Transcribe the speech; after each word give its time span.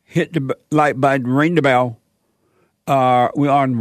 Hit 0.03 0.33
the 0.33 0.57
like 0.71 0.99
button, 0.99 1.27
ring 1.27 1.53
the 1.53 1.61
bell. 1.61 1.99
Uh, 2.87 3.29
we're 3.35 3.51
on 3.51 3.75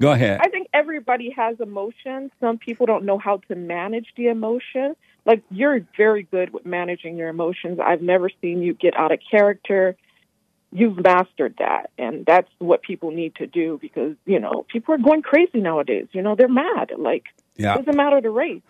Go 0.00 0.10
ahead. 0.10 0.40
I 0.42 0.48
think 0.48 0.68
everybody 0.74 1.30
has 1.30 1.60
emotions. 1.60 2.32
Some 2.40 2.58
people 2.58 2.84
don't 2.86 3.04
know 3.04 3.16
how 3.18 3.36
to 3.48 3.54
manage 3.54 4.08
the 4.16 4.26
emotion. 4.26 4.96
Like 5.24 5.42
you're 5.50 5.80
very 5.96 6.24
good 6.24 6.52
with 6.52 6.66
managing 6.66 7.16
your 7.16 7.28
emotions. 7.28 7.78
I've 7.82 8.02
never 8.02 8.28
seen 8.40 8.60
you 8.60 8.74
get 8.74 8.96
out 8.96 9.12
of 9.12 9.20
character. 9.30 9.96
You've 10.72 10.96
mastered 11.04 11.54
that, 11.60 11.90
and 11.96 12.26
that's 12.26 12.48
what 12.58 12.82
people 12.82 13.12
need 13.12 13.36
to 13.36 13.46
do 13.46 13.78
because 13.80 14.16
you 14.26 14.40
know 14.40 14.66
people 14.68 14.94
are 14.94 14.98
going 14.98 15.22
crazy 15.22 15.60
nowadays. 15.60 16.08
You 16.10 16.22
know 16.22 16.34
they're 16.34 16.48
mad. 16.48 16.90
Like 16.98 17.26
Yeah. 17.56 17.74
it 17.74 17.78
doesn't 17.84 17.96
matter 17.96 18.20
the 18.20 18.30
race. 18.30 18.62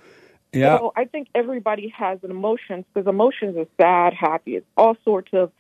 Yeah. 0.53 0.77
So 0.79 0.93
I 0.95 1.07
think 1.07 1.29
everybody 1.35 1.89
has 1.97 2.19
an 2.23 2.31
emotions 2.31 2.85
because 2.93 3.09
emotions 3.09 3.57
are 3.57 3.67
sad, 3.81 4.13
happy. 4.13 4.57
It's 4.57 4.67
all 4.77 4.97
sorts 5.05 5.31
of 5.33 5.51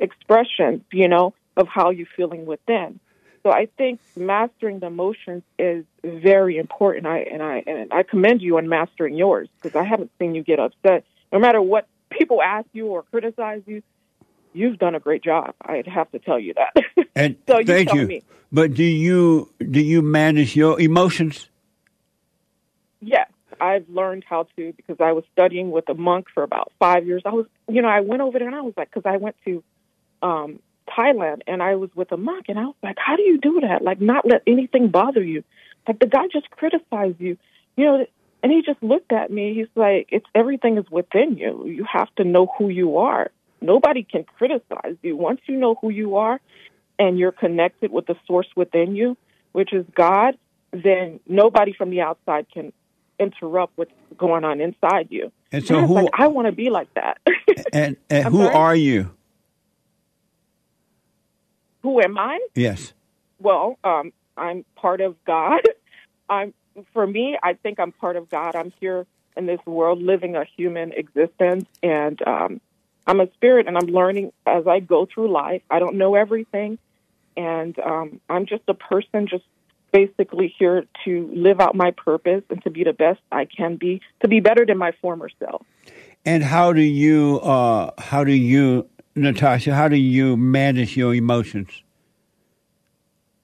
expressions, 0.00 0.82
you 0.92 1.08
know, 1.08 1.34
of 1.56 1.68
how 1.68 1.90
you're 1.90 2.08
feeling 2.16 2.46
within. 2.46 2.98
So 3.42 3.50
I 3.50 3.68
think 3.78 4.00
mastering 4.16 4.80
the 4.80 4.86
emotions 4.86 5.42
is 5.58 5.84
very 6.04 6.58
important. 6.58 7.06
I 7.06 7.20
and 7.20 7.42
I 7.42 7.62
and 7.66 7.92
I 7.92 8.02
commend 8.02 8.42
you 8.42 8.58
on 8.58 8.68
mastering 8.68 9.14
yours 9.14 9.48
because 9.60 9.74
I 9.76 9.84
haven't 9.84 10.10
seen 10.18 10.34
you 10.34 10.42
get 10.42 10.58
upset. 10.58 11.04
No 11.32 11.38
matter 11.38 11.62
what 11.62 11.86
people 12.10 12.42
ask 12.42 12.66
you 12.72 12.88
or 12.88 13.02
criticize 13.04 13.62
you, 13.66 13.82
you've 14.52 14.78
done 14.78 14.94
a 14.94 15.00
great 15.00 15.22
job. 15.22 15.54
I'd 15.62 15.86
have 15.86 16.10
to 16.12 16.18
tell 16.18 16.38
you 16.38 16.54
that. 16.54 16.84
And 17.16 17.36
so 17.48 17.58
you 17.58 17.66
thank 17.66 17.92
you. 17.92 18.06
me. 18.06 18.22
But 18.52 18.74
do 18.74 18.84
you 18.84 19.50
do 19.58 19.80
you 19.80 20.00
manage 20.00 20.54
your 20.54 20.80
emotions? 20.80 21.48
Yes, 23.00 23.30
I've 23.60 23.88
learned 23.88 24.24
how 24.28 24.46
to 24.56 24.72
because 24.76 24.96
I 25.00 25.12
was 25.12 25.24
studying 25.32 25.70
with 25.70 25.88
a 25.88 25.94
monk 25.94 26.26
for 26.32 26.42
about 26.42 26.72
five 26.78 27.06
years. 27.06 27.22
I 27.24 27.30
was, 27.30 27.46
you 27.68 27.82
know, 27.82 27.88
I 27.88 28.00
went 28.00 28.22
over 28.22 28.38
there 28.38 28.48
and 28.48 28.56
I 28.56 28.60
was 28.60 28.74
like, 28.76 28.90
because 28.92 29.10
I 29.10 29.16
went 29.16 29.36
to 29.46 29.62
um, 30.22 30.60
Thailand 30.88 31.42
and 31.46 31.62
I 31.62 31.76
was 31.76 31.90
with 31.94 32.10
a 32.12 32.16
monk 32.16 32.46
and 32.48 32.58
I 32.58 32.64
was 32.64 32.74
like, 32.82 32.96
how 32.98 33.16
do 33.16 33.22
you 33.22 33.38
do 33.38 33.60
that? 33.60 33.82
Like, 33.82 34.00
not 34.00 34.26
let 34.26 34.42
anything 34.46 34.88
bother 34.88 35.22
you. 35.22 35.44
Like 35.86 35.98
the 35.98 36.06
guy 36.06 36.26
just 36.32 36.50
criticized 36.50 37.20
you, 37.20 37.36
you 37.76 37.84
know. 37.84 38.06
And 38.42 38.50
he 38.50 38.62
just 38.62 38.82
looked 38.82 39.12
at 39.12 39.30
me. 39.30 39.52
He's 39.54 39.66
like, 39.74 40.08
"It's 40.10 40.24
everything 40.34 40.78
is 40.78 40.90
within 40.90 41.36
you. 41.36 41.66
You 41.66 41.84
have 41.84 42.08
to 42.16 42.24
know 42.24 42.46
who 42.56 42.70
you 42.70 42.96
are. 42.96 43.30
Nobody 43.60 44.02
can 44.02 44.24
criticize 44.24 44.96
you 45.02 45.14
once 45.14 45.40
you 45.46 45.56
know 45.56 45.74
who 45.80 45.90
you 45.90 46.16
are, 46.16 46.40
and 46.98 47.18
you're 47.18 47.32
connected 47.32 47.90
with 47.92 48.06
the 48.06 48.16
source 48.26 48.46
within 48.56 48.96
you, 48.96 49.18
which 49.52 49.74
is 49.74 49.84
God. 49.94 50.38
Then 50.72 51.20
nobody 51.26 51.74
from 51.74 51.90
the 51.90 52.00
outside 52.00 52.46
can 52.50 52.72
interrupt 53.18 53.76
what's 53.76 53.92
going 54.16 54.44
on 54.44 54.60
inside 54.62 55.08
you. 55.10 55.30
And 55.52 55.66
so 55.66 55.76
I 55.76 55.80
was 55.82 55.88
who- 55.88 55.94
like, 55.96 56.10
I 56.14 56.28
want 56.28 56.46
to 56.46 56.52
be 56.52 56.70
like 56.70 56.88
that. 56.94 57.18
And 57.74 57.96
and 58.08 58.24
who 58.32 58.38
sorry? 58.44 58.54
are 58.54 58.76
you? 58.76 59.10
Who 61.82 62.00
am 62.00 62.18
I? 62.18 62.38
Yes. 62.54 62.92
Well, 63.38 63.78
um, 63.84 64.12
I'm 64.36 64.64
part 64.76 65.00
of 65.00 65.22
God. 65.24 65.60
I'm 66.28 66.54
for 66.92 67.06
me. 67.06 67.36
I 67.42 67.54
think 67.54 67.80
I'm 67.80 67.92
part 67.92 68.16
of 68.16 68.28
God. 68.30 68.54
I'm 68.54 68.72
here 68.80 69.06
in 69.36 69.46
this 69.46 69.60
world, 69.66 70.02
living 70.02 70.36
a 70.36 70.44
human 70.56 70.92
existence, 70.92 71.66
and 71.82 72.20
um, 72.26 72.60
I'm 73.06 73.20
a 73.20 73.30
spirit, 73.32 73.66
and 73.66 73.76
I'm 73.76 73.86
learning 73.86 74.32
as 74.46 74.66
I 74.66 74.80
go 74.80 75.06
through 75.06 75.32
life. 75.32 75.62
I 75.70 75.78
don't 75.78 75.96
know 75.96 76.14
everything, 76.14 76.78
and 77.36 77.78
um, 77.78 78.20
I'm 78.28 78.46
just 78.46 78.62
a 78.68 78.74
person, 78.74 79.26
just 79.26 79.44
basically 79.92 80.54
here 80.58 80.84
to 81.04 81.30
live 81.32 81.60
out 81.60 81.74
my 81.74 81.90
purpose 81.90 82.44
and 82.50 82.62
to 82.62 82.70
be 82.70 82.84
the 82.84 82.92
best 82.92 83.20
I 83.32 83.44
can 83.44 83.76
be, 83.76 84.00
to 84.20 84.28
be 84.28 84.40
better 84.40 84.64
than 84.64 84.78
my 84.78 84.92
former 85.00 85.28
self. 85.38 85.64
And 86.24 86.42
how 86.42 86.72
do 86.72 86.82
you, 86.82 87.40
uh, 87.40 87.92
how 87.98 88.24
do 88.24 88.32
you, 88.32 88.88
Natasha, 89.16 89.74
how 89.74 89.88
do 89.88 89.96
you 89.96 90.36
manage 90.36 90.96
your 90.96 91.14
emotions? 91.14 91.82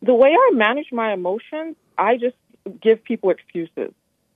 The 0.02 0.14
way 0.14 0.30
I 0.30 0.50
manage 0.54 0.92
my 0.92 1.12
emotions, 1.12 1.76
I 1.98 2.16
just 2.16 2.36
give 2.80 3.02
people 3.02 3.30
excuses. 3.30 3.92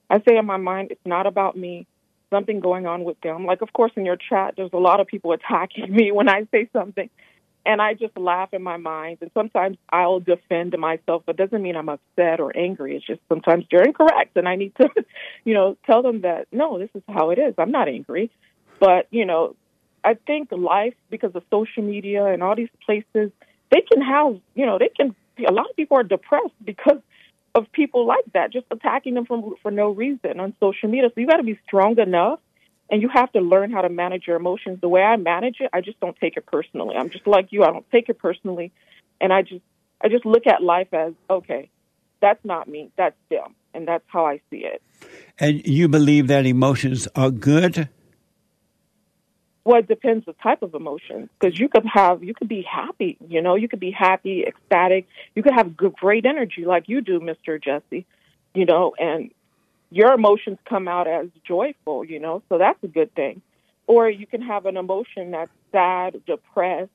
I 0.09 0.19
say 0.29 0.37
in 0.37 0.47
my 0.47 0.56
mind, 0.56 0.91
it's 0.91 1.06
not 1.06 1.27
about 1.27 1.56
me. 1.56 1.87
Something 2.31 2.61
going 2.61 2.87
on 2.87 3.05
with 3.05 3.21
them. 3.21 3.44
Like, 3.44 3.62
of 3.62 3.73
course, 3.73 3.93
in 3.97 4.05
your 4.05 4.17
chat, 4.17 4.55
there's 4.56 4.73
a 4.73 4.79
lot 4.79 5.00
of 5.00 5.06
people 5.06 5.32
attacking 5.38 5.93
me 5.93 6.11
when 6.11 6.29
I 6.29 6.47
say 6.50 6.69
something, 6.73 7.09
and 7.65 7.81
I 7.81 7.94
just 7.94 8.17
laugh 8.17 8.53
in 8.53 8.62
my 8.62 8.76
mind. 8.76 9.19
And 9.21 9.31
sometimes 9.35 9.76
I'll 9.93 10.21
defend 10.21 10.76
myself, 10.79 11.23
but 11.26 11.37
doesn't 11.37 11.62
mean 11.62 11.76
I'm 11.76 11.88
upset 11.88 12.41
or 12.41 12.56
angry. 12.56 12.97
It's 12.97 13.06
just 13.06 13.21
sometimes 13.29 13.67
you're 13.71 13.83
incorrect, 13.83 14.37
and 14.37 14.49
I 14.49 14.56
need 14.56 14.75
to, 14.81 14.88
you 15.44 15.55
know, 15.55 15.76
tell 15.87 16.03
them 16.03 16.23
that 16.23 16.49
no, 16.50 16.79
this 16.79 16.91
is 16.94 17.03
how 17.09 17.31
it 17.31 17.38
is. 17.38 17.55
I'm 17.59 17.71
not 17.71 17.88
angry, 17.88 18.31
but 18.81 19.06
you 19.11 19.26
know, 19.26 19.55
I 20.05 20.14
think 20.14 20.49
life 20.50 20.94
because 21.11 21.35
of 21.35 21.43
social 21.50 21.82
media 21.82 22.26
and 22.26 22.43
all 22.43 22.56
these 22.56 22.70
places, 22.85 23.31
they 23.70 23.82
can 23.93 24.02
have, 24.02 24.38
you 24.55 24.67
know, 24.67 24.79
they 24.79 24.88
can. 24.88 25.14
A 25.47 25.52
lot 25.52 25.70
of 25.70 25.76
people 25.76 25.97
are 25.97 26.02
depressed 26.02 26.52
because 26.64 27.00
of 27.55 27.70
people 27.73 28.06
like 28.06 28.25
that, 28.35 28.52
just 28.52 28.67
attacking 28.70 29.14
them 29.14 29.26
for 29.26 29.55
for 29.62 29.70
no 29.70 29.91
reason 29.91 30.41
on 30.41 30.55
social 30.61 30.88
media. 30.88 31.08
So 31.14 31.20
you 31.20 31.26
got 31.26 31.38
to 31.38 31.43
be 31.43 31.58
strong 31.67 31.99
enough, 31.99 32.41
and 32.91 33.02
you 33.02 33.08
have 33.12 33.32
to 33.32 33.41
learn 33.41 33.70
how 33.70 33.82
to 33.82 33.88
manage 33.88 34.26
your 34.26 34.37
emotions. 34.37 34.81
The 34.81 34.88
way 34.88 35.02
I 35.02 35.17
manage 35.17 35.56
it, 35.61 35.70
I 35.73 35.81
just 35.81 35.99
don't 36.00 36.17
take 36.17 36.37
it 36.37 36.47
personally. 36.47 36.97
I'm 36.97 37.11
just 37.11 37.26
like 37.26 37.49
you. 37.50 37.64
I 37.64 37.70
don't 37.70 37.88
take 37.91 38.08
it 38.08 38.19
personally, 38.19 38.73
and 39.20 39.32
I 39.32 39.43
just 39.43 39.62
I 40.00 40.08
just 40.08 40.26
look 40.26 40.47
at 40.47 40.62
life 40.62 40.93
as 40.93 41.12
okay, 41.29 41.70
that's 42.20 42.44
not 42.44 42.69
me, 42.69 42.91
that's 42.97 43.17
them, 43.31 43.55
and 43.75 43.87
that's 43.88 44.05
how 44.06 44.26
I 44.26 44.41
see 44.50 44.64
it. 44.64 44.82
And 45.38 45.67
you 45.67 45.88
believe 45.88 46.26
that 46.29 46.47
emotions 46.47 47.08
are 47.17 47.31
good? 47.31 47.88
Well, 49.65 49.79
it 49.81 49.89
depends 49.89 50.25
the 50.25 50.33
type 50.33 50.62
of 50.62 50.75
emotion 50.75 51.29
because 51.39 51.59
you 51.59 51.69
could 51.69 51.85
have 51.85 52.25
you 52.25 52.35
could 52.35 52.49
be 52.49 52.62
happy, 52.62 53.19
you 53.29 53.43
know, 53.43 53.57
you 53.57 53.69
could 53.69 53.81
be 53.81 53.91
happy, 53.91 54.45
ecstatic. 54.47 55.07
You 55.35 55.43
could 55.43 55.53
have 55.53 55.77
good, 55.77 55.95
great 55.95 56.25
energy 56.25 56.65
like 56.65 56.89
you 56.89 57.03
do, 57.03 57.21
Mister 57.21 57.59
Jesse, 57.59 58.07
you 58.55 58.65
know, 58.65 58.95
and 58.99 59.31
your 59.91 60.12
emotions 60.12 60.59
come 60.69 60.89
out 60.89 61.07
as 61.07 61.27
joyful, 61.47 62.05
you 62.05 62.21
know, 62.21 62.43
so 62.49 62.59
that's 62.59 62.83
a 62.83 62.89
good 62.89 63.15
thing. 63.15 63.43
Or 63.87 64.09
you 64.09 64.27
can 64.27 64.41
have 64.43 64.67
an 64.67 64.77
emotion 64.77 65.33
that's 65.33 65.51
sad, 65.73 66.25
depressed, 66.25 66.91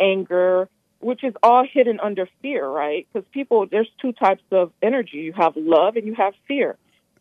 anger, 0.00 0.68
which 0.98 1.22
is 1.22 1.34
all 1.42 1.64
hidden 1.64 2.00
under 2.00 2.28
fear, 2.42 2.66
right? 2.66 3.06
Because 3.12 3.26
people, 3.32 3.66
there's 3.70 3.88
two 4.02 4.12
types 4.12 4.42
of 4.50 4.72
energy. 4.82 5.18
You 5.18 5.32
have 5.34 5.54
love 5.56 5.96
and 5.96 6.04
you 6.04 6.14
have 6.14 6.34
fear 6.48 6.76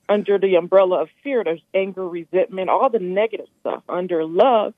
under 0.08 0.38
the 0.38 0.56
umbrella 0.56 1.02
of 1.02 1.10
fear, 1.24 1.44
there's 1.44 1.62
anger, 1.74 2.08
resentment, 2.08 2.70
all 2.70 2.90
the 2.90 3.00
negative 3.00 3.48
stuff. 3.62 3.84
Under 3.90 4.26
love, 4.26 4.74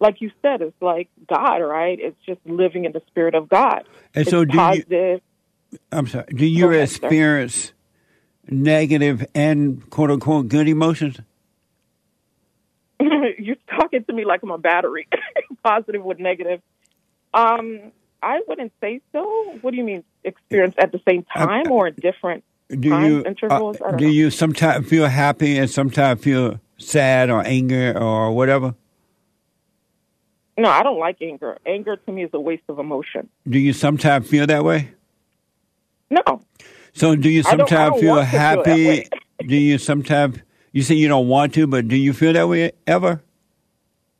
like 0.00 0.20
you 0.20 0.30
said, 0.42 0.62
it's 0.62 0.80
like 0.80 1.08
God, 1.28 1.56
right? 1.58 1.98
It's 2.00 2.16
just 2.24 2.40
living 2.44 2.84
in 2.84 2.92
the 2.92 3.02
spirit 3.08 3.34
of 3.34 3.48
God. 3.48 3.84
And 4.14 4.22
it's 4.22 4.30
so, 4.30 4.44
do 4.44 4.56
positive. 4.56 5.20
you? 5.70 5.78
I'm 5.92 6.06
sorry. 6.06 6.26
Do 6.34 6.46
you 6.46 6.70
ahead, 6.70 6.88
sir. 6.88 7.06
experience 7.06 7.72
negative 8.48 9.26
and 9.34 9.88
quote 9.90 10.10
unquote 10.10 10.48
good 10.48 10.68
emotions? 10.68 11.18
You're 13.00 13.56
talking 13.68 14.04
to 14.04 14.12
me 14.12 14.24
like 14.24 14.42
I'm 14.42 14.50
a 14.50 14.58
battery, 14.58 15.08
positive 15.62 16.02
with 16.02 16.18
negative. 16.18 16.62
Um, 17.34 17.92
I 18.22 18.40
wouldn't 18.48 18.72
say 18.80 19.00
so. 19.12 19.58
What 19.60 19.72
do 19.72 19.76
you 19.76 19.84
mean, 19.84 20.04
experience 20.24 20.74
at 20.78 20.92
the 20.92 21.00
same 21.06 21.24
time 21.24 21.70
or 21.70 21.90
different? 21.90 22.44
Do 22.68 22.90
Time 22.90 23.04
you 23.10 23.24
intervals? 23.24 23.80
Uh, 23.80 23.86
I 23.86 23.90
don't 23.92 24.00
know. 24.02 24.08
you 24.08 24.30
sometimes 24.30 24.88
feel 24.88 25.06
happy 25.06 25.56
and 25.58 25.70
sometimes 25.70 26.22
feel 26.22 26.60
sad 26.76 27.30
or 27.30 27.42
anger 27.46 27.96
or 27.98 28.32
whatever? 28.32 28.74
No, 30.58 30.68
I 30.68 30.82
don't 30.82 30.98
like 30.98 31.18
anger. 31.22 31.56
Anger 31.64 31.96
to 31.96 32.12
me 32.12 32.24
is 32.24 32.30
a 32.32 32.40
waste 32.40 32.64
of 32.68 32.78
emotion. 32.78 33.28
Do 33.48 33.58
you 33.58 33.72
sometimes 33.72 34.28
feel 34.28 34.46
that 34.48 34.64
way? 34.64 34.90
No, 36.10 36.40
So 36.94 37.14
do 37.14 37.28
you 37.28 37.40
I 37.40 37.42
don't- 37.56 37.60
I 37.60 37.66
sometimes 37.66 37.90
don't 37.92 38.00
feel 38.00 38.14
to 38.16 38.20
feel 38.22 38.40
happy? 38.40 39.08
do 39.46 39.56
you 39.56 39.78
sometimes 39.78 40.38
you 40.72 40.82
say 40.82 40.94
you 40.94 41.06
don't 41.08 41.28
want 41.28 41.54
to, 41.54 41.66
but 41.66 41.86
do 41.86 41.96
you 41.96 42.12
feel 42.12 42.32
that 42.32 42.48
way 42.48 42.72
ever? 42.86 43.22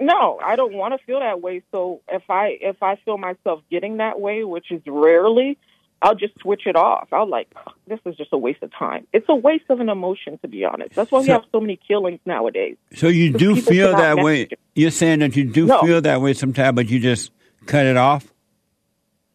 No, 0.00 0.38
I 0.44 0.54
don't 0.54 0.74
want 0.74 0.92
to 0.98 1.04
feel 1.04 1.18
that 1.20 1.40
way. 1.40 1.62
So 1.72 2.02
if 2.08 2.22
I 2.30 2.58
if 2.60 2.82
I 2.82 2.96
feel 3.04 3.18
myself 3.18 3.62
getting 3.70 3.96
that 3.96 4.20
way, 4.20 4.44
which 4.44 4.70
is 4.70 4.80
rarely, 4.86 5.58
I'll 6.00 6.14
just 6.14 6.38
switch 6.40 6.62
it 6.66 6.76
off. 6.76 7.08
I'll 7.12 7.28
like 7.28 7.52
this 7.88 7.98
is 8.06 8.16
just 8.16 8.32
a 8.32 8.38
waste 8.38 8.62
of 8.62 8.72
time. 8.72 9.06
It's 9.12 9.26
a 9.28 9.34
waste 9.34 9.64
of 9.68 9.80
an 9.80 9.88
emotion, 9.88 10.38
to 10.42 10.48
be 10.48 10.64
honest. 10.64 10.94
That's 10.94 11.10
why 11.10 11.20
we 11.20 11.26
have 11.28 11.44
so 11.50 11.60
many 11.60 11.76
killings 11.76 12.20
nowadays. 12.24 12.76
So 12.94 13.08
you 13.08 13.32
do 13.32 13.56
feel 13.56 13.90
that 13.96 14.16
manage 14.16 14.24
way. 14.24 14.48
You're 14.74 14.90
saying 14.92 15.18
that 15.20 15.34
you 15.34 15.44
do 15.44 15.66
No. 15.66 15.80
feel 15.82 16.00
that 16.02 16.20
way 16.20 16.34
sometimes, 16.34 16.76
but 16.76 16.88
you 16.88 17.00
just 17.00 17.32
cut 17.66 17.84
it 17.86 17.96
off. 17.96 18.32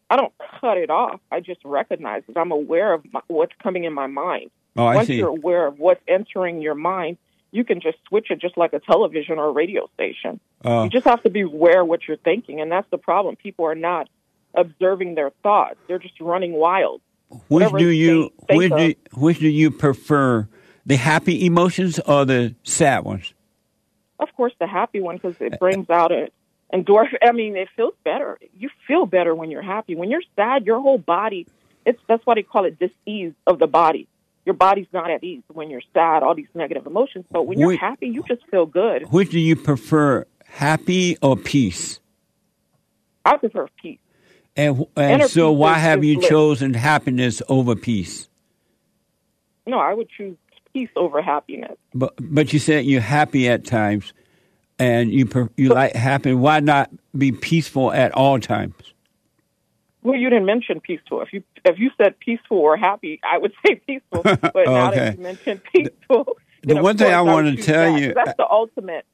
I 0.08 0.16
don't 0.16 0.32
cut 0.60 0.78
it 0.78 0.90
off. 0.90 1.20
I 1.30 1.40
just 1.40 1.60
recognize 1.64 2.22
it. 2.28 2.36
I'm 2.36 2.52
aware 2.52 2.92
of 2.94 3.04
my, 3.12 3.20
what's 3.26 3.52
coming 3.62 3.84
in 3.84 3.92
my 3.92 4.06
mind. 4.06 4.50
Oh, 4.76 4.86
I 4.86 4.96
Once 4.96 5.08
see. 5.08 5.16
you're 5.16 5.28
aware 5.28 5.66
of 5.66 5.78
what's 5.78 6.00
entering 6.08 6.60
your 6.62 6.74
mind, 6.74 7.16
you 7.52 7.64
can 7.64 7.80
just 7.80 7.98
switch 8.08 8.30
it 8.30 8.40
just 8.40 8.56
like 8.56 8.72
a 8.72 8.80
television 8.80 9.38
or 9.38 9.48
a 9.48 9.52
radio 9.52 9.88
station. 9.94 10.40
Uh, 10.64 10.84
You 10.84 10.90
just 10.90 11.04
have 11.04 11.22
to 11.22 11.30
be 11.30 11.42
aware 11.42 11.82
of 11.82 11.88
what 11.88 12.00
you're 12.08 12.16
thinking, 12.16 12.60
and 12.60 12.70
that's 12.72 12.88
the 12.90 12.98
problem. 12.98 13.36
People 13.36 13.66
are 13.66 13.74
not 13.76 14.08
observing 14.54 15.14
their 15.14 15.30
thoughts; 15.42 15.76
they're 15.88 15.98
just 15.98 16.20
running 16.20 16.52
wild. 16.52 17.00
which 17.48 17.72
do 17.72 17.88
you 17.88 18.32
which 18.50 18.72
do, 18.72 18.94
which 19.14 19.38
do 19.38 19.48
you 19.48 19.70
prefer, 19.70 20.48
the 20.86 20.96
happy 20.96 21.46
emotions 21.46 21.98
or 22.00 22.24
the 22.24 22.54
sad 22.62 23.04
ones? 23.04 23.34
Of 24.18 24.28
course, 24.36 24.52
the 24.58 24.66
happy 24.66 25.00
one 25.00 25.16
because 25.16 25.36
it 25.40 25.58
brings 25.58 25.90
out 25.90 26.12
a 26.12 26.28
endorphin. 26.72 27.18
I 27.22 27.32
mean, 27.32 27.56
it 27.56 27.68
feels 27.76 27.94
better. 28.04 28.38
You 28.58 28.70
feel 28.86 29.06
better 29.06 29.34
when 29.34 29.50
you're 29.50 29.62
happy. 29.62 29.94
When 29.94 30.10
you're 30.10 30.22
sad, 30.36 30.66
your 30.66 30.80
whole 30.80 30.98
body. 30.98 31.46
It's 31.86 32.00
that's 32.08 32.24
why 32.24 32.34
they 32.34 32.42
call 32.42 32.64
it 32.64 32.78
dis-ease 32.78 33.34
of 33.46 33.58
the 33.58 33.66
body. 33.66 34.08
Your 34.46 34.54
body's 34.54 34.86
not 34.92 35.10
at 35.10 35.24
ease 35.24 35.42
when 35.52 35.70
you're 35.70 35.82
sad. 35.92 36.22
All 36.22 36.34
these 36.34 36.48
negative 36.54 36.86
emotions. 36.86 37.24
But 37.30 37.46
when 37.46 37.58
you're 37.58 37.68
Wait. 37.68 37.80
happy, 37.80 38.08
you 38.08 38.22
just 38.26 38.42
feel 38.50 38.66
good. 38.66 39.10
Which 39.10 39.30
do 39.30 39.40
you 39.40 39.56
prefer, 39.56 40.26
happy 40.44 41.16
or 41.22 41.36
peace? 41.36 42.00
I 43.24 43.36
prefer 43.38 43.68
peace. 43.80 43.98
And, 44.56 44.86
and 44.96 45.28
so, 45.28 45.50
why 45.50 45.78
have 45.78 46.04
you 46.04 46.20
chosen 46.20 46.74
happiness 46.74 47.42
over 47.48 47.74
peace? 47.74 48.28
No, 49.66 49.78
I 49.78 49.94
would 49.94 50.08
choose 50.10 50.36
peace 50.72 50.90
over 50.96 51.22
happiness. 51.22 51.76
But 51.94 52.14
but 52.20 52.52
you 52.52 52.58
said 52.58 52.84
you're 52.84 53.00
happy 53.00 53.48
at 53.48 53.64
times, 53.64 54.12
and 54.78 55.12
you 55.12 55.28
you 55.56 55.70
like 55.70 55.94
happy. 55.94 56.34
Why 56.34 56.60
not 56.60 56.90
be 57.16 57.32
peaceful 57.32 57.92
at 57.92 58.12
all 58.12 58.38
times? 58.38 58.74
Well, 60.02 60.16
you 60.16 60.28
didn't 60.28 60.44
mention 60.44 60.80
peaceful. 60.80 61.22
If 61.22 61.32
you 61.32 61.42
if 61.64 61.78
you 61.78 61.90
said 61.96 62.18
peaceful 62.20 62.58
or 62.58 62.76
happy, 62.76 63.20
I 63.24 63.38
would 63.38 63.52
say 63.66 63.76
peaceful. 63.86 64.22
But 64.22 64.66
now 64.66 64.90
that 64.90 65.16
you 65.16 65.22
mentioned 65.22 65.62
peaceful, 65.72 66.36
the 66.62 66.68
then 66.68 66.78
of 66.78 66.84
one 66.84 66.96
thing 66.98 67.06
course 67.06 67.16
I 67.16 67.20
wanna 67.22 67.56
tell 67.56 67.92
that, 67.92 68.00
you 68.00 68.14
that's 68.14 68.36
the 68.36 68.48
ultimate. 68.48 69.06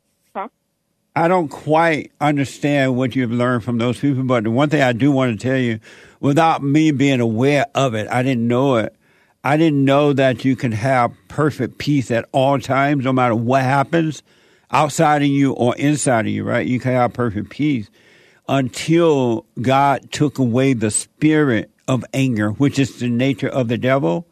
I 1.15 1.27
don't 1.27 1.49
quite 1.49 2.13
understand 2.21 2.97
what 2.97 3.17
you've 3.17 3.33
learned 3.33 3.65
from 3.65 3.79
those 3.79 3.99
people, 3.99 4.23
but 4.23 4.45
the 4.45 4.51
one 4.51 4.69
thing 4.69 4.83
I 4.83 4.93
do 4.93 5.11
want 5.11 5.39
to 5.39 5.49
tell 5.49 5.59
you, 5.59 5.81
without 6.21 6.63
me 6.63 6.93
being 6.93 7.21
aware 7.21 7.67
of 7.75 7.95
it, 7.95 8.07
I 8.09 8.23
didn't 8.23 8.47
know 8.47 8.77
it. 8.77 8.95
I 9.43 9.57
didn't 9.57 9.85
know 9.85 10.13
that 10.13 10.45
you 10.45 10.55
can 10.55 10.73
have 10.73 11.13
perfect 11.29 11.79
peace 11.79 12.11
at 12.11 12.29
all 12.33 12.61
times, 12.61 13.05
no 13.05 13.13
matter 13.13 13.35
what 13.35 13.63
happens 13.63 14.23
outside 14.71 15.23
of 15.23 15.29
you 15.29 15.53
or 15.53 15.75
inside 15.77 16.27
of 16.27 16.33
you, 16.33 16.45
right? 16.45 16.67
You 16.67 16.79
can 16.79 16.93
have 16.93 17.13
perfect 17.13 17.51
peace 17.51 17.91
until 18.49 19.47
God 19.61 20.13
took 20.13 20.39
away 20.39 20.75
the 20.75 20.91
spirit 20.91 21.71
of 21.89 22.05
anger, 22.15 22.51
which 22.51 22.79
is 22.79 22.99
the 22.99 23.09
nature 23.09 23.49
of 23.49 23.69
the 23.69 23.79
devil. 23.79 24.27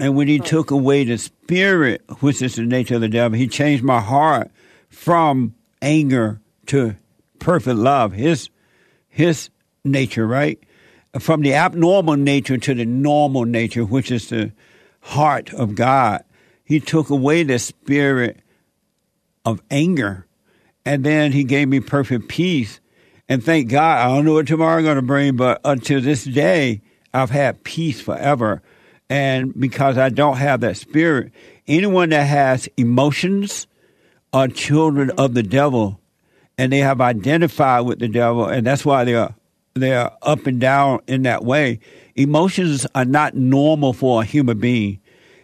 And 0.00 0.16
when 0.16 0.28
he 0.28 0.38
took 0.38 0.70
away 0.70 1.04
the 1.04 1.18
spirit, 1.18 2.02
which 2.20 2.40
is 2.40 2.56
the 2.56 2.62
nature 2.62 2.94
of 2.94 3.00
the 3.00 3.08
devil, 3.08 3.38
he 3.38 3.48
changed 3.48 3.84
my 3.84 4.00
heart 4.00 4.50
from 4.88 5.54
anger 5.84 6.40
to 6.66 6.96
perfect 7.38 7.76
love. 7.76 8.12
His 8.12 8.48
his 9.08 9.50
nature, 9.84 10.26
right? 10.26 10.58
From 11.20 11.42
the 11.42 11.54
abnormal 11.54 12.16
nature 12.16 12.56
to 12.58 12.74
the 12.74 12.84
normal 12.84 13.44
nature, 13.44 13.84
which 13.84 14.10
is 14.10 14.28
the 14.28 14.52
heart 15.00 15.52
of 15.52 15.76
God. 15.76 16.24
He 16.64 16.80
took 16.80 17.10
away 17.10 17.44
the 17.44 17.58
spirit 17.58 18.40
of 19.44 19.62
anger. 19.70 20.26
And 20.84 21.04
then 21.04 21.32
he 21.32 21.44
gave 21.44 21.68
me 21.68 21.80
perfect 21.80 22.28
peace. 22.28 22.80
And 23.28 23.42
thank 23.42 23.70
God, 23.70 23.98
I 23.98 24.14
don't 24.14 24.24
know 24.24 24.34
what 24.34 24.46
tomorrow 24.46 24.82
going 24.82 24.96
to 24.96 25.02
bring, 25.02 25.36
but 25.36 25.60
until 25.64 26.00
this 26.00 26.24
day, 26.24 26.82
I've 27.12 27.30
had 27.30 27.62
peace 27.64 28.00
forever. 28.00 28.62
And 29.08 29.58
because 29.58 29.96
I 29.96 30.08
don't 30.08 30.36
have 30.36 30.60
that 30.60 30.76
spirit, 30.76 31.32
anyone 31.66 32.10
that 32.10 32.24
has 32.24 32.68
emotions 32.76 33.66
are 34.34 34.48
children 34.48 35.10
of 35.12 35.32
the 35.32 35.44
devil, 35.44 36.00
and 36.58 36.72
they 36.72 36.80
have 36.80 37.00
identified 37.00 37.86
with 37.86 38.00
the 38.00 38.08
devil, 38.08 38.46
and 38.46 38.66
that's 38.66 38.84
why 38.84 39.04
they 39.04 39.14
are 39.14 39.34
they 39.74 39.94
are 39.94 40.12
up 40.22 40.46
and 40.46 40.60
down 40.60 41.00
in 41.06 41.22
that 41.22 41.44
way. 41.44 41.80
Emotions 42.14 42.86
are 42.94 43.04
not 43.04 43.34
normal 43.34 43.92
for 43.92 44.22
a 44.22 44.24
human 44.24 44.58
being. 44.58 45.00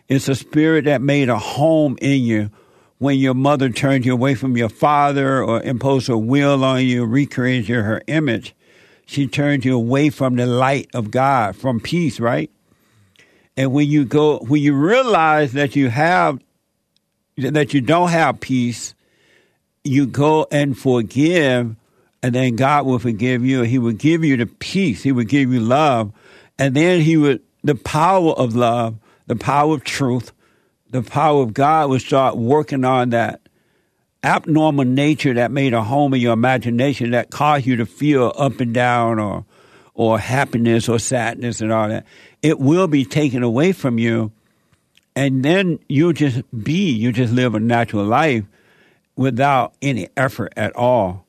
It's 0.08 0.28
a 0.28 0.34
spirit 0.34 0.84
that 0.84 1.02
made 1.02 1.28
a 1.28 1.38
home 1.38 1.96
in 2.00 2.22
you 2.22 2.50
when 2.98 3.18
your 3.18 3.34
mother 3.34 3.70
turned 3.70 4.04
you 4.04 4.12
away 4.12 4.34
from 4.34 4.56
your 4.56 4.68
father 4.68 5.42
or 5.42 5.62
imposed 5.62 6.08
her 6.08 6.18
will 6.18 6.64
on 6.64 6.84
you, 6.84 7.04
recreated 7.04 7.68
her 7.68 8.02
image. 8.06 8.54
She 9.06 9.26
turned 9.26 9.64
you 9.64 9.74
away 9.74 10.10
from 10.10 10.36
the 10.36 10.46
light 10.46 10.88
of 10.94 11.10
God, 11.10 11.56
from 11.56 11.80
peace, 11.80 12.20
right? 12.20 12.50
And 13.56 13.72
when 13.72 13.88
you 13.88 14.04
go, 14.04 14.38
when 14.38 14.62
you 14.62 14.74
realize 14.74 15.54
that 15.54 15.74
you 15.74 15.88
have, 15.90 16.40
that 17.40 17.74
you 17.74 17.80
don't 17.80 18.10
have 18.10 18.40
peace, 18.40 18.94
you 19.84 20.06
go 20.06 20.46
and 20.50 20.78
forgive, 20.78 21.74
and 22.22 22.34
then 22.34 22.56
God 22.56 22.86
will 22.86 22.98
forgive 22.98 23.44
you. 23.44 23.62
He 23.62 23.78
will 23.78 23.92
give 23.92 24.24
you 24.24 24.36
the 24.36 24.46
peace. 24.46 25.02
He 25.02 25.12
will 25.12 25.24
give 25.24 25.52
you 25.52 25.60
love. 25.60 26.12
And 26.58 26.74
then 26.74 27.00
He 27.00 27.16
would, 27.16 27.42
the 27.62 27.74
power 27.74 28.32
of 28.32 28.54
love, 28.54 28.96
the 29.26 29.36
power 29.36 29.74
of 29.74 29.84
truth, 29.84 30.32
the 30.90 31.02
power 31.02 31.42
of 31.42 31.54
God 31.54 31.88
will 31.88 32.00
start 32.00 32.36
working 32.36 32.84
on 32.84 33.10
that 33.10 33.40
abnormal 34.22 34.84
nature 34.84 35.34
that 35.34 35.50
made 35.50 35.72
a 35.72 35.82
home 35.82 36.12
in 36.12 36.20
your 36.20 36.34
imagination 36.34 37.12
that 37.12 37.30
caused 37.30 37.64
you 37.64 37.76
to 37.76 37.86
feel 37.86 38.32
up 38.36 38.60
and 38.60 38.74
down 38.74 39.18
or 39.18 39.44
or 39.94 40.18
happiness 40.18 40.88
or 40.88 40.98
sadness 40.98 41.60
and 41.60 41.72
all 41.72 41.88
that. 41.88 42.06
It 42.42 42.58
will 42.58 42.86
be 42.86 43.04
taken 43.04 43.42
away 43.42 43.72
from 43.72 43.98
you 43.98 44.32
and 45.16 45.44
then 45.44 45.78
you 45.88 46.12
just 46.12 46.42
be, 46.64 46.90
you 46.90 47.12
just 47.12 47.32
live 47.32 47.54
a 47.54 47.60
natural 47.60 48.04
life 48.04 48.44
without 49.16 49.74
any 49.82 50.08
effort 50.16 50.52
at 50.56 50.74
all. 50.76 51.26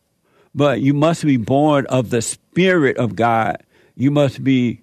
But 0.54 0.82
you 0.82 0.94
must 0.94 1.26
be 1.26 1.38
born 1.38 1.86
of 1.88 2.10
the 2.10 2.22
Spirit 2.22 2.98
of 2.98 3.16
God. 3.16 3.64
You 3.96 4.12
must 4.12 4.44
be, 4.44 4.82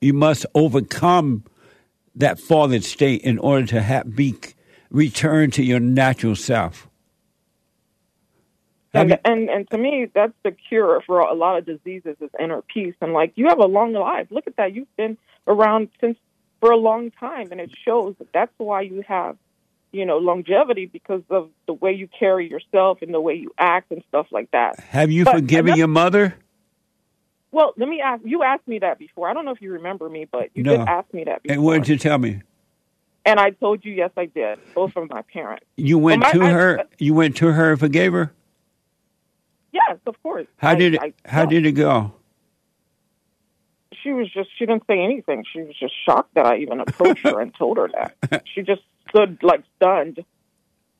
you 0.00 0.12
must 0.12 0.46
overcome 0.54 1.44
that 2.16 2.40
fallen 2.40 2.82
state 2.82 3.22
in 3.22 3.38
order 3.38 3.66
to 3.66 3.82
have, 3.82 4.14
be 4.14 4.34
return 4.90 5.50
to 5.52 5.62
your 5.62 5.80
natural 5.80 6.34
self. 6.34 6.88
And, 8.92 9.18
and 9.24 9.48
and 9.48 9.70
to 9.70 9.78
me, 9.78 10.08
that's 10.12 10.32
the 10.42 10.50
cure 10.50 11.00
for 11.06 11.20
a 11.20 11.32
lot 11.32 11.58
of 11.58 11.64
diseases 11.64 12.16
is 12.20 12.30
inner 12.40 12.60
peace. 12.62 12.94
And 13.00 13.12
like 13.12 13.32
you 13.36 13.46
have 13.46 13.60
a 13.60 13.66
long 13.66 13.92
life. 13.92 14.26
Look 14.30 14.48
at 14.48 14.56
that. 14.56 14.74
You've 14.74 14.96
been 14.96 15.16
around 15.46 15.90
since 16.00 16.18
for 16.60 16.70
a 16.70 16.76
long 16.76 17.10
time, 17.10 17.48
and 17.50 17.60
it 17.60 17.70
shows 17.84 18.14
that 18.18 18.32
that's 18.32 18.52
why 18.58 18.82
you 18.82 19.02
have, 19.08 19.36
you 19.92 20.06
know, 20.06 20.18
longevity 20.18 20.86
because 20.86 21.22
of 21.30 21.50
the 21.66 21.72
way 21.72 21.92
you 21.92 22.08
carry 22.18 22.48
yourself 22.48 22.98
and 23.02 23.12
the 23.12 23.20
way 23.20 23.34
you 23.34 23.52
act 23.58 23.90
and 23.90 24.02
stuff 24.08 24.26
like 24.30 24.50
that. 24.52 24.78
Have 24.80 25.10
you 25.10 25.24
but 25.24 25.34
forgiven 25.36 25.76
your 25.76 25.88
mother? 25.88 26.36
Well, 27.52 27.72
let 27.76 27.88
me 27.88 28.00
ask. 28.00 28.22
You 28.24 28.42
asked 28.44 28.68
me 28.68 28.78
that 28.78 28.98
before. 28.98 29.28
I 29.28 29.34
don't 29.34 29.44
know 29.44 29.50
if 29.50 29.60
you 29.60 29.72
remember 29.72 30.08
me, 30.08 30.26
but 30.30 30.50
you 30.54 30.62
no. 30.62 30.76
did 30.76 30.88
ask 30.88 31.12
me 31.12 31.24
that 31.24 31.42
before. 31.42 31.54
And 31.54 31.64
what 31.64 31.78
did 31.78 31.88
you 31.88 31.98
tell 31.98 32.18
me? 32.18 32.42
And 33.24 33.40
I 33.40 33.50
told 33.50 33.84
you, 33.84 33.92
yes, 33.92 34.10
I 34.16 34.26
did. 34.26 34.58
Both 34.74 34.92
from 34.92 35.08
my 35.10 35.22
parents. 35.22 35.66
You 35.76 35.98
went 35.98 36.24
to 36.32 36.40
her. 36.40 36.80
I, 36.80 36.84
you 36.98 37.12
went 37.12 37.36
to 37.38 37.52
her 37.52 37.72
and 37.72 37.80
forgave 37.80 38.12
her. 38.12 38.32
Yes, 39.72 39.98
of 40.06 40.20
course. 40.22 40.46
How 40.56 40.70
I, 40.70 40.74
did 40.74 40.94
it? 40.94 41.00
I, 41.02 41.12
how 41.24 41.44
did 41.44 41.66
it 41.66 41.72
go? 41.72 42.12
She 44.02 44.12
was 44.12 44.30
just. 44.30 44.50
She 44.56 44.66
didn't 44.66 44.86
say 44.86 45.02
anything. 45.02 45.44
She 45.52 45.62
was 45.62 45.76
just 45.78 45.94
shocked 46.04 46.34
that 46.34 46.46
I 46.46 46.58
even 46.58 46.80
approached 46.80 47.24
her 47.24 47.40
and 47.40 47.54
told 47.54 47.76
her 47.76 47.88
that. 47.88 48.44
She 48.54 48.62
just 48.62 48.82
stood 49.08 49.42
like 49.42 49.62
stunned. 49.76 50.24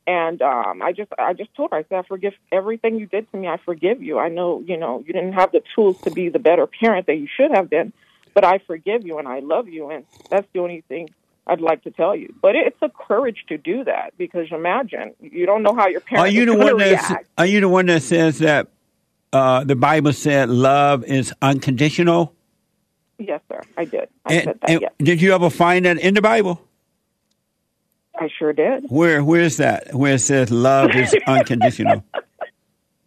And 0.06 0.42
um, 0.42 0.82
I 0.82 0.92
just, 0.92 1.12
I 1.18 1.35
just 1.35 1.54
told 1.54 1.70
her, 1.70 1.76
I 1.76 1.85
said, 1.88 1.99
I 1.99 2.02
forgive 2.02 2.32
everything 2.50 2.99
you 2.99 3.06
did 3.06 3.30
to 3.30 3.37
me. 3.37 3.47
I 3.47 3.59
forgive 3.59 4.02
you. 4.02 4.18
I 4.18 4.28
know, 4.28 4.61
you 4.66 4.76
know, 4.76 5.04
you 5.06 5.12
didn't 5.12 5.35
have 5.35 5.52
the 5.52 5.62
tools 5.75 6.00
to 6.00 6.11
be 6.11 6.30
the 6.30 6.40
better 6.40 6.66
parent 6.66 7.06
that 7.06 7.16
you 7.16 7.28
should 7.32 7.52
have 7.52 7.70
been, 7.70 7.92
but 8.35 8.44
I 8.44 8.59
forgive 8.59 9.06
you 9.06 9.18
and 9.18 9.28
I 9.28 9.38
love 9.38 9.68
you, 9.68 9.90
and 9.90 10.04
that's 10.28 10.49
the 10.52 10.61
only 10.61 10.80
thing 10.88 11.11
I'd 11.47 11.61
like 11.61 11.85
to 11.85 11.90
tell 11.90 12.16
you. 12.16 12.35
But 12.40 12.56
it's 12.56 12.76
a 12.82 12.88
courage 12.88 13.44
to 13.49 13.59
do 13.59 13.85
that 13.85 14.14
because 14.18 14.49
imagine 14.50 15.14
you 15.20 15.47
don't 15.47 15.62
know 15.62 15.75
how 15.75 15.87
your 15.88 16.00
parents 16.00 16.28
are 16.28 16.32
you 16.32 16.47
the 16.47 16.56
one 16.56 16.78
that 16.78 17.26
are 17.38 17.47
you 17.47 17.61
the 17.61 17.68
one 17.68 17.87
that 17.87 18.02
says 18.02 18.38
that 18.38 18.68
uh, 19.32 19.64
the 19.64 19.76
Bible 19.76 20.12
said 20.12 20.49
love 20.49 21.04
is 21.04 21.32
unconditional? 21.40 22.35
Yes, 23.21 23.43
sir. 23.49 23.61
I 23.77 23.85
did. 23.85 24.09
I 24.25 24.35
and, 24.35 24.45
said 24.45 24.61
that. 24.62 24.81
Yes. 24.81 24.93
Did 24.99 25.23
you 25.23 25.35
ever 25.35 25.50
find 25.50 25.85
that 25.85 25.99
in 25.99 26.15
the 26.15 26.23
Bible? 26.23 26.67
I 28.19 28.29
sure 28.39 28.53
did. 28.53 28.85
Where 28.89 29.23
Where 29.23 29.43
is 29.43 29.59
that? 29.59 29.95
Where 29.95 30.15
it 30.15 30.21
says 30.21 30.50
love 30.50 30.95
is 30.95 31.15
unconditional? 31.27 32.03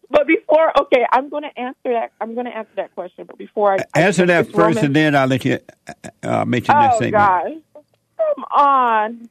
But 0.09 0.27
before, 0.27 0.71
okay, 0.81 1.05
I'm 1.11 1.29
going 1.29 1.41
to 1.41 1.59
answer 1.59 1.93
that. 1.93 2.11
I'm 2.21 2.35
going 2.35 2.45
to 2.45 2.55
answer 2.55 2.71
that 2.75 2.93
question. 2.93 3.25
But 3.25 3.39
before 3.39 3.73
I 3.73 3.99
answer 3.99 4.23
I, 4.23 4.27
that 4.27 4.45
first, 4.45 4.75
Roman, 4.75 4.85
and 4.85 4.95
then 4.95 5.15
I'll 5.15 5.27
let 5.27 5.43
you 5.43 5.59
uh, 6.21 6.45
mention 6.45 6.75
oh, 6.75 6.81
that 6.81 6.95
statement. 6.97 7.23
Oh 7.23 7.61
God. 7.73 7.83
Come 8.17 8.45
on. 8.51 9.29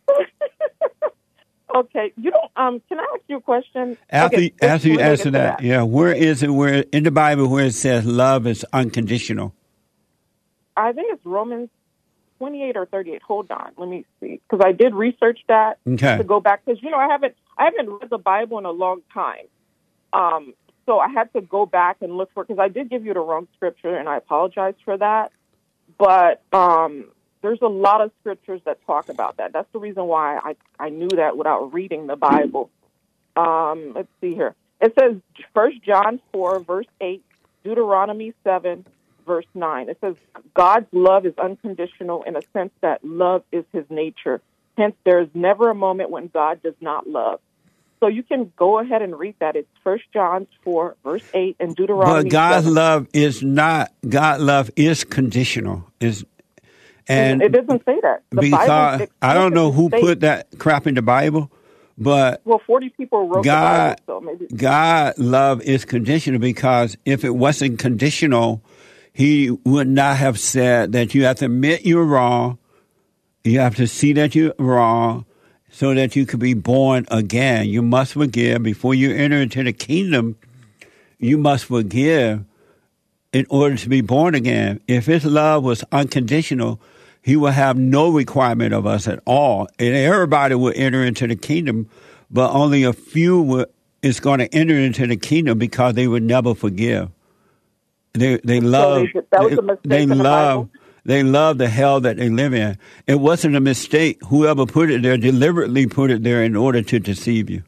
okay, 1.77 2.13
you 2.17 2.33
don't. 2.33 2.51
Um, 2.57 2.83
can 2.89 2.99
I 2.99 3.07
ask 3.15 3.23
you 3.29 3.37
a 3.37 3.41
question? 3.41 3.97
After, 4.11 4.37
okay, 4.39 4.53
after 4.61 4.89
you 4.89 4.99
answer 4.99 5.31
that, 5.31 5.59
that, 5.59 5.65
yeah, 5.65 5.83
where 5.83 6.13
is 6.13 6.43
it? 6.43 6.51
Where 6.51 6.85
in 6.93 7.05
the 7.05 7.13
Bible 7.13 7.47
where 7.49 7.67
it 7.67 7.75
says 7.75 8.05
love 8.05 8.49
is 8.49 8.67
unconditional? 8.73 9.55
I 10.77 10.93
think 10.93 11.13
it's 11.13 11.25
Romans 11.25 11.71
twenty-eight 12.39 12.77
or 12.77 12.87
thirty-eight. 12.87 13.23
Hold 13.23 13.51
on, 13.51 13.73
let 13.77 13.89
me 13.89 14.05
see, 14.21 14.41
because 14.49 14.65
I 14.65 14.73
did 14.73 14.95
research 14.95 15.41
that 15.49 15.79
okay. 15.87 16.19
to 16.19 16.25
go 16.25 16.41
back. 16.41 16.65
Because 16.65 16.83
you 16.83 16.91
know, 16.91 16.99
I 16.99 17.09
haven't, 17.09 17.35
I 17.57 17.65
haven't 17.65 17.89
read 17.89 18.11
the 18.11 18.19
Bible 18.19 18.59
in 18.59 18.65
a 18.65 18.71
long 18.71 19.03
time. 19.13 19.47
Um, 20.13 20.55
so 20.87 20.99
I 20.99 21.09
had 21.09 21.33
to 21.35 21.41
go 21.41 21.67
back 21.67 21.99
and 22.01 22.17
look 22.17 22.31
for 22.35 22.45
because 22.45 22.61
I 22.61 22.69
did 22.69 22.91
give 22.91 23.05
you 23.05 23.15
the 23.15 23.21
wrong 23.21 23.49
scripture, 23.57 23.97
and 23.97 24.09
I 24.09 24.17
apologize 24.17 24.75
for 24.85 24.97
that. 24.97 25.33
But 25.99 26.43
um, 26.53 27.07
there's 27.43 27.61
a 27.61 27.69
lot 27.69 28.01
of 28.01 28.11
scriptures 28.21 28.61
that 28.65 28.79
talk 28.87 29.09
about 29.09 29.37
that. 29.37 29.53
That's 29.53 29.71
the 29.73 29.79
reason 29.79 30.07
why 30.07 30.39
I, 30.39 30.57
I 30.79 30.89
knew 30.89 31.09
that 31.09 31.37
without 31.37 31.73
reading 31.73 32.07
the 32.07 32.17
Bible. 32.17 32.71
Um, 33.37 33.93
let's 33.95 34.09
see 34.21 34.35
here. 34.35 34.55
It 34.81 34.95
says 34.99 35.17
First 35.55 35.83
John 35.83 36.21
4, 36.33 36.61
verse 36.61 36.87
8, 37.01 37.23
Deuteronomy 37.65 38.33
7, 38.45 38.85
verse 39.27 39.47
9. 39.55 39.89
It 39.89 39.99
says, 40.01 40.15
God's 40.55 40.87
love 40.93 41.27
is 41.27 41.35
unconditional 41.43 42.23
in 42.25 42.37
a 42.37 42.43
sense 42.53 42.73
that 42.81 43.05
love 43.05 43.43
is 43.53 43.65
his 43.73 43.85
nature. 43.91 44.41
Hence, 44.77 44.95
there 45.05 45.21
is 45.21 45.29
never 45.35 45.71
a 45.71 45.75
moment 45.75 46.11
when 46.11 46.29
God 46.29 46.63
does 46.63 46.75
not 46.81 47.07
love. 47.07 47.41
So 48.01 48.09
you 48.09 48.23
can 48.25 48.53
go 48.57 48.81
ahead 48.81 49.03
and 49.03 49.17
read 49.17 49.37
that. 49.39 49.55
It's 49.55 49.69
First 49.85 50.05
John 50.13 50.49
4, 50.65 50.97
verse 51.05 51.23
8, 51.33 51.57
and 51.61 51.77
Deuteronomy 51.77 52.25
But 52.25 52.33
God's 52.33 52.65
7. 52.65 52.75
love 52.75 53.07
is 53.13 53.43
not, 53.43 53.93
God 54.09 54.41
love 54.41 54.71
is 54.77 55.05
conditional. 55.05 55.85
Is 56.01 56.25
and 57.09 57.43
it 57.43 57.53
doesn't 57.53 57.85
say 57.85 58.01
that. 58.03 58.23
The 58.31 58.41
because 58.41 59.09
I 59.21 59.35
don't 59.35 59.55
know 59.55 59.73
who 59.73 59.91
put 59.91 60.21
that 60.21 60.49
crap 60.59 60.87
in 60.87 60.95
the 60.95 61.03
Bible, 61.03 61.51
but 61.99 62.41
well, 62.45 62.61
forty 62.67 62.91
people 62.91 63.29
wrote 63.29 63.45
God, 63.45 63.97
Bible, 64.07 64.21
so 64.21 64.21
maybe 64.21 64.47
God 64.55 65.19
love 65.19 65.63
is 65.63 65.85
conditional 65.85 66.39
because 66.39 66.97
if 67.05 67.25
it 67.25 67.35
wasn't 67.35 67.79
conditional, 67.79 68.63
He 69.13 69.51
would 69.51 69.89
not 69.89 70.17
have 70.17 70.39
said 70.39 70.93
that 70.93 71.15
you 71.15 71.25
have 71.25 71.37
to 71.39 71.47
admit 71.47 71.85
you're 71.85 72.05
wrong, 72.05 72.59
you 73.45 73.59
have 73.61 73.77
to 73.77 73.87
see 73.87 74.13
that 74.15 74.35
you're 74.35 74.55
wrong, 74.59 75.27
so 75.71 75.95
that 75.95 76.17
you 76.17 76.27
could 76.27 76.41
be 76.41 76.55
born 76.55 77.07
again. 77.11 77.69
You 77.69 77.83
must 77.83 78.15
forgive 78.15 78.63
before 78.63 78.95
you 78.95 79.15
enter 79.15 79.41
into 79.41 79.63
the 79.63 79.73
kingdom. 79.73 80.37
You 81.19 81.39
must 81.39 81.67
forgive 81.67 82.45
in 83.33 83.47
order 83.49 83.77
to 83.77 83.89
be 83.89 84.01
born 84.01 84.35
again. 84.35 84.81
If 84.87 85.07
His 85.07 85.25
love 85.25 85.65
was 85.65 85.85
unconditional 85.93 86.81
he 87.23 87.37
would 87.37 87.55
have 87.55 87.79
no 87.79 88.11
requirement 88.11 88.75
of 88.75 88.85
us 88.85 89.07
at 89.07 89.21
all. 89.25 89.69
And 89.79 89.95
everybody 89.95 90.57
would 90.57 90.77
enter 90.77 91.05
into 91.05 91.29
the 91.29 91.37
kingdom, 91.37 91.89
but 92.31 92.51
only 92.51 92.83
a 92.83 92.93
few 92.93 93.67
is 94.03 94.19
going 94.19 94.41
to 94.41 94.53
enter 94.53 94.77
into 94.77 95.07
the 95.07 95.17
kingdom 95.17 95.59
because 95.59 95.95
they 95.95 96.09
would 96.09 96.25
never 96.25 96.55
forgive. 96.55 97.11
They 98.15 98.37
they 98.39 98.61
love 98.61 99.07
so 99.35 99.49
they, 99.49 99.57
they 99.85 100.05
the 100.05 100.15
love 100.15 100.69
they 101.05 101.23
love 101.23 101.59
the 101.59 101.69
hell 101.69 102.01
that 102.01 102.17
they 102.17 102.29
live 102.29 102.55
in. 102.55 102.79
It 103.07 103.17
wasn't 103.17 103.57
a 103.57 103.61
mistake. 103.61 104.19
Whoever 104.29 104.67
put 104.67 104.91
it 104.91 105.03
there 105.03 105.17
deliberately 105.17 105.87
put 105.87 106.11
it 106.11 106.23
there 106.23 106.45
in 106.45 106.55
order 106.55 106.83
to 106.83 106.99
deceive 107.01 107.51
you. 107.51 107.63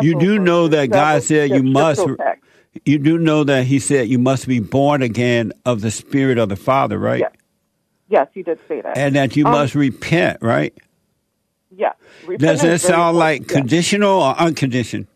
You 0.00 0.18
do 0.18 0.38
know 0.38 0.68
that 0.68 0.86
God 0.86 1.22
said 1.22 1.50
you 1.50 1.62
must. 1.62 2.06
You 2.84 2.98
do 2.98 3.18
know 3.18 3.44
that 3.44 3.64
He 3.64 3.78
said 3.78 4.08
you 4.08 4.18
must 4.18 4.46
be 4.46 4.60
born 4.60 5.02
again 5.02 5.52
of 5.64 5.80
the 5.80 5.90
Spirit 5.90 6.38
of 6.38 6.48
the 6.48 6.56
Father, 6.56 6.98
right? 6.98 7.20
Yes. 7.20 7.32
Yes, 8.08 8.28
you 8.34 8.44
did 8.44 8.58
say 8.68 8.80
that. 8.82 8.96
And 8.96 9.16
that 9.16 9.34
you 9.34 9.44
um, 9.46 9.52
must 9.52 9.74
repent, 9.74 10.38
right? 10.40 10.72
Yeah. 11.74 11.92
Does 12.38 12.62
that 12.62 12.80
sound 12.80 13.18
like 13.18 13.48
conditional 13.48 14.22
or 14.22 14.34
unconditional? 14.38 15.08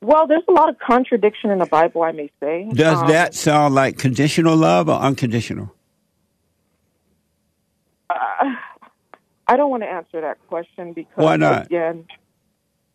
Well, 0.00 0.26
there's 0.26 0.44
a 0.48 0.52
lot 0.52 0.68
of 0.68 0.78
contradiction 0.78 1.50
in 1.50 1.58
the 1.58 1.66
Bible, 1.66 2.02
I 2.02 2.12
may 2.12 2.30
say. 2.40 2.68
Does 2.72 3.00
um, 3.00 3.08
that 3.08 3.34
sound 3.34 3.74
like 3.74 3.98
conditional 3.98 4.56
love 4.56 4.88
or 4.88 4.98
unconditional? 4.98 5.72
Uh, 8.10 8.14
I 9.48 9.56
don't 9.56 9.70
want 9.70 9.82
to 9.82 9.88
answer 9.88 10.20
that 10.20 10.38
question 10.48 10.92
because 10.92 11.12
why 11.16 11.36
not? 11.36 11.66
Again, 11.66 12.06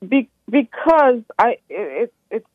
be, 0.08 0.30
because 0.50 1.22
I 1.38 1.58
it, 1.70 2.14
it's 2.30 2.46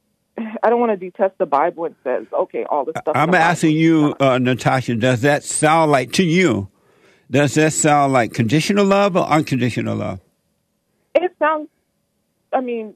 I 0.62 0.70
don't 0.70 0.80
want 0.80 0.92
to 0.92 0.96
detest 0.96 1.38
the 1.38 1.46
Bible 1.46 1.86
and 1.86 1.94
says, 2.04 2.26
okay, 2.32 2.64
all 2.64 2.84
the 2.84 2.92
stuff. 3.00 3.16
I'm 3.16 3.34
asking 3.34 3.76
you, 3.76 4.14
uh, 4.20 4.38
Natasha, 4.38 4.94
does 4.94 5.22
that 5.22 5.44
sound 5.44 5.90
like 5.90 6.12
to 6.12 6.24
you 6.24 6.68
Does 7.30 7.54
that 7.54 7.72
sound 7.72 8.12
like 8.12 8.32
conditional 8.32 8.84
love 8.84 9.16
or 9.16 9.24
unconditional 9.24 9.96
love? 9.96 10.20
It 11.14 11.34
sounds. 11.38 11.68
I 12.52 12.60
mean, 12.60 12.94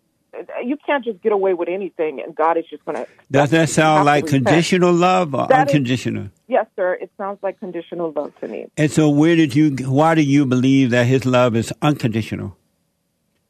you 0.65 0.77
can't 0.85 1.05
just 1.05 1.21
get 1.23 1.33
away 1.33 1.55
with 1.55 1.69
anything, 1.69 2.21
and 2.21 2.35
God 2.35 2.57
is 2.57 2.65
just 2.69 2.85
going 2.85 2.97
to. 2.97 3.07
Does 3.31 3.51
that 3.51 3.69
sound 3.69 4.07
like 4.07 4.27
conditional 4.27 4.93
love 4.93 5.35
or 5.35 5.47
That 5.49 5.69
is- 5.69 5.75
unconditional? 5.75 6.31
Yes, 6.49 6.67
sir. 6.77 6.95
It 6.95 7.11
sounds 7.17 7.39
like 7.43 7.61
conditional 7.61 8.13
love 8.13 8.33
to 8.41 8.49
me. 8.49 8.67
and 8.77 8.91
so, 8.91 9.09
where 9.09 9.37
did 9.37 9.55
you? 9.55 9.71
Why 9.87 10.15
do 10.15 10.23
you 10.23 10.47
believe 10.47 10.91
that 10.91 11.07
His 11.07 11.25
love 11.25 11.55
is 11.57 11.73
unconditional? 11.83 12.57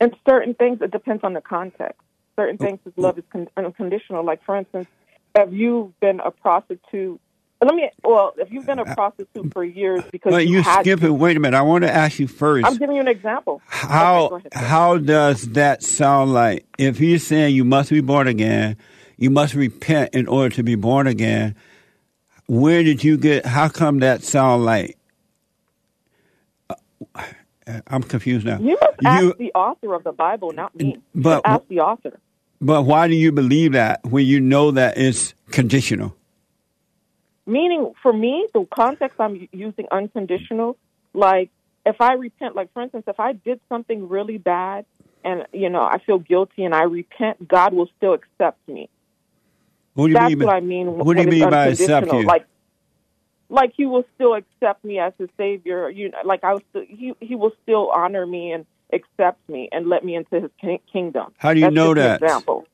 And 0.01 0.17
certain 0.29 0.55
things, 0.55 0.81
it 0.81 0.91
depends 0.91 1.23
on 1.25 1.35
the 1.35 1.43
context. 1.43 2.01
Certain 2.37 2.57
oh. 2.59 2.65
things, 2.65 2.81
his 2.85 2.95
love 2.97 3.19
is 3.19 3.25
con- 3.31 3.49
unconditional. 3.57 4.25
Like, 4.25 4.43
for 4.45 4.57
instance, 4.57 4.89
if 5.35 5.53
you've 5.53 5.99
been 6.01 6.21
a 6.21 6.31
prostitute, 6.31 7.21
let 7.67 7.75
me, 7.75 7.91
well, 8.03 8.33
if 8.39 8.51
you've 8.51 8.65
been 8.67 8.79
a 8.79 8.95
prostitute 8.95 9.53
for 9.53 9.63
years 9.63 10.03
because 10.11 10.31
But 10.33 10.47
you, 10.47 10.59
you 10.59 10.65
skip 10.65 11.03
it. 11.03 11.11
Wait 11.11 11.37
a 11.37 11.41
minute. 11.41 11.57
I 11.57 11.63
want 11.63 11.85
to 11.85 11.93
ask 11.93 12.19
you 12.19 12.27
1st 12.27 12.65
I'm 12.65 12.77
giving 12.77 12.97
you 12.97 13.03
an 13.03 13.09
example. 13.09 13.61
how 13.67 14.29
Okay, 14.33 14.49
how 14.53 14.97
does 14.99 15.51
that 15.51 15.83
sound 15.83 16.33
like? 16.33 16.65
If 16.79 16.99
he's 16.99 17.27
saying 17.27 17.55
you 17.55 17.65
must 17.65 17.91
be 17.91 18.01
born 18.01 18.29
again, 18.29 18.77
you 19.19 19.31
must 19.31 19.55
repent 19.55 20.15
in 20.15 20.27
order 20.27 20.55
to 20.57 20.63
be 20.63 20.75
born 20.75 21.07
again. 21.07 21.55
Where 22.47 22.83
did 22.83 23.05
you 23.05 23.17
get? 23.17 23.45
How 23.45 23.69
come 23.69 23.99
that 24.01 24.23
sound 24.23 24.65
like? 24.65 24.97
Uh, 27.15 27.25
I'm 27.87 28.03
confused 28.03 28.47
now. 28.47 28.59
You 28.59 28.77
must 28.81 28.97
ask 29.05 29.23
You- 29.23 29.35
the 29.39 29.53
author 29.55 29.95
of 29.95 30.03
the 30.03 30.13
Bible, 30.13 30.53
not 30.53 30.75
me. 30.75 30.97
But- 31.15 31.43
ask 31.45 31.67
the 31.69 31.81
author. 31.81 32.19
But 32.61 32.83
why 32.83 33.09
do 33.09 33.15
you 33.15 33.33
believe 33.33 33.73
that 33.73 34.01
when 34.05 34.27
you 34.27 34.41
know 34.41 34.71
that 34.73 34.99
it's 34.99 35.35
conditional? 35.51 36.15
Meaning, 37.51 37.95
for 38.01 38.13
me, 38.13 38.47
the 38.55 38.65
context 38.73 39.19
I'm 39.19 39.49
using 39.51 39.89
unconditional, 39.91 40.77
like 41.13 41.51
if 41.85 42.01
I 42.01 42.13
repent, 42.13 42.55
like 42.55 42.73
for 42.73 42.81
instance, 42.81 43.05
if 43.09 43.19
I 43.19 43.33
did 43.33 43.61
something 43.69 44.09
really 44.09 44.39
bad 44.39 44.87
and, 45.25 45.47
you 45.53 45.69
know, 45.69 45.83
I 45.83 45.99
feel 45.99 46.21
guilty 46.21 46.63
and 46.65 46.73
I 46.73 46.85
repent, 46.85 47.49
God 47.49 47.75
will 47.75 47.89
still 47.97 48.15
accept 48.15 48.61
me. 48.69 48.89
What 49.95 50.07
do 50.07 50.11
you 50.13 50.15
That's 50.15 50.29
mean? 50.31 50.39
what 50.39 50.47
by- 50.47 50.57
I 50.57 50.61
mean. 50.61 50.87
What 50.97 51.17
do 51.17 51.23
you 51.23 51.29
mean 51.29 51.51
by 51.51 51.67
accept 51.67 52.13
you? 52.13 52.23
Like, 52.23 52.47
like 53.49 53.73
he 53.77 53.85
will 53.85 54.05
still 54.15 54.35
accept 54.35 54.85
me 54.85 55.01
as 55.01 55.13
his 55.19 55.29
savior. 55.37 55.91
You 55.91 56.11
know, 56.11 56.19
like 56.25 56.45
I 56.45 56.53
was, 56.53 56.63
still, 56.71 56.85
he 56.89 57.15
he 57.19 57.35
will 57.35 57.53
still 57.65 57.91
honor 57.91 58.25
me 58.27 58.53
and 58.53 58.65
accept 58.93 59.41
me 59.49 59.69
and 59.73 59.89
let 59.89 60.05
me 60.05 60.15
into 60.15 60.51
his 60.61 60.79
kingdom. 60.93 61.33
How 61.39 61.53
do 61.53 61.59
you 61.59 61.67
That's 61.67 61.75
know 61.75 61.95
that? 61.95 62.23
Example. 62.23 62.69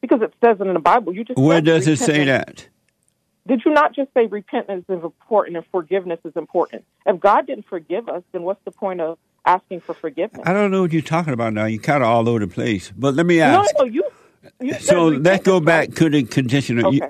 Because 0.00 0.22
it 0.22 0.32
says 0.44 0.58
it 0.60 0.66
in 0.68 0.74
the 0.74 0.78
Bible. 0.78 1.12
You 1.12 1.24
just 1.24 1.40
Where 1.40 1.60
does 1.60 1.88
it 1.88 1.96
say 1.96 2.24
that? 2.26 2.68
Did 3.48 3.62
you 3.64 3.72
not 3.72 3.94
just 3.94 4.12
say 4.12 4.26
repentance 4.26 4.84
is 4.90 5.02
important 5.02 5.56
and 5.56 5.64
forgiveness 5.72 6.20
is 6.24 6.34
important? 6.36 6.84
If 7.06 7.18
God 7.18 7.46
didn't 7.46 7.66
forgive 7.66 8.06
us, 8.08 8.22
then 8.32 8.42
what's 8.42 8.62
the 8.64 8.70
point 8.70 9.00
of 9.00 9.18
asking 9.46 9.80
for 9.80 9.94
forgiveness? 9.94 10.42
I 10.44 10.52
don't 10.52 10.70
know 10.70 10.82
what 10.82 10.92
you're 10.92 11.00
talking 11.00 11.32
about 11.32 11.54
now. 11.54 11.64
You're 11.64 11.80
kind 11.80 12.02
of 12.02 12.10
all 12.10 12.28
over 12.28 12.40
the 12.40 12.46
place. 12.46 12.92
But 12.94 13.14
let 13.14 13.24
me 13.24 13.40
ask. 13.40 13.74
no, 13.78 13.84
you. 13.86 14.04
you 14.60 14.74
so 14.74 15.08
let's 15.08 15.44
go 15.44 15.60
back 15.60 15.94
to 15.94 16.10
the 16.10 16.24
conditional. 16.24 16.94
You- 16.94 17.08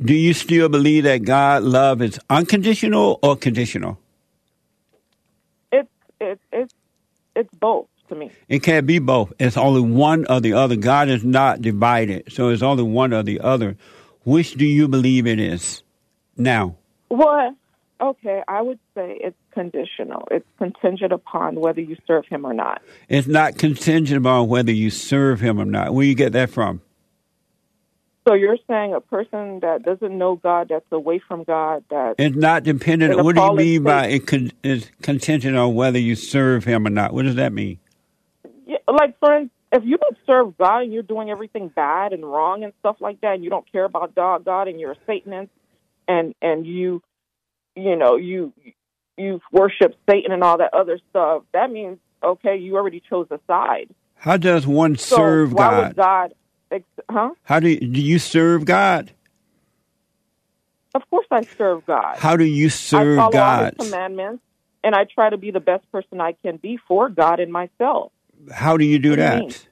do 0.00 0.14
you 0.14 0.32
still 0.32 0.68
believe 0.68 1.04
that 1.04 1.24
God 1.24 1.64
love 1.64 2.02
is 2.02 2.20
unconditional 2.30 3.18
or 3.22 3.34
conditional? 3.34 3.98
It's 5.72 5.88
it's 6.20 6.40
it's 6.52 6.74
it's 7.34 7.52
both 7.54 7.88
to 8.10 8.14
me. 8.14 8.30
It 8.48 8.62
can't 8.62 8.86
be 8.86 9.00
both. 9.00 9.32
It's 9.40 9.56
only 9.56 9.80
one 9.80 10.24
or 10.30 10.40
the 10.40 10.52
other. 10.52 10.76
God 10.76 11.08
is 11.08 11.24
not 11.24 11.62
divided, 11.62 12.32
so 12.32 12.50
it's 12.50 12.62
only 12.62 12.84
one 12.84 13.12
or 13.12 13.24
the 13.24 13.40
other. 13.40 13.76
Which 14.28 14.56
do 14.56 14.66
you 14.66 14.88
believe 14.88 15.26
it 15.26 15.40
is 15.40 15.82
now? 16.36 16.76
Well, 17.08 17.56
okay, 17.98 18.42
I 18.46 18.60
would 18.60 18.78
say 18.94 19.16
it's 19.22 19.38
conditional. 19.52 20.28
It's 20.30 20.44
contingent 20.58 21.14
upon 21.14 21.54
whether 21.54 21.80
you 21.80 21.96
serve 22.06 22.26
Him 22.26 22.44
or 22.44 22.52
not. 22.52 22.82
It's 23.08 23.26
not 23.26 23.56
contingent 23.56 24.18
upon 24.18 24.48
whether 24.48 24.70
you 24.70 24.90
serve 24.90 25.40
Him 25.40 25.58
or 25.58 25.64
not. 25.64 25.94
Where 25.94 26.04
you 26.04 26.14
get 26.14 26.32
that 26.34 26.50
from? 26.50 26.82
So 28.28 28.34
you're 28.34 28.58
saying 28.68 28.92
a 28.92 29.00
person 29.00 29.60
that 29.60 29.82
doesn't 29.82 30.18
know 30.18 30.36
God, 30.36 30.66
that's 30.68 30.84
away 30.92 31.22
from 31.26 31.44
God, 31.44 31.84
that 31.88 32.16
It's 32.18 32.36
not 32.36 32.64
dependent. 32.64 33.24
What 33.24 33.34
do 33.34 33.40
you 33.40 33.54
mean 33.54 33.82
by 33.82 34.08
it 34.08 34.26
con- 34.26 34.52
is 34.62 34.90
contingent 35.00 35.56
on 35.56 35.74
whether 35.74 35.98
you 35.98 36.16
serve 36.16 36.64
Him 36.64 36.86
or 36.86 36.90
not? 36.90 37.14
What 37.14 37.24
does 37.24 37.36
that 37.36 37.54
mean? 37.54 37.78
Yeah, 38.66 38.76
like 38.92 39.18
for 39.20 39.32
instance, 39.32 39.57
if 39.72 39.84
you 39.84 39.98
don't 39.98 40.16
serve 40.26 40.56
God 40.56 40.82
and 40.82 40.92
you're 40.92 41.02
doing 41.02 41.30
everything 41.30 41.68
bad 41.68 42.12
and 42.12 42.24
wrong 42.24 42.64
and 42.64 42.72
stuff 42.80 42.96
like 43.00 43.20
that, 43.20 43.34
and 43.34 43.44
you 43.44 43.50
don't 43.50 43.70
care 43.70 43.84
about 43.84 44.14
God, 44.14 44.44
God, 44.44 44.68
and 44.68 44.80
you're 44.80 44.92
a 44.92 44.96
Satanist, 45.06 45.50
and 46.06 46.34
and 46.40 46.66
you, 46.66 47.02
you 47.76 47.96
know, 47.96 48.16
you 48.16 48.52
you 49.16 49.40
worship 49.52 49.94
Satan 50.08 50.32
and 50.32 50.42
all 50.42 50.58
that 50.58 50.72
other 50.74 50.98
stuff, 51.10 51.42
that 51.52 51.70
means 51.70 51.98
okay, 52.22 52.56
you 52.56 52.76
already 52.76 53.02
chose 53.08 53.26
a 53.30 53.40
side. 53.46 53.88
How 54.16 54.36
does 54.36 54.66
one 54.66 54.96
So 54.96 55.16
serve 55.16 55.52
why 55.52 55.68
God? 55.68 55.88
would 55.88 55.96
God? 55.96 56.34
ex- 56.72 56.84
Huh? 57.10 57.30
How 57.42 57.60
do 57.60 57.68
you, 57.68 57.80
do 57.80 58.00
you 58.00 58.18
serve 58.18 58.64
God? 58.64 59.12
Of 60.94 61.08
course, 61.10 61.26
I 61.30 61.42
serve 61.56 61.86
God. 61.86 62.16
How 62.16 62.36
do 62.36 62.44
you 62.44 62.66
I 62.66 62.68
serve 62.68 63.32
God? 63.32 63.76
Commandments, 63.78 64.42
and 64.82 64.94
I 64.94 65.04
try 65.04 65.30
to 65.30 65.36
be 65.36 65.50
the 65.50 65.60
best 65.60 65.90
person 65.92 66.20
I 66.20 66.32
can 66.32 66.56
be 66.56 66.78
for 66.88 67.08
God 67.08 67.40
and 67.40 67.52
myself. 67.52 68.12
How 68.52 68.76
do 68.76 68.84
you 68.84 68.98
do 68.98 69.10
What 69.10 69.16
do 69.16 69.22
you 69.22 69.28
that? 69.28 69.68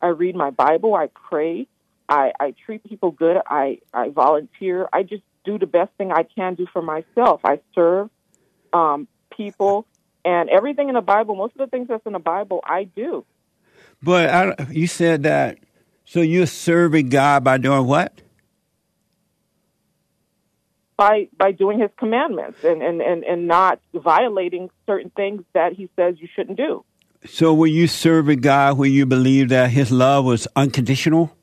I 0.00 0.08
read 0.08 0.34
my 0.34 0.50
Bible. 0.50 0.94
I 0.94 1.08
pray. 1.28 1.68
I, 2.08 2.32
I 2.38 2.54
treat 2.66 2.84
people 2.84 3.10
good. 3.10 3.38
I, 3.46 3.78
I 3.94 4.08
volunteer. 4.10 4.88
I 4.92 5.02
just 5.02 5.22
do 5.44 5.58
the 5.58 5.66
best 5.66 5.92
thing 5.96 6.12
I 6.12 6.24
can 6.24 6.54
do 6.54 6.66
for 6.72 6.82
myself. 6.82 7.40
I 7.44 7.60
serve 7.74 8.10
um, 8.72 9.06
people 9.36 9.86
and 10.24 10.48
everything 10.50 10.88
in 10.88 10.94
the 10.94 11.00
Bible. 11.00 11.36
Most 11.36 11.52
of 11.52 11.58
the 11.58 11.66
things 11.68 11.88
that's 11.88 12.04
in 12.06 12.12
the 12.12 12.18
Bible, 12.18 12.60
I 12.64 12.84
do. 12.84 13.24
But 14.02 14.30
I, 14.30 14.66
you 14.70 14.86
said 14.86 15.22
that. 15.22 15.58
So 16.04 16.20
you're 16.20 16.46
serving 16.46 17.08
God 17.08 17.44
by 17.44 17.58
doing 17.58 17.86
what? 17.86 18.20
by 21.02 21.28
by 21.36 21.50
doing 21.50 21.80
his 21.80 21.90
commandments 21.96 22.62
and, 22.62 22.82
and, 22.82 23.00
and, 23.00 23.24
and 23.24 23.48
not 23.48 23.80
violating 23.92 24.70
certain 24.86 25.10
things 25.10 25.42
that 25.52 25.72
he 25.72 25.88
says 25.96 26.14
you 26.18 26.28
shouldn't 26.34 26.56
do. 26.56 26.84
So 27.24 27.54
were 27.54 27.66
you 27.66 27.86
serving 27.86 28.40
God 28.40 28.78
when 28.78 28.92
you 28.92 29.06
believe 29.06 29.50
that 29.50 29.70
His 29.70 29.92
love 29.92 30.24
was 30.24 30.48
unconditional? 30.56 31.36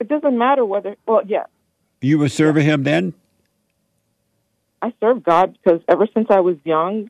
It 0.00 0.08
doesn't 0.08 0.36
matter 0.36 0.64
whether 0.64 0.96
well, 1.06 1.22
yeah, 1.26 1.44
You 2.00 2.18
were 2.18 2.28
serving 2.28 2.64
Him 2.64 2.82
then. 2.82 3.14
I 4.82 4.92
served 5.00 5.24
God 5.24 5.56
because 5.62 5.80
ever 5.88 6.08
since 6.12 6.26
I 6.28 6.40
was 6.40 6.56
young, 6.64 7.08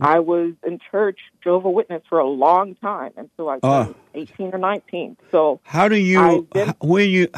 I 0.00 0.20
was 0.20 0.54
in 0.64 0.78
church, 0.90 1.18
Jehovah 1.42 1.70
Witness 1.70 2.02
for 2.08 2.18
a 2.18 2.26
long 2.26 2.76
time 2.76 3.10
until 3.16 3.50
I 3.50 3.54
was 3.56 3.60
ah. 3.62 3.94
18 4.14 4.54
or 4.54 4.58
19. 4.58 5.16
So 5.30 5.60
How 5.64 5.88
do 5.88 5.96
you? 5.96 6.48
When 6.80 7.10
you 7.10 7.28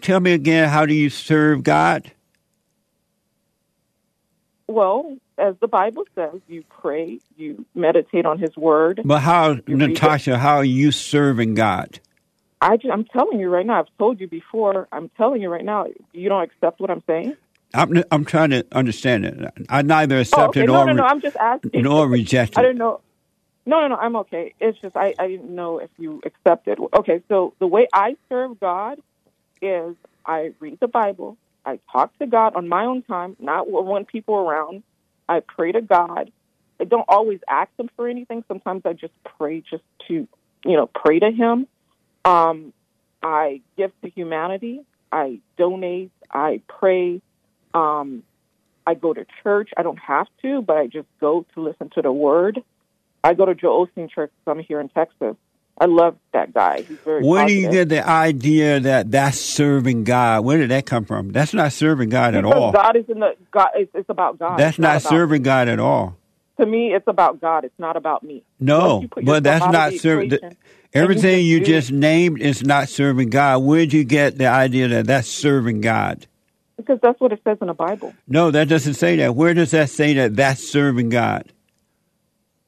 tell 0.00 0.20
me 0.20 0.32
again, 0.32 0.68
how 0.68 0.84
do 0.84 0.92
you 0.92 1.08
serve 1.08 1.62
God? 1.62 2.10
Well, 4.66 5.16
as 5.38 5.54
the 5.60 5.68
Bible 5.68 6.04
says, 6.14 6.40
you 6.48 6.64
pray, 6.68 7.18
you 7.36 7.64
meditate 7.74 8.26
on 8.26 8.38
His 8.38 8.56
Word. 8.56 9.00
But 9.04 9.20
how, 9.20 9.58
Natasha? 9.66 10.38
How 10.38 10.56
are 10.56 10.64
you 10.64 10.92
serving 10.92 11.54
God? 11.54 12.00
I 12.60 12.76
just, 12.76 12.92
I'm 12.92 13.04
telling 13.04 13.40
you 13.40 13.48
right 13.48 13.66
now. 13.66 13.80
I've 13.80 13.98
told 13.98 14.20
you 14.20 14.28
before. 14.28 14.86
I'm 14.92 15.10
telling 15.16 15.42
you 15.42 15.48
right 15.48 15.64
now. 15.64 15.86
You 16.12 16.28
don't 16.28 16.42
accept 16.42 16.80
what 16.80 16.90
I'm 16.90 17.02
saying. 17.06 17.36
I'm, 17.74 18.04
I'm 18.12 18.24
trying 18.24 18.50
to 18.50 18.64
understand 18.72 19.24
it. 19.24 19.52
I 19.68 19.82
neither 19.82 20.16
Oh, 20.16 20.20
accept 20.20 20.48
okay. 20.50 20.62
it 20.62 20.68
No, 20.68 20.82
or, 20.82 20.86
no, 20.86 20.92
no. 20.92 21.04
I'm 21.04 21.20
just 21.20 21.36
asking. 21.36 21.82
nor 21.82 22.06
reject 22.08 22.52
it. 22.52 22.58
I 22.58 22.62
didn't 22.62 22.78
know. 22.78 23.00
No, 23.64 23.80
no, 23.80 23.88
no. 23.88 23.96
I'm 23.96 24.16
okay. 24.16 24.54
It's 24.60 24.78
just 24.80 24.96
I, 24.96 25.14
I 25.18 25.26
didn't 25.28 25.54
know 25.54 25.78
if 25.78 25.90
you 25.98 26.20
accepted. 26.24 26.78
Okay, 26.94 27.22
so 27.28 27.54
the 27.58 27.66
way 27.66 27.88
I 27.92 28.16
serve 28.28 28.60
God 28.60 28.98
is 29.60 29.96
I 30.26 30.52
read 30.60 30.78
the 30.80 30.88
Bible. 30.88 31.36
I 31.64 31.78
talk 31.90 32.16
to 32.18 32.26
God 32.26 32.54
on 32.56 32.68
my 32.68 32.84
own 32.84 33.02
time, 33.02 33.36
not 33.38 33.70
when 33.70 34.04
people 34.04 34.34
are 34.34 34.42
around. 34.42 34.82
I 35.32 35.40
pray 35.40 35.72
to 35.72 35.80
God. 35.80 36.30
I 36.78 36.84
don't 36.84 37.06
always 37.08 37.40
ask 37.48 37.70
Him 37.78 37.88
for 37.96 38.06
anything. 38.06 38.44
Sometimes 38.48 38.82
I 38.84 38.92
just 38.92 39.14
pray 39.38 39.60
just 39.60 39.84
to, 40.08 40.28
you 40.64 40.76
know, 40.76 40.86
pray 40.86 41.18
to 41.20 41.30
Him. 41.30 41.66
Um, 42.24 42.72
I 43.22 43.62
give 43.76 43.92
to 44.02 44.10
humanity. 44.10 44.82
I 45.10 45.40
donate. 45.56 46.10
I 46.30 46.60
pray. 46.68 47.22
Um, 47.72 48.24
I 48.86 48.94
go 48.94 49.14
to 49.14 49.24
church. 49.42 49.70
I 49.76 49.82
don't 49.82 49.98
have 49.98 50.26
to, 50.42 50.60
but 50.60 50.76
I 50.76 50.86
just 50.86 51.08
go 51.20 51.46
to 51.54 51.60
listen 51.62 51.88
to 51.94 52.02
the 52.02 52.12
Word. 52.12 52.62
I 53.24 53.34
go 53.34 53.46
to 53.46 53.54
Joel 53.54 53.86
Osteen 53.86 54.10
Church. 54.10 54.32
I'm 54.46 54.58
here 54.58 54.80
in 54.80 54.88
Texas. 54.90 55.36
I 55.78 55.86
love 55.86 56.16
that 56.32 56.52
guy. 56.54 56.82
He's 56.82 56.98
very. 56.98 57.24
Where 57.24 57.46
do 57.46 57.52
you 57.52 57.70
get 57.70 57.88
the 57.88 58.06
idea 58.06 58.80
that 58.80 59.10
that's 59.10 59.38
serving 59.40 60.04
God? 60.04 60.44
Where 60.44 60.58
did 60.58 60.70
that 60.70 60.86
come 60.86 61.04
from? 61.04 61.30
That's 61.32 61.54
not 61.54 61.72
serving 61.72 62.10
God 62.10 62.34
at 62.34 62.44
all. 62.44 62.72
God 62.72 62.96
is 62.96 63.04
in 63.08 63.18
the 63.20 63.34
God. 63.50 63.68
It's, 63.74 63.90
it's 63.94 64.08
about 64.08 64.38
God. 64.38 64.58
That's 64.58 64.78
not 64.78 65.00
about- 65.02 65.10
serving 65.10 65.42
God 65.42 65.68
at 65.68 65.80
all. 65.80 66.16
To 66.60 66.66
me, 66.66 66.92
it's 66.94 67.08
about 67.08 67.40
God. 67.40 67.64
It's 67.64 67.78
not 67.78 67.96
about 67.96 68.22
me. 68.22 68.44
No, 68.60 69.00
you 69.00 69.08
but 69.24 69.42
that's 69.42 69.64
not 69.64 69.94
serving. 69.94 70.38
Everything 70.94 71.44
you 71.46 71.58
just 71.60 71.66
do- 71.66 71.72
just 71.72 71.92
named 71.92 72.40
is 72.42 72.62
not 72.62 72.88
serving 72.90 73.30
God. 73.30 73.62
Where'd 73.62 73.92
you 73.92 74.04
get 74.04 74.36
the 74.36 74.46
idea 74.46 74.88
that 74.88 75.06
that's 75.06 75.28
serving 75.28 75.80
God? 75.80 76.26
Because 76.76 76.98
that's 77.00 77.18
what 77.20 77.32
it 77.32 77.40
says 77.44 77.58
in 77.60 77.68
the 77.68 77.74
Bible. 77.74 78.14
No, 78.28 78.50
that 78.50 78.68
doesn't 78.68 78.94
say 78.94 79.16
that. 79.16 79.34
Where 79.34 79.54
does 79.54 79.70
that 79.70 79.88
say 79.88 80.14
that 80.14 80.36
that's 80.36 80.66
serving 80.68 81.08
God? 81.08 81.50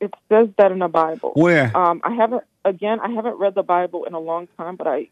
It 0.04 0.14
says 0.28 0.48
that 0.58 0.72
in 0.72 0.78
the 0.78 0.88
Bible. 0.88 1.32
Where? 1.34 1.76
Um, 1.76 2.00
I 2.04 2.14
haven't 2.14 2.44
again. 2.64 3.00
I 3.00 3.10
haven't 3.10 3.38
read 3.38 3.54
the 3.54 3.62
Bible 3.62 4.04
in 4.04 4.14
a 4.14 4.20
long 4.20 4.48
time, 4.56 4.76
but 4.76 4.86
I, 4.86 5.08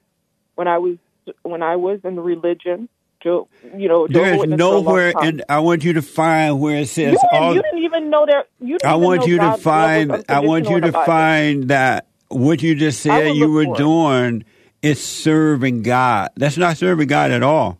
when 0.55 0.68
I 0.68 0.78
was 0.78 0.96
when 1.42 1.62
I 1.62 1.76
was 1.76 2.00
in 2.05 2.18
religion, 2.18 2.88
you 3.24 3.88
know, 3.88 4.07
There's 4.09 4.38
Witness 4.38 4.61
for 4.61 4.66
a 4.66 4.70
long 4.70 4.85
nowhere, 4.85 5.14
and 5.20 5.44
I 5.48 5.61
want 5.61 5.85
you 5.85 5.94
to 5.94 6.02
find 6.02 6.61
where 6.61 6.78
it 6.78 6.88
says 6.88 7.22
you, 7.22 7.28
all. 7.33 7.55
you 7.55 7.62
didn't 7.62 7.85
even 7.85 8.11
know 8.11 8.26
that. 8.26 8.48
You 8.61 8.78
didn't 8.78 8.90
I 8.90 8.96
want 8.96 9.26
you 9.26 9.38
to 9.38 9.44
love 9.44 9.52
was 9.55 9.62
find. 9.62 10.24
I 10.28 10.40
want 10.40 10.68
you 10.68 10.81
to 10.81 10.92
find 10.92 11.68
that 11.68 12.07
what 12.28 12.62
you 12.62 12.74
just 12.74 13.00
said 13.00 13.35
you 13.37 13.50
were 13.50 13.74
doing 13.74 14.44
is 14.83 15.02
serving 15.02 15.83
God. 15.83 16.31
That's 16.37 16.57
not 16.57 16.76
serving 16.76 17.09
God 17.09 17.31
at 17.31 17.42
all. 17.42 17.78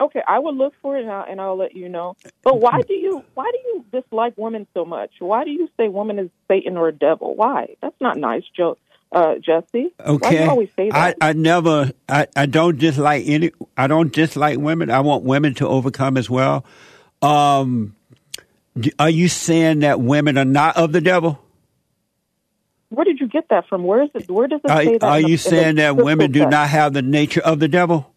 Okay, 0.00 0.20
I 0.26 0.38
will 0.38 0.54
look 0.54 0.72
for 0.80 0.96
it 0.96 1.02
and 1.02 1.10
I'll, 1.12 1.26
and 1.30 1.40
I'll 1.40 1.56
let 1.58 1.76
you 1.76 1.88
know. 1.88 2.16
But 2.42 2.58
why 2.58 2.80
do 2.88 2.94
you 2.94 3.22
why 3.34 3.50
do 3.52 3.58
you 3.68 3.84
dislike 3.92 4.32
women 4.36 4.66
so 4.72 4.84
much? 4.84 5.10
Why 5.18 5.44
do 5.44 5.50
you 5.50 5.68
say 5.76 5.88
woman 5.88 6.18
is 6.18 6.30
Satan 6.48 6.76
or 6.78 6.88
a 6.88 6.92
devil? 6.92 7.34
Why? 7.36 7.76
That's 7.82 8.00
not 8.00 8.16
nice, 8.16 8.44
Joe. 8.56 8.78
Uh, 9.12 9.34
Jesse. 9.44 9.92
Why 9.98 10.06
do 10.06 10.10
Okay. 10.14 10.44
you 10.44 10.50
always 10.50 10.68
say 10.76 10.88
I, 10.92 11.10
that? 11.10 11.16
I 11.20 11.32
never 11.34 11.90
I, 12.08 12.28
I 12.36 12.46
don't 12.46 12.78
dislike 12.78 13.24
any 13.26 13.50
I 13.76 13.88
don't 13.88 14.12
dislike 14.12 14.58
women. 14.58 14.88
I 14.90 15.00
want 15.00 15.24
women 15.24 15.54
to 15.54 15.68
overcome 15.68 16.16
as 16.16 16.30
well. 16.30 16.64
Um 17.20 17.94
are 18.98 19.10
you 19.10 19.28
saying 19.28 19.80
that 19.80 20.00
women 20.00 20.38
are 20.38 20.44
not 20.44 20.76
of 20.76 20.92
the 20.92 21.00
devil? 21.00 21.40
Where 22.88 23.04
did 23.04 23.20
you 23.20 23.28
get 23.28 23.48
that 23.50 23.66
from? 23.68 23.84
Where 23.84 24.02
is 24.04 24.10
it? 24.14 24.30
Where 24.30 24.48
does 24.48 24.60
it 24.64 24.70
Are, 24.70 24.82
say 24.82 24.98
that? 24.98 25.02
are 25.02 25.20
the- 25.20 25.28
you 25.28 25.36
saying 25.36 25.76
that 25.76 25.96
women 25.96 26.32
do 26.32 26.46
not 26.46 26.68
have 26.68 26.92
the 26.92 27.02
nature 27.02 27.40
of 27.40 27.58
the 27.58 27.68
devil? 27.68 28.09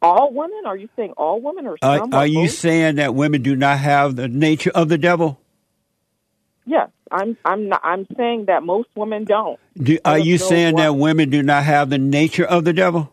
All 0.00 0.32
women? 0.32 0.62
Are 0.66 0.76
you 0.76 0.88
saying 0.96 1.12
all 1.16 1.40
women 1.40 1.66
or 1.66 1.76
or 1.82 2.08
are 2.12 2.26
you 2.26 2.46
both? 2.46 2.50
saying 2.50 2.96
that 2.96 3.14
women 3.14 3.42
do 3.42 3.56
not 3.56 3.78
have 3.78 4.16
the 4.16 4.28
nature 4.28 4.70
of 4.74 4.88
the 4.88 4.98
devil? 4.98 5.40
Yes, 6.66 6.90
I'm. 7.10 7.36
I'm 7.44 7.68
not. 7.68 7.80
I'm 7.82 8.06
saying 8.16 8.44
that 8.46 8.62
most 8.62 8.88
women 8.94 9.24
don't. 9.24 9.58
Do, 9.76 9.98
are 10.04 10.18
you 10.18 10.38
saying 10.38 10.76
that 10.76 10.94
women 10.96 11.30
do 11.30 11.42
not 11.42 11.64
have 11.64 11.90
the 11.90 11.98
nature 11.98 12.44
of 12.44 12.64
the 12.64 12.72
devil? 12.72 13.12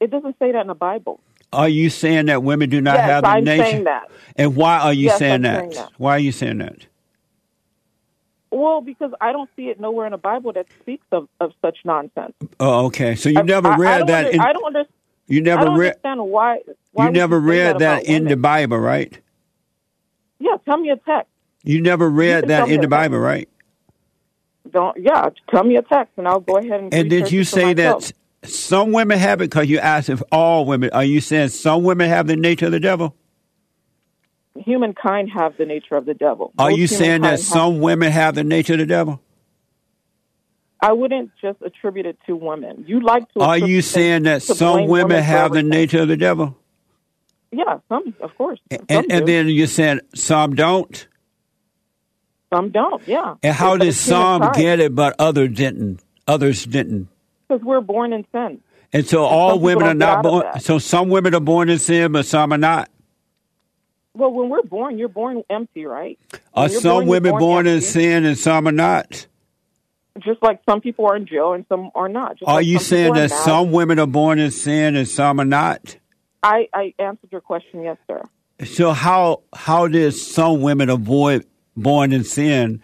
It 0.00 0.10
doesn't 0.10 0.36
say 0.38 0.52
that 0.52 0.60
in 0.60 0.66
the 0.66 0.74
Bible. 0.74 1.20
Are 1.52 1.68
you 1.68 1.90
saying 1.90 2.26
that 2.26 2.42
women 2.42 2.70
do 2.70 2.80
not 2.80 2.96
yes, 2.96 3.04
have 3.04 3.24
the 3.24 3.28
I'm 3.30 3.44
nature? 3.44 3.62
saying 3.62 3.84
that. 3.84 4.08
And 4.36 4.56
why 4.56 4.78
are 4.80 4.92
you 4.92 5.08
Yes, 5.08 5.18
saying, 5.18 5.32
I'm 5.32 5.42
that? 5.42 5.60
saying 5.60 5.74
that. 5.74 5.90
Why 5.98 6.12
are 6.16 6.18
you 6.18 6.32
saying 6.32 6.58
that? 6.58 6.86
Well, 8.50 8.80
because 8.80 9.12
I 9.20 9.32
don't 9.32 9.48
see 9.56 9.64
it 9.64 9.80
nowhere 9.80 10.06
in 10.06 10.12
the 10.12 10.18
Bible 10.18 10.52
that 10.54 10.66
speaks 10.82 11.06
of, 11.12 11.28
of 11.40 11.52
such 11.62 11.78
nonsense. 11.84 12.34
Oh, 12.58 12.86
okay. 12.86 13.14
So 13.14 13.28
you 13.28 13.38
I- 13.38 13.42
never 13.42 13.68
I, 13.68 13.74
I 13.74 13.78
read 13.78 14.00
don't 14.00 14.08
that. 14.08 14.26
Under, 14.26 14.36
in, 14.36 14.40
I 14.40 14.52
don't 14.52 14.64
under, 14.64 14.84
you 15.26 15.40
never 15.40 15.70
read. 15.70 15.96
why. 16.02 16.60
why 16.92 17.06
You 17.06 17.12
never 17.12 17.40
read 17.40 17.78
that, 17.78 18.02
about 18.02 18.04
in 18.04 18.24
the. 18.24 18.36
Bible, 18.36 18.78
right? 18.78 19.18
Yeah, 20.38 20.56
tell 20.64 20.78
me 20.78 20.90
a 20.90 20.96
text. 20.96 21.30
You 21.62 21.80
never 21.80 22.08
read 22.10 22.42
can 22.42 22.48
that 22.48 22.68
in 22.68 22.80
the. 22.80 22.88
Bible, 22.88 23.18
right? 23.18 23.48
Don't. 24.70 24.96
Yeah, 24.98 25.30
tell 25.50 25.64
me 25.64 25.76
a 25.76 25.82
text, 25.82 26.12
and 26.16 26.26
I'll 26.26 26.40
go 26.40 26.58
ahead 26.58 26.80
and. 26.80 26.94
And 26.94 27.10
did 27.10 27.30
you 27.30 27.44
say 27.44 27.74
that 27.74 28.12
some 28.44 28.92
women 28.92 29.18
have 29.18 29.40
it? 29.40 29.50
Because 29.50 29.68
you 29.68 29.78
asked 29.78 30.08
if 30.08 30.22
all 30.32 30.64
women. 30.64 30.90
Are 30.92 31.04
you 31.04 31.20
saying 31.20 31.48
some 31.48 31.84
women 31.84 32.08
have 32.08 32.26
the 32.26 32.36
nature 32.36 32.66
of 32.66 32.72
the 32.72 32.80
devil? 32.80 33.16
humankind 34.56 35.30
have 35.34 35.56
the 35.56 35.66
nature 35.66 35.96
of 35.96 36.06
the 36.06 36.14
devil? 36.14 36.52
Are 36.58 36.70
Most 36.70 36.78
you 36.78 36.86
saying 36.86 37.22
that 37.22 37.40
some 37.40 37.80
women 37.80 38.12
have 38.12 38.34
the 38.34 38.44
nature 38.44 38.74
of 38.74 38.80
the 38.80 38.86
devil? 38.86 39.20
I 40.82 40.92
wouldn't 40.92 41.30
just 41.40 41.62
attribute 41.62 42.06
it 42.06 42.18
to 42.26 42.34
women. 42.36 42.84
You 42.86 43.00
like 43.00 43.32
to. 43.32 43.40
Are 43.40 43.56
you 43.58 43.80
saying 43.82 44.24
that 44.24 44.42
some 44.42 44.88
women 44.88 45.22
have 45.22 45.52
the 45.52 45.62
nature 45.62 46.02
of 46.02 46.08
the 46.08 46.16
devil? 46.16 46.58
Yeah, 47.52 47.78
some, 47.88 48.14
of 48.20 48.36
course. 48.36 48.58
Some 48.72 48.86
And, 48.88 49.12
and 49.12 49.28
then 49.28 49.48
you're 49.48 49.66
saying 49.66 50.00
some 50.14 50.54
don't? 50.56 51.06
some 52.52 52.70
don't. 52.70 53.06
Yeah. 53.06 53.36
And 53.42 53.54
how 53.54 53.76
did 53.76 53.94
some 53.94 54.50
get 54.52 54.80
it, 54.80 54.94
but 54.94 55.14
others 55.18 55.50
didn't? 55.54 56.02
Others 56.28 56.66
didn't. 56.66 57.08
Because 57.48 57.64
we're 57.64 57.80
born 57.80 58.12
in 58.12 58.26
sin. 58.32 58.60
And 58.92 59.06
so 59.06 59.24
all 59.24 59.52
some 59.52 59.62
women 59.62 59.86
are 59.88 59.94
not 59.94 60.22
born. 60.22 60.60
So 60.60 60.78
some 60.78 61.08
women 61.08 61.34
are 61.34 61.40
born 61.40 61.70
in 61.70 61.78
sin, 61.78 62.12
but 62.12 62.26
some 62.26 62.52
are 62.52 62.58
not. 62.58 62.90
Well, 64.14 64.30
when 64.30 64.50
we're 64.50 64.62
born, 64.62 64.98
you're 64.98 65.08
born 65.08 65.42
empty, 65.48 65.86
right? 65.86 66.18
Are 66.52 66.68
When 66.68 66.80
some 66.80 66.92
born, 66.92 67.06
women 67.06 67.38
born 67.38 67.66
in 67.66 67.80
sin 67.80 68.26
and 68.26 68.36
some 68.36 68.68
are 68.68 68.72
not? 68.72 69.26
Just 70.18 70.42
like 70.42 70.60
some 70.68 70.80
people 70.80 71.06
are 71.06 71.16
in 71.16 71.26
jail 71.26 71.54
and 71.54 71.64
some 71.68 71.90
are 71.94 72.08
not. 72.08 72.38
Just 72.38 72.48
Are 72.48 72.56
like 72.56 72.66
you 72.66 72.78
saying 72.78 73.14
that 73.14 73.30
some 73.30 73.72
women 73.72 73.98
are 73.98 74.06
born 74.06 74.38
in 74.38 74.50
sin 74.50 74.94
and 74.94 75.08
some 75.08 75.40
are 75.40 75.44
not? 75.44 75.96
I, 76.42 76.68
I 76.74 76.94
answered 76.98 77.30
your 77.30 77.40
question, 77.40 77.82
yes, 77.82 77.96
sir. 78.06 78.22
So 78.64 78.92
how 78.92 79.42
how 79.54 79.88
did 79.88 80.14
some 80.14 80.60
women 80.60 80.90
avoid 80.90 81.46
born 81.76 82.12
in 82.12 82.24
sin, 82.24 82.82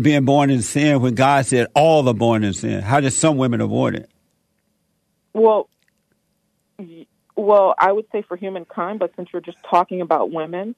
being 0.00 0.24
born 0.24 0.50
in 0.50 0.62
sin 0.62 1.00
when 1.02 1.14
God 1.14 1.46
said 1.46 1.68
all 1.74 2.08
are 2.08 2.14
born 2.14 2.42
in 2.44 2.52
sin? 2.52 2.82
How 2.82 3.00
did 3.00 3.12
some 3.12 3.36
women 3.36 3.60
avoid 3.60 3.94
it? 3.94 4.10
Well, 5.34 5.68
well, 7.36 7.74
I 7.78 7.92
would 7.92 8.06
say 8.10 8.22
for 8.22 8.36
humankind, 8.36 8.98
but 8.98 9.12
since 9.16 9.28
you're 9.32 9.42
just 9.42 9.58
talking 9.68 10.00
about 10.00 10.32
women, 10.32 10.74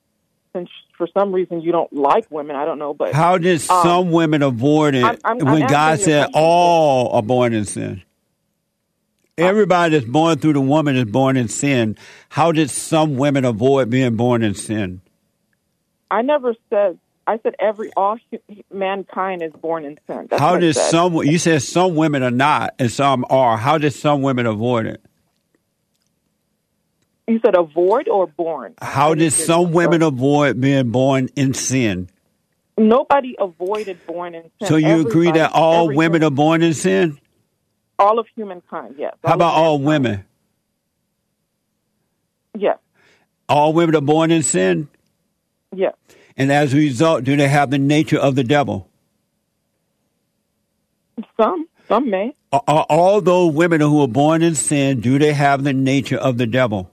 since 0.53 0.69
for 0.97 1.07
some 1.13 1.33
reason 1.33 1.61
you 1.61 1.73
don't 1.73 1.93
like 1.93 2.31
women, 2.31 2.57
I 2.57 2.65
don't 2.65 2.79
know, 2.79 2.95
but 2.95 3.15
How 3.15 3.39
did 3.39 3.61
Um, 3.71 3.83
some 3.83 4.11
women 4.11 4.43
avoid 4.43 4.95
it 4.95 5.05
I'm- 5.05 5.19
I'm- 5.25 5.39
when 5.39 5.63
I'm 5.63 5.69
God 5.69 6.01
said 6.01 6.29
all 6.35 7.13
are 7.13 7.23
born 7.23 7.53
in 7.53 7.65
sin? 7.65 8.03
Everybody 9.37 9.97
that's 9.97 10.11
born 10.11 10.39
through 10.39 10.55
the 10.55 10.61
woman 10.61 10.97
is 10.97 11.05
born 11.05 11.37
in 11.37 11.47
sin. 11.47 11.97
How 12.29 12.51
did 12.51 12.71
some 12.71 13.17
women 13.17 13.45
avoid 13.45 13.89
being 13.89 14.17
born 14.17 14.43
in 14.43 14.55
sin? 14.55 15.01
I 16.11 16.23
never 16.23 16.55
said. 16.71 16.99
I 17.27 17.39
said 17.43 17.55
every 17.59 17.91
all 17.95 18.17
mankind 18.73 19.43
is 19.43 19.53
born 19.53 19.85
in 19.85 19.99
sin. 20.07 20.27
That's 20.31 20.41
How 20.41 20.57
did 20.57 20.75
some? 20.75 21.15
You 21.15 21.39
said 21.39 21.63
some 21.63 21.95
women 21.95 22.23
are 22.23 22.31
not 22.31 22.75
and 22.79 22.91
some 22.91 23.25
are. 23.29 23.59
How 23.59 23.77
did 23.77 23.93
some 23.93 24.23
women 24.23 24.47
avoid 24.47 24.87
it? 24.87 25.05
You 27.29 27.39
said 27.45 27.55
avoid 27.57 28.09
or 28.09 28.27
born. 28.27 28.75
How 28.81 29.15
did 29.15 29.33
some 29.33 29.73
women 29.73 30.03
avoid 30.03 30.61
being 30.61 30.91
born 30.91 31.29
in 31.37 31.53
sin? 31.53 32.09
Nobody 32.79 33.37
avoided 33.39 33.99
born 34.07 34.35
in 34.35 34.45
sin. 34.59 34.69
So 34.69 34.77
you 34.77 35.07
agree 35.07 35.31
that 35.33 35.53
all 35.53 35.95
women 35.95 36.25
are 36.25 36.31
born 36.31 36.63
in 36.63 36.75
sin? 36.75 37.19
all 37.99 38.19
of 38.19 38.27
humankind. 38.35 38.95
Yes. 38.97 39.15
How 39.25 39.31
of 39.33 39.37
about 39.37 39.55
all 39.55 39.79
women? 39.79 40.25
Yes. 42.57 42.79
All 43.49 43.73
women 43.73 43.97
are 43.97 44.01
born 44.01 44.31
in 44.31 44.43
sin, 44.43 44.89
Yes. 45.75 45.95
and 46.37 46.53
as 46.53 46.75
a 46.75 46.77
result, 46.77 47.25
do 47.25 47.35
they 47.37 47.49
have 47.49 47.71
the 47.71 47.79
nature 47.79 48.19
of 48.19 48.35
the 48.35 48.45
devil? 48.45 48.89
Some. 51.41 51.67
Some 51.89 52.11
may. 52.11 52.35
Are, 52.53 52.63
are 52.69 52.87
all 52.91 53.21
those 53.23 53.55
women 53.55 53.81
who 53.81 54.03
are 54.03 54.09
born 54.09 54.43
in 54.43 54.55
sin, 54.55 55.01
do 55.01 55.19
they 55.19 55.33
have 55.33 55.65
the 55.65 55.73
nature 55.73 56.19
of 56.19 56.37
the 56.37 56.47
devil? 56.47 56.91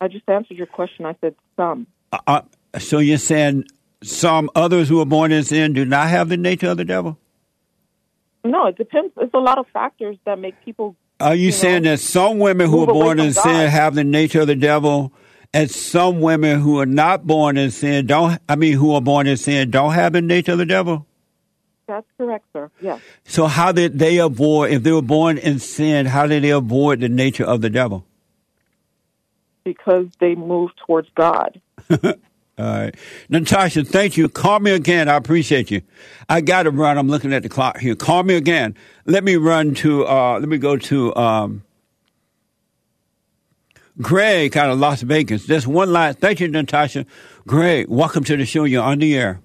I 0.00 0.08
just 0.08 0.28
answered 0.28 0.56
your 0.56 0.66
question. 0.66 1.06
I 1.06 1.16
said 1.20 1.34
some. 1.56 1.86
Uh, 2.12 2.18
uh, 2.26 2.40
so 2.78 2.98
you're 2.98 3.18
saying 3.18 3.64
some 4.02 4.50
others 4.54 4.88
who 4.88 5.00
are 5.00 5.06
born 5.06 5.32
in 5.32 5.42
sin 5.44 5.72
do 5.72 5.84
not 5.84 6.08
have 6.08 6.28
the 6.28 6.36
nature 6.36 6.68
of 6.68 6.76
the 6.76 6.84
devil? 6.84 7.18
No, 8.44 8.66
it 8.66 8.76
depends. 8.76 9.12
It's 9.16 9.34
a 9.34 9.38
lot 9.38 9.58
of 9.58 9.66
factors 9.72 10.16
that 10.24 10.38
make 10.38 10.54
people. 10.64 10.96
Are 11.18 11.34
you, 11.34 11.46
You 11.46 11.52
saying 11.52 11.82
know, 11.82 11.92
that 11.92 11.98
some 11.98 12.38
women 12.38 12.68
who 12.68 12.82
are 12.82 12.86
born 12.86 13.18
in 13.18 13.32
God. 13.32 13.42
sin 13.42 13.68
have 13.70 13.94
the 13.94 14.04
nature 14.04 14.42
of 14.42 14.46
the 14.46 14.54
devil, 14.54 15.12
and 15.54 15.70
some 15.70 16.20
women 16.20 16.60
who 16.60 16.78
are 16.78 16.86
not 16.86 17.26
born 17.26 17.56
in 17.56 17.70
sin 17.70 18.06
don't? 18.06 18.38
I 18.48 18.56
mean, 18.56 18.74
who 18.74 18.94
are 18.94 19.00
born 19.00 19.26
in 19.26 19.36
sin 19.36 19.70
don't 19.70 19.94
have 19.94 20.12
the 20.12 20.20
nature 20.22 20.52
of 20.52 20.58
the 20.58 20.66
devil. 20.66 21.06
That's 21.88 22.06
correct, 22.18 22.44
sir. 22.52 22.70
Yes. 22.80 23.00
So 23.24 23.46
how 23.46 23.72
did 23.72 23.98
they 23.98 24.18
avoid? 24.18 24.72
If 24.72 24.82
they 24.82 24.92
were 24.92 25.02
born 25.02 25.38
in 25.38 25.58
sin, 25.58 26.06
how 26.06 26.26
did 26.26 26.42
they 26.42 26.50
avoid 26.50 27.00
the 27.00 27.08
nature 27.08 27.44
of 27.44 27.60
the 27.62 27.70
devil? 27.70 28.04
Because 29.66 30.06
they 30.20 30.36
move 30.36 30.70
towards 30.86 31.08
God. 31.16 31.60
All 31.90 32.14
right, 32.58 32.94
Natasha, 33.28 33.84
thank 33.84 34.16
you. 34.16 34.28
Call 34.28 34.60
me 34.60 34.70
again. 34.70 35.08
I 35.08 35.16
appreciate 35.16 35.72
you. 35.72 35.82
I 36.28 36.40
got 36.40 36.62
to 36.62 36.70
run. 36.70 36.96
I'm 36.96 37.08
looking 37.08 37.34
at 37.34 37.42
the 37.42 37.48
clock 37.48 37.78
here. 37.80 37.96
Call 37.96 38.22
me 38.22 38.36
again. 38.36 38.76
Let 39.06 39.24
me 39.24 39.34
run 39.34 39.74
to. 39.74 40.06
Uh, 40.06 40.38
let 40.38 40.48
me 40.48 40.56
go 40.56 40.76
to. 40.76 41.16
Um, 41.16 41.64
Greg 44.00 44.56
out 44.56 44.70
of 44.70 44.78
Las 44.78 45.02
Vegas. 45.02 45.46
Just 45.46 45.66
one 45.66 45.92
last. 45.92 46.18
Thank 46.18 46.40
you, 46.40 46.48
Natasha. 46.48 47.06
Greg, 47.46 47.88
welcome 47.88 48.22
to 48.24 48.36
the 48.36 48.46
show. 48.46 48.64
You're 48.64 48.84
on 48.84 49.00
the 49.00 49.16
air. 49.16 49.40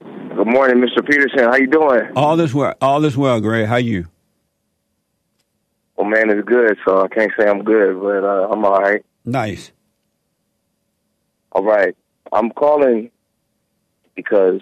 Good 0.00 0.48
morning, 0.48 0.84
Mr. 0.84 1.08
Peterson. 1.08 1.44
How 1.44 1.56
you 1.56 1.68
doing? 1.68 2.12
All 2.14 2.38
is 2.40 2.52
well. 2.52 2.74
All 2.82 3.04
is 3.04 3.16
well, 3.16 3.40
Greg. 3.40 3.66
How 3.66 3.76
you? 3.76 4.06
Well, 5.96 6.08
man, 6.08 6.30
it's 6.30 6.46
good, 6.46 6.76
so 6.84 7.02
I 7.02 7.08
can't 7.08 7.32
say 7.38 7.48
I'm 7.48 7.62
good, 7.62 8.00
but 8.00 8.24
uh, 8.24 8.48
I'm 8.50 8.64
all 8.64 8.80
right. 8.80 9.04
Nice. 9.24 9.72
All 11.52 11.64
right. 11.64 11.96
I'm 12.32 12.50
calling 12.50 13.10
because 14.16 14.60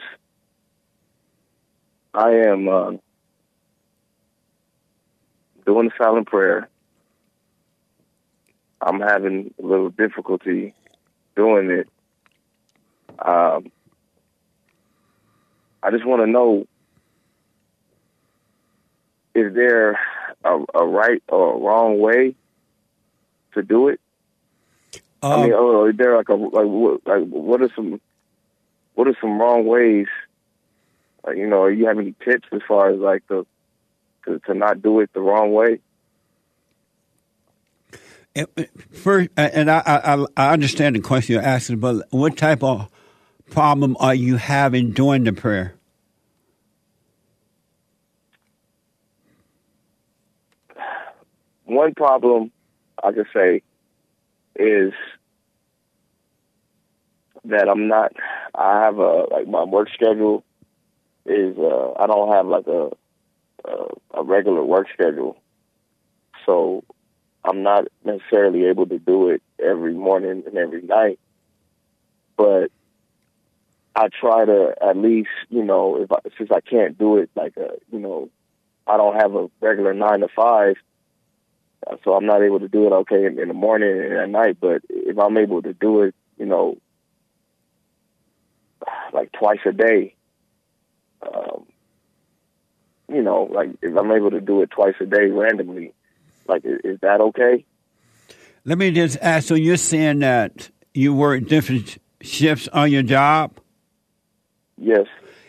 I 2.14 2.30
am 2.30 2.68
uh, 2.68 2.92
doing 5.64 5.88
the 5.88 5.92
silent 5.96 6.26
prayer, 6.26 6.68
I'm 8.80 9.00
having 9.00 9.54
a 9.62 9.66
little 9.66 9.90
difficulty 9.90 10.74
doing 11.36 11.70
it. 11.70 11.88
Um, 13.18 13.70
I 15.82 15.90
just 15.90 16.04
want 16.04 16.22
to 16.22 16.26
know: 16.26 16.66
is 19.34 19.54
there 19.54 19.98
a, 20.44 20.58
a 20.74 20.86
right 20.86 21.22
or 21.28 21.54
a 21.54 21.58
wrong 21.58 21.98
way 21.98 22.34
to 23.54 23.62
do 23.62 23.88
it? 23.88 24.00
I 25.22 25.36
Um, 25.36 25.42
mean, 25.42 25.52
oh, 25.54 25.86
is 25.86 25.96
there 25.96 26.16
like 26.16 26.28
a 26.28 26.34
like 26.34 26.66
what, 26.66 27.06
like 27.06 27.22
what 27.28 27.62
are 27.62 27.70
some 27.76 28.00
what 28.94 29.08
are 29.08 29.16
some 29.20 29.40
wrong 29.40 29.66
ways? 29.66 30.08
Like, 31.24 31.36
you 31.36 31.48
know, 31.48 31.62
are 31.62 31.70
you 31.70 31.86
have 31.86 31.98
any 31.98 32.14
tips 32.24 32.48
as 32.52 32.60
far 32.66 32.90
as 32.90 32.98
like 32.98 33.26
the 33.28 33.46
to, 34.24 34.38
to 34.46 34.54
not 34.54 34.82
do 34.82 35.00
it 35.00 35.10
the 35.12 35.20
wrong 35.20 35.52
way? 35.52 35.78
first, 38.92 39.30
and 39.36 39.70
I, 39.70 39.82
I, 39.86 40.26
I 40.36 40.52
understand 40.52 40.96
the 40.96 41.00
question 41.00 41.34
you're 41.34 41.42
asking, 41.42 41.78
but 41.80 42.06
what 42.10 42.36
type 42.36 42.62
of 42.62 42.88
problem 43.50 43.96
are 44.00 44.14
you 44.14 44.36
having 44.36 44.92
during 44.92 45.24
the 45.24 45.32
prayer? 45.32 45.74
One 51.72 51.94
problem 51.94 52.52
I 53.02 53.12
can 53.12 53.24
say 53.34 53.62
is 54.56 54.92
that 57.44 57.68
I'm 57.68 57.88
not. 57.88 58.12
I 58.54 58.82
have 58.84 58.98
a 58.98 59.24
like 59.30 59.48
my 59.48 59.64
work 59.64 59.88
schedule 59.94 60.44
is 61.24 61.56
uh, 61.56 61.92
I 61.98 62.06
don't 62.06 62.30
have 62.32 62.46
like 62.46 62.66
a, 62.66 62.90
a 63.64 63.86
a 64.20 64.22
regular 64.22 64.62
work 64.62 64.88
schedule, 64.92 65.38
so 66.44 66.84
I'm 67.42 67.62
not 67.62 67.88
necessarily 68.04 68.66
able 68.66 68.86
to 68.88 68.98
do 68.98 69.30
it 69.30 69.42
every 69.58 69.94
morning 69.94 70.42
and 70.46 70.58
every 70.58 70.82
night. 70.82 71.18
But 72.36 72.70
I 73.96 74.08
try 74.08 74.44
to 74.44 74.74
at 74.86 74.98
least 74.98 75.30
you 75.48 75.64
know 75.64 75.96
if 76.02 76.12
I, 76.12 76.18
since 76.36 76.50
I 76.52 76.60
can't 76.60 76.98
do 76.98 77.16
it 77.16 77.30
like 77.34 77.56
a 77.56 77.70
you 77.90 77.98
know 77.98 78.28
I 78.86 78.98
don't 78.98 79.16
have 79.16 79.34
a 79.34 79.48
regular 79.62 79.94
nine 79.94 80.20
to 80.20 80.28
five 80.28 80.76
uh, 80.76 80.91
so 82.04 82.14
I'm 82.14 82.26
not 82.26 82.42
able 82.42 82.60
to 82.60 82.68
do 82.68 82.86
it 82.86 82.92
okay 82.92 83.26
in, 83.26 83.38
in 83.38 83.48
the 83.48 83.54
morning 83.54 83.90
and 83.90 84.12
at 84.14 84.28
night. 84.30 84.58
But 84.60 84.82
if 84.88 85.18
I'm 85.18 85.36
able 85.36 85.62
to 85.62 85.72
do 85.72 86.02
it, 86.02 86.14
you 86.38 86.46
know, 86.46 86.76
like 89.12 89.32
twice 89.32 89.60
a 89.66 89.72
day, 89.72 90.14
um, 91.22 91.66
you 93.08 93.22
know, 93.22 93.48
like 93.52 93.70
if 93.82 93.96
I'm 93.96 94.10
able 94.12 94.30
to 94.30 94.40
do 94.40 94.62
it 94.62 94.70
twice 94.70 94.94
a 95.00 95.06
day 95.06 95.26
randomly, 95.26 95.92
like 96.46 96.64
is, 96.64 96.80
is 96.84 96.98
that 97.02 97.20
okay? 97.20 97.64
Let 98.64 98.78
me 98.78 98.90
just 98.92 99.18
ask. 99.20 99.48
So 99.48 99.54
you're 99.54 99.76
saying 99.76 100.20
that 100.20 100.70
you 100.94 101.12
work 101.14 101.46
different 101.46 101.98
shifts 102.20 102.68
on 102.68 102.90
your 102.92 103.02
job, 103.02 103.58
Yes. 104.78 105.06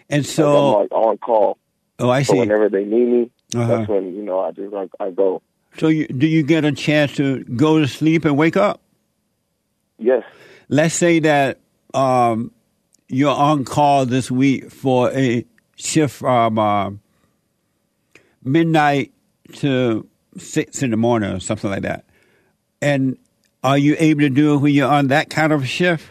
and 0.09 0.23
Like, 0.23 0.29
I'm 0.29 0.53
so 0.53 0.71
like 0.71 0.91
on 0.91 1.17
call. 1.19 1.57
oh, 1.99 2.09
I 2.09 2.23
So 2.23 2.33
see. 2.33 2.39
whenever 2.39 2.69
they 2.69 2.83
need 2.83 3.05
me, 3.07 3.31
Uh-huh. 3.55 3.77
that's 3.77 3.89
when 3.89 4.15
you 4.15 4.23
know 4.23 4.39
I 4.39 4.51
just 4.51 4.73
like 4.73 4.89
I 4.99 5.11
go. 5.11 5.41
So 5.77 5.87
you, 5.87 6.07
do 6.07 6.27
you 6.27 6.43
get 6.43 6.65
a 6.65 6.71
chance 6.71 7.15
to 7.15 7.43
go 7.43 7.79
to 7.79 7.87
sleep 7.87 8.25
and 8.25 8.37
wake 8.37 8.57
up? 8.57 8.81
Yes. 9.97 10.23
Let's 10.69 10.93
say 10.93 11.19
that 11.19 11.59
um, 11.93 12.51
you're 13.07 13.35
on 13.35 13.65
call 13.65 14.05
this 14.05 14.29
week 14.29 14.71
for 14.71 15.11
a 15.11 15.45
shift 15.75 16.15
from 16.15 16.59
uh, 16.59 16.91
midnight 18.43 19.11
to 19.53 20.07
six 20.37 20.81
in 20.83 20.91
the 20.91 20.97
morning 20.97 21.31
or 21.31 21.39
something 21.39 21.69
like 21.69 21.83
that. 21.83 22.05
And 22.81 23.17
are 23.63 23.77
you 23.77 23.95
able 23.99 24.21
to 24.21 24.29
do 24.29 24.55
it 24.55 24.57
when 24.57 24.73
you're 24.73 24.91
on 24.91 25.07
that 25.07 25.29
kind 25.29 25.53
of 25.53 25.67
shift? 25.67 26.05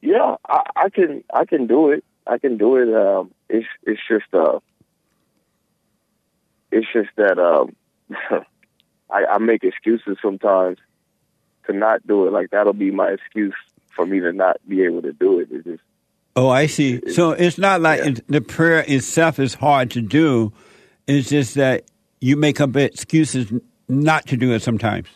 Yeah, 0.00 0.36
I, 0.48 0.62
I 0.76 0.88
can 0.88 1.24
I 1.34 1.44
can 1.44 1.66
do 1.66 1.90
it. 1.90 2.04
I 2.26 2.38
can 2.38 2.58
do 2.58 2.76
it. 2.76 2.94
Um, 2.94 3.32
it's 3.48 3.66
it's 3.82 4.00
just 4.08 4.32
uh, 4.32 4.60
it's 6.76 6.86
just 6.92 7.08
that 7.16 7.38
um, 7.38 7.74
I, 9.10 9.24
I 9.34 9.38
make 9.38 9.64
excuses 9.64 10.16
sometimes 10.22 10.78
to 11.66 11.72
not 11.72 12.06
do 12.06 12.26
it. 12.26 12.32
Like 12.32 12.50
that'll 12.50 12.72
be 12.72 12.90
my 12.90 13.08
excuse 13.10 13.54
for 13.94 14.04
me 14.06 14.20
to 14.20 14.32
not 14.32 14.56
be 14.68 14.82
able 14.84 15.02
to 15.02 15.12
do 15.12 15.40
it. 15.40 15.48
It's 15.50 15.64
just 15.64 15.82
Oh, 16.38 16.50
I 16.50 16.66
see. 16.66 17.00
So 17.12 17.30
it's 17.30 17.56
not 17.56 17.80
like 17.80 18.04
Yeah. 18.04 18.14
the 18.28 18.40
prayer 18.42 18.84
itself 18.86 19.38
is 19.38 19.54
hard 19.54 19.90
to 19.92 20.02
do. 20.02 20.52
It's 21.06 21.30
just 21.30 21.54
that 21.54 21.84
you 22.20 22.36
make 22.36 22.60
up 22.60 22.76
excuses 22.76 23.50
not 23.88 24.26
to 24.26 24.36
do 24.36 24.52
it 24.52 24.60
sometimes. 24.62 25.08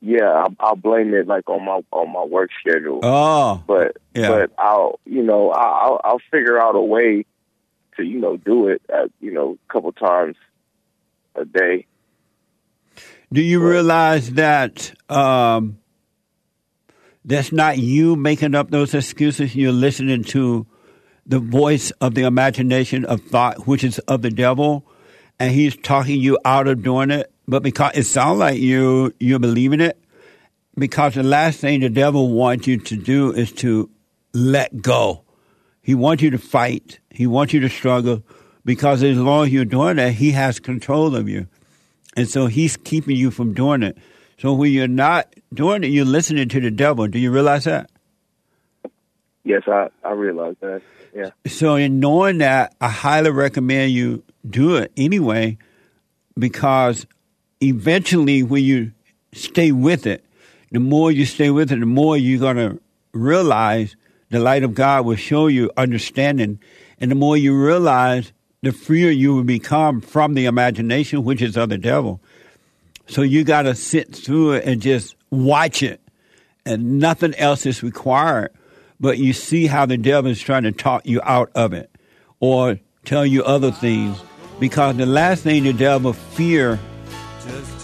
yeah, 0.00 0.24
I'll, 0.30 0.54
I'll 0.60 0.76
blame 0.76 1.14
it 1.14 1.26
like 1.26 1.48
on 1.48 1.64
my 1.64 1.80
on 1.92 2.12
my 2.12 2.24
work 2.24 2.50
schedule. 2.60 3.00
Oh, 3.02 3.62
but 3.66 3.96
yeah. 4.14 4.28
but 4.28 4.52
I'll 4.58 4.98
you 5.04 5.22
know 5.22 5.50
I'll 5.50 6.00
I'll 6.04 6.20
figure 6.30 6.58
out 6.60 6.74
a 6.74 6.80
way 6.80 7.24
to 7.96 8.04
you 8.04 8.20
know 8.20 8.36
do 8.36 8.68
it 8.68 8.82
at 8.88 9.10
you 9.20 9.32
know 9.32 9.58
a 9.68 9.72
couple 9.72 9.92
times 9.92 10.36
a 11.34 11.44
day. 11.44 11.86
Do 13.32 13.42
you 13.42 13.66
realize 13.66 14.32
that 14.32 14.92
um, 15.10 15.78
that's 17.24 17.52
not 17.52 17.78
you 17.78 18.16
making 18.16 18.54
up 18.54 18.70
those 18.70 18.94
excuses? 18.94 19.54
You're 19.56 19.72
listening 19.72 20.24
to 20.24 20.66
the 21.26 21.40
voice 21.40 21.90
of 22.00 22.14
the 22.14 22.22
imagination 22.22 23.04
of 23.04 23.20
thought, 23.22 23.66
which 23.66 23.82
is 23.82 23.98
of 24.00 24.22
the 24.22 24.30
devil, 24.30 24.86
and 25.40 25.52
he's 25.52 25.76
talking 25.76 26.20
you 26.20 26.38
out 26.44 26.68
of 26.68 26.82
doing 26.82 27.10
it. 27.10 27.32
But 27.48 27.62
because 27.62 27.92
it 27.96 28.04
sounds 28.04 28.38
like 28.38 28.58
you 28.58 29.12
you're 29.18 29.38
believing 29.38 29.80
it, 29.80 29.98
because 30.76 31.14
the 31.14 31.22
last 31.22 31.60
thing 31.60 31.80
the 31.80 31.88
devil 31.88 32.30
wants 32.30 32.66
you 32.66 32.78
to 32.78 32.96
do 32.96 33.32
is 33.32 33.52
to 33.52 33.90
let 34.32 34.80
go. 34.80 35.25
He 35.86 35.94
wants 35.94 36.20
you 36.20 36.30
to 36.30 36.38
fight. 36.38 36.98
He 37.10 37.28
wants 37.28 37.52
you 37.52 37.60
to 37.60 37.68
struggle 37.68 38.24
because 38.64 39.04
as 39.04 39.16
long 39.18 39.46
as 39.46 39.52
you're 39.52 39.64
doing 39.64 39.98
that, 39.98 40.14
he 40.14 40.32
has 40.32 40.58
control 40.58 41.14
of 41.14 41.28
you. 41.28 41.46
And 42.16 42.28
so 42.28 42.48
he's 42.48 42.76
keeping 42.76 43.14
you 43.14 43.30
from 43.30 43.54
doing 43.54 43.84
it. 43.84 43.96
So 44.36 44.52
when 44.52 44.72
you're 44.72 44.88
not 44.88 45.32
doing 45.54 45.84
it, 45.84 45.90
you're 45.90 46.04
listening 46.04 46.48
to 46.48 46.60
the 46.60 46.72
devil. 46.72 47.06
Do 47.06 47.20
you 47.20 47.30
realize 47.30 47.66
that? 47.66 47.88
Yes, 49.44 49.62
I 49.68 49.90
I 50.02 50.10
realize 50.10 50.56
that. 50.60 50.82
Yeah. 51.14 51.30
So 51.46 51.76
in 51.76 52.00
knowing 52.00 52.38
that, 52.38 52.74
I 52.80 52.88
highly 52.88 53.30
recommend 53.30 53.92
you 53.92 54.24
do 54.44 54.74
it 54.78 54.90
anyway, 54.96 55.56
because 56.36 57.06
eventually 57.60 58.42
when 58.42 58.64
you 58.64 58.90
stay 59.32 59.70
with 59.70 60.04
it, 60.04 60.24
the 60.72 60.80
more 60.80 61.12
you 61.12 61.26
stay 61.26 61.50
with 61.50 61.70
it, 61.70 61.78
the 61.78 61.86
more 61.86 62.16
you're 62.16 62.40
going 62.40 62.56
to 62.56 62.80
realize 63.12 63.94
the 64.30 64.40
light 64.40 64.62
of 64.62 64.74
God 64.74 65.04
will 65.04 65.16
show 65.16 65.46
you 65.46 65.70
understanding. 65.76 66.58
And 67.00 67.10
the 67.10 67.14
more 67.14 67.36
you 67.36 67.54
realize, 67.54 68.32
the 68.62 68.72
freer 68.72 69.10
you 69.10 69.34
will 69.34 69.44
become 69.44 70.00
from 70.00 70.34
the 70.34 70.46
imagination, 70.46 71.24
which 71.24 71.42
is 71.42 71.56
of 71.56 71.68
the 71.68 71.78
devil. 71.78 72.20
So 73.06 73.22
you 73.22 73.44
got 73.44 73.62
to 73.62 73.74
sit 73.74 74.14
through 74.14 74.52
it 74.52 74.64
and 74.64 74.82
just 74.82 75.14
watch 75.30 75.82
it, 75.82 76.00
and 76.64 76.98
nothing 76.98 77.34
else 77.36 77.66
is 77.66 77.82
required. 77.82 78.50
But 78.98 79.18
you 79.18 79.32
see 79.32 79.66
how 79.66 79.86
the 79.86 79.98
devil 79.98 80.30
is 80.30 80.40
trying 80.40 80.64
to 80.64 80.72
talk 80.72 81.06
you 81.06 81.20
out 81.22 81.50
of 81.54 81.72
it, 81.72 81.90
or 82.40 82.80
tell 83.04 83.24
you 83.24 83.44
other 83.44 83.70
things, 83.70 84.18
because 84.58 84.96
the 84.96 85.06
last 85.06 85.44
thing 85.44 85.62
the 85.64 85.72
devil 85.72 86.14
fear 86.14 86.80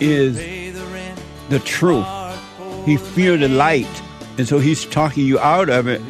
is 0.01 0.37
the 1.51 1.61
truth. 1.61 2.07
He 2.85 2.97
fear 2.97 3.37
the 3.37 3.49
light, 3.49 3.87
and 4.39 4.49
so 4.49 4.59
he's 4.59 4.85
talking 4.87 5.25
you 5.25 5.39
out 5.39 5.69
of 5.69 5.87
it, 5.87 6.01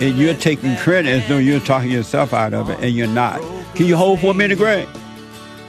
and 0.00 0.16
you're 0.16 0.34
taking 0.34 0.76
credit 0.76 1.10
as 1.10 1.26
though 1.28 1.38
you're 1.38 1.60
talking 1.60 1.90
yourself 1.90 2.32
out 2.32 2.54
of 2.54 2.70
it, 2.70 2.78
and 2.80 2.94
you're 2.94 3.06
not. 3.06 3.40
Can 3.74 3.86
you 3.86 3.96
hold 3.96 4.20
for 4.20 4.30
a 4.32 4.34
minute, 4.34 4.58
Greg? 4.58 4.88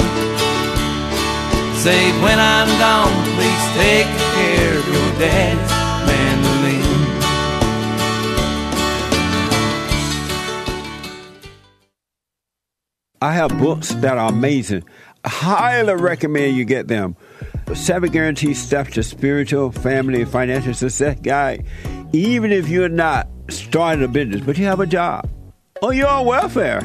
Say, 1.84 2.10
when 2.22 2.38
I'm 2.40 2.66
gone, 2.78 3.12
please 3.36 3.64
take 3.76 4.06
care 4.06 4.78
of 4.78 4.86
your 4.88 5.10
daddy's 5.18 5.70
mandolin. 6.06 6.82
I 13.20 13.34
have 13.34 13.58
books 13.58 13.90
that 13.96 14.16
are 14.16 14.30
amazing. 14.30 14.84
I 15.24 15.28
highly 15.28 15.94
recommend 15.96 16.56
you 16.56 16.64
get 16.64 16.88
them. 16.88 17.16
Seven 17.74 18.10
Guaranteed 18.10 18.56
Steps 18.56 18.94
to 18.94 19.02
Spiritual, 19.02 19.70
Family, 19.70 20.22
and 20.22 20.30
Financial 20.30 20.72
Success 20.72 21.20
Guide. 21.20 21.66
Even 22.14 22.50
if 22.50 22.66
you're 22.66 22.88
not 22.88 23.28
starting 23.50 24.02
a 24.02 24.08
business, 24.08 24.40
but 24.40 24.56
you 24.56 24.64
have 24.64 24.80
a 24.80 24.86
job, 24.86 25.28
or 25.82 25.92
you're 25.92 26.08
on 26.08 26.24
welfare. 26.24 26.80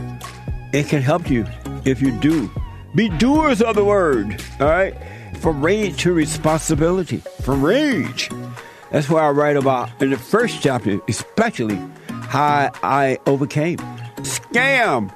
It 0.73 0.89
can 0.89 1.01
help 1.01 1.29
you 1.31 1.45
if 1.85 2.01
you 2.01 2.11
do. 2.19 2.51
Be 2.95 3.09
doers 3.09 3.61
of 3.61 3.75
the 3.75 3.85
word, 3.85 4.41
all 4.59 4.67
right? 4.67 4.95
From 5.37 5.63
rage 5.63 6.01
to 6.03 6.13
responsibility. 6.13 7.21
From 7.43 7.63
rage. 7.63 8.29
That's 8.91 9.09
what 9.09 9.23
I 9.23 9.29
write 9.29 9.57
about 9.57 10.01
in 10.01 10.09
the 10.09 10.17
first 10.17 10.61
chapter, 10.61 10.99
especially 11.07 11.79
how 12.07 12.71
I 12.81 13.19
overcame. 13.27 13.77
Scam. 14.17 15.13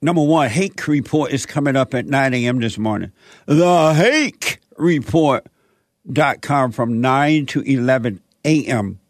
number 0.03 0.23
one, 0.23 0.49
Hake 0.49 0.87
Report 0.87 1.33
is 1.33 1.47
coming 1.47 1.77
up 1.77 1.95
at 1.95 2.07
9 2.07 2.35
a.m. 2.35 2.61
this 2.61 2.79
morning. 2.79 3.13
The 3.47 3.95
Hake 3.95 4.61
Report.com 4.77 6.73
from 6.73 7.01
9 7.01 7.47
to 7.47 7.61
11 7.63 8.21
a.m. 8.45 9.01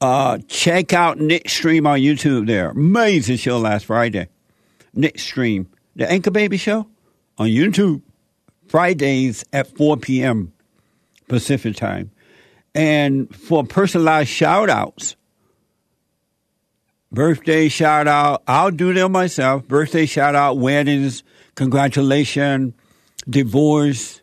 Uh, 0.00 0.38
check 0.48 0.92
out 0.92 1.18
Nick 1.18 1.48
Stream 1.48 1.86
on 1.86 1.98
YouTube 2.00 2.46
there. 2.46 2.70
Amazing 2.70 3.36
show 3.36 3.58
last 3.58 3.86
Friday. 3.86 4.28
Nick 4.94 5.18
Stream. 5.18 5.68
The 5.94 6.10
Anchor 6.10 6.30
Baby 6.30 6.56
Show 6.56 6.86
on 7.38 7.48
YouTube. 7.48 8.02
Fridays 8.66 9.44
at 9.52 9.68
4 9.76 9.98
p.m. 9.98 10.52
Pacific 11.28 11.76
time. 11.76 12.10
And 12.74 13.34
for 13.34 13.64
personalized 13.64 14.30
shout 14.30 14.70
outs, 14.70 15.16
birthday 17.12 17.68
shout 17.68 18.08
out, 18.08 18.42
I'll 18.48 18.70
do 18.70 18.92
them 18.92 19.12
myself. 19.12 19.68
Birthday 19.68 20.06
shout 20.06 20.34
out, 20.34 20.58
weddings, 20.58 21.22
congratulations, 21.54 22.74
divorce, 23.28 24.22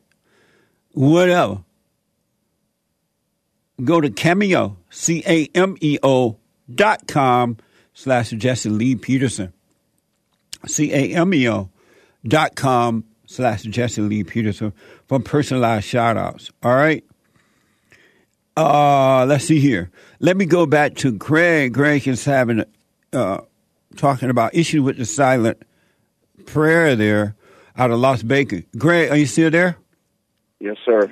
whatever. 0.93 1.63
Go 3.81 4.01
to 4.01 4.09
Cameo, 4.09 4.77
C 4.89 5.23
A 5.25 5.49
M 5.55 5.77
E 5.79 5.97
O 6.03 6.37
dot 6.73 7.07
com 7.07 7.57
slash 7.93 8.31
Jesse 8.31 8.69
Lee 8.69 8.95
Peterson. 8.95 9.53
C 10.65 10.91
A 10.91 11.15
M 11.15 11.33
E 11.33 11.49
O 11.49 11.69
dot 12.27 12.55
com 12.55 13.05
slash 13.25 13.63
Jesse 13.63 14.01
Lee 14.01 14.25
Peterson 14.25 14.73
for 15.07 15.19
personalized 15.19 15.85
shout 15.85 16.17
outs. 16.17 16.51
All 16.61 16.75
right. 16.75 17.05
Uh, 18.57 19.25
let's 19.25 19.45
see 19.45 19.59
here. 19.61 19.89
Let 20.19 20.35
me 20.35 20.45
go 20.45 20.65
back 20.65 20.95
to 20.95 21.13
Greg. 21.13 21.73
Greg 21.73 22.05
is 22.05 22.25
having, 22.25 22.65
uh, 23.13 23.41
talking 23.95 24.29
about 24.29 24.55
issue 24.55 24.83
with 24.83 24.97
the 24.97 25.05
silent 25.05 25.61
prayer 26.45 26.95
there 26.95 27.35
out 27.77 27.91
of 27.91 27.99
Las 27.99 28.21
Vegas. 28.21 28.63
Greg, 28.77 29.11
are 29.11 29.17
you 29.17 29.25
still 29.25 29.51
there? 29.51 29.77
Yes, 30.59 30.77
sir. 30.85 31.11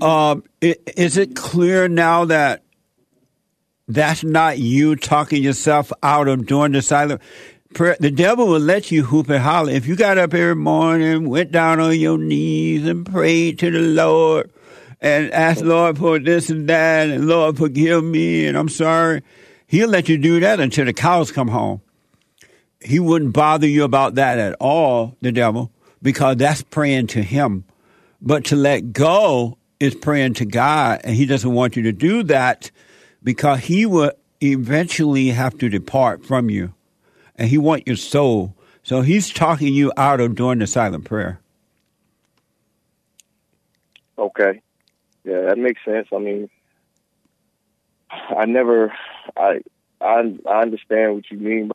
Um, 0.00 0.44
is 0.60 1.16
it 1.16 1.36
clear 1.36 1.88
now 1.88 2.24
that 2.26 2.62
that's 3.86 4.22
not 4.22 4.58
you 4.58 4.96
talking 4.96 5.42
yourself 5.42 5.92
out 6.02 6.28
of 6.28 6.46
doing 6.46 6.72
the 6.72 6.82
silent 6.82 7.22
prayer? 7.74 7.96
The 7.98 8.10
devil 8.10 8.46
will 8.46 8.60
let 8.60 8.90
you 8.90 9.04
hoop 9.04 9.28
and 9.28 9.42
holler. 9.42 9.72
If 9.72 9.86
you 9.86 9.96
got 9.96 10.18
up 10.18 10.34
every 10.34 10.56
morning, 10.56 11.28
went 11.28 11.52
down 11.52 11.80
on 11.80 11.98
your 11.98 12.18
knees 12.18 12.86
and 12.86 13.06
prayed 13.06 13.58
to 13.60 13.70
the 13.70 13.80
Lord 13.80 14.50
and 15.00 15.32
asked 15.32 15.62
Lord 15.62 15.98
for 15.98 16.18
this 16.18 16.50
and 16.50 16.68
that 16.68 17.08
and 17.08 17.28
Lord 17.28 17.56
forgive 17.56 18.02
me 18.02 18.46
and 18.46 18.56
I'm 18.56 18.68
sorry, 18.68 19.22
he'll 19.68 19.88
let 19.88 20.08
you 20.08 20.18
do 20.18 20.40
that 20.40 20.58
until 20.58 20.84
the 20.84 20.92
cows 20.92 21.30
come 21.30 21.48
home. 21.48 21.80
He 22.80 22.98
wouldn't 22.98 23.32
bother 23.32 23.68
you 23.68 23.84
about 23.84 24.16
that 24.16 24.38
at 24.38 24.56
all, 24.60 25.16
the 25.20 25.30
devil, 25.30 25.70
because 26.02 26.36
that's 26.36 26.62
praying 26.62 27.06
to 27.08 27.22
him. 27.22 27.64
But 28.20 28.46
to 28.46 28.56
let 28.56 28.92
go 28.92 29.58
is 29.80 29.94
praying 29.94 30.34
to 30.34 30.44
God, 30.44 31.00
and 31.04 31.14
He 31.14 31.26
doesn't 31.26 31.52
want 31.52 31.76
you 31.76 31.82
to 31.84 31.92
do 31.92 32.22
that 32.24 32.70
because 33.22 33.60
He 33.60 33.86
will 33.86 34.12
eventually 34.42 35.28
have 35.28 35.56
to 35.58 35.68
depart 35.68 36.24
from 36.24 36.50
you, 36.50 36.74
and 37.36 37.48
He 37.48 37.58
wants 37.58 37.84
your 37.86 37.96
soul. 37.96 38.54
So 38.82 39.02
He's 39.02 39.30
talking 39.30 39.72
you 39.72 39.92
out 39.96 40.20
of 40.20 40.34
doing 40.34 40.58
the 40.58 40.66
silent 40.66 41.04
prayer. 41.04 41.40
Okay. 44.18 44.60
Yeah, 45.24 45.42
that 45.42 45.58
makes 45.58 45.84
sense. 45.84 46.08
I 46.12 46.18
mean, 46.18 46.50
I 48.10 48.46
never, 48.46 48.92
I, 49.36 49.60
I, 50.00 50.34
I 50.48 50.62
understand 50.62 51.14
what 51.14 51.30
you 51.30 51.38
mean. 51.38 51.70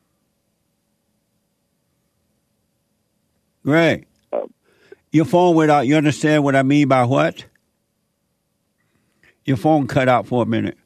Right. 3.64 4.06
Um, 4.32 4.52
Your 5.12 5.24
phone 5.24 5.56
went 5.56 5.70
out. 5.70 5.86
You 5.86 5.96
understand 5.96 6.44
what 6.44 6.54
I 6.56 6.62
mean 6.62 6.88
by 6.88 7.04
what? 7.04 7.44
Your 9.44 9.56
phone 9.56 9.86
cut 9.86 10.08
out 10.08 10.26
for 10.26 10.42
a 10.42 10.46
minute. 10.46 10.78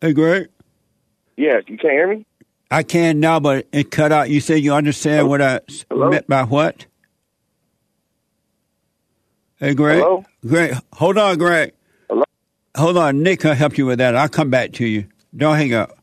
Hey, 0.00 0.12
Greg. 0.12 0.48
Yeah, 1.36 1.60
you 1.66 1.76
can't 1.76 1.92
hear 1.92 2.08
me. 2.08 2.24
I 2.70 2.82
can 2.82 3.20
now, 3.20 3.40
but 3.40 3.68
it 3.72 3.90
cut 3.90 4.12
out. 4.12 4.30
You 4.30 4.40
said 4.40 4.56
you 4.56 4.74
understand 4.74 5.28
what 5.28 5.40
I 5.40 5.60
Hello? 5.88 6.10
meant 6.10 6.26
by 6.26 6.42
what? 6.44 6.86
Hey, 9.56 9.74
Greg. 9.74 10.02
Hello? 10.02 10.24
Greg, 10.46 10.74
hold 10.92 11.18
on, 11.18 11.38
Greg. 11.38 11.73
Hold 12.76 12.96
on. 12.96 13.22
Nick 13.22 13.44
I'll 13.44 13.54
help 13.54 13.78
you 13.78 13.86
with 13.86 13.98
that. 13.98 14.16
I'll 14.16 14.28
come 14.28 14.50
back 14.50 14.72
to 14.74 14.86
you. 14.86 15.06
Don't 15.36 15.56
hang 15.56 15.74
up. 15.74 15.96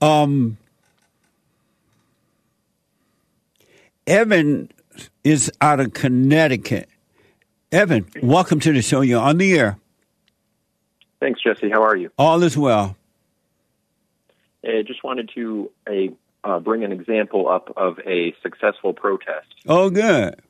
Um, 0.00 0.56
Evan 4.06 4.70
is 5.24 5.50
out 5.60 5.80
of 5.80 5.92
Connecticut. 5.92 6.88
Evan, 7.70 8.06
welcome 8.22 8.60
to 8.60 8.72
the 8.72 8.80
show. 8.80 9.02
You're 9.02 9.20
on 9.20 9.36
the 9.36 9.58
air. 9.58 9.78
Thanks, 11.20 11.42
Jesse. 11.42 11.68
How 11.68 11.82
are 11.82 11.96
you? 11.96 12.10
All 12.16 12.42
is 12.42 12.56
well. 12.56 12.96
I 14.64 14.82
just 14.86 15.04
wanted 15.04 15.30
to 15.34 15.70
uh, 16.44 16.58
bring 16.60 16.84
an 16.84 16.92
example 16.92 17.48
up 17.48 17.72
of 17.76 17.98
a 18.06 18.34
successful 18.42 18.92
protest. 18.92 19.48
Oh, 19.66 19.90
good. 19.90 20.40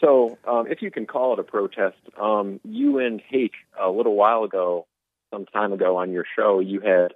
So, 0.00 0.38
um, 0.46 0.66
if 0.68 0.82
you 0.82 0.90
can 0.90 1.06
call 1.06 1.32
it 1.32 1.38
a 1.38 1.42
protest, 1.42 1.96
um, 2.20 2.60
you 2.64 2.98
and 2.98 3.20
Hake 3.20 3.54
a 3.80 3.90
little 3.90 4.14
while 4.14 4.44
ago, 4.44 4.86
some 5.32 5.46
time 5.46 5.72
ago 5.72 5.96
on 5.96 6.12
your 6.12 6.24
show, 6.36 6.60
you 6.60 6.80
had 6.80 7.14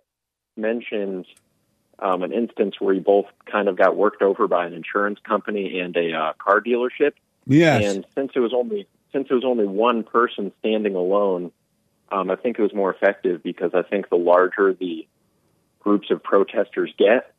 mentioned 0.56 1.26
um, 1.98 2.22
an 2.22 2.32
instance 2.32 2.74
where 2.80 2.94
you 2.94 3.00
both 3.00 3.26
kind 3.50 3.68
of 3.68 3.76
got 3.76 3.96
worked 3.96 4.22
over 4.22 4.48
by 4.48 4.66
an 4.66 4.74
insurance 4.74 5.18
company 5.26 5.78
and 5.78 5.96
a 5.96 6.12
uh, 6.12 6.32
car 6.38 6.60
dealership. 6.60 7.12
Yes. 7.46 7.94
And 7.94 8.04
since 8.14 8.32
it 8.34 8.40
was 8.40 8.52
only 8.54 8.86
since 9.12 9.28
it 9.30 9.34
was 9.34 9.44
only 9.44 9.66
one 9.66 10.04
person 10.04 10.52
standing 10.60 10.94
alone, 10.94 11.52
um, 12.10 12.30
I 12.30 12.36
think 12.36 12.58
it 12.58 12.62
was 12.62 12.74
more 12.74 12.92
effective 12.92 13.42
because 13.42 13.72
I 13.74 13.82
think 13.82 14.08
the 14.08 14.16
larger 14.16 14.72
the 14.72 15.06
groups 15.80 16.10
of 16.10 16.22
protesters 16.22 16.92
get, 16.98 17.32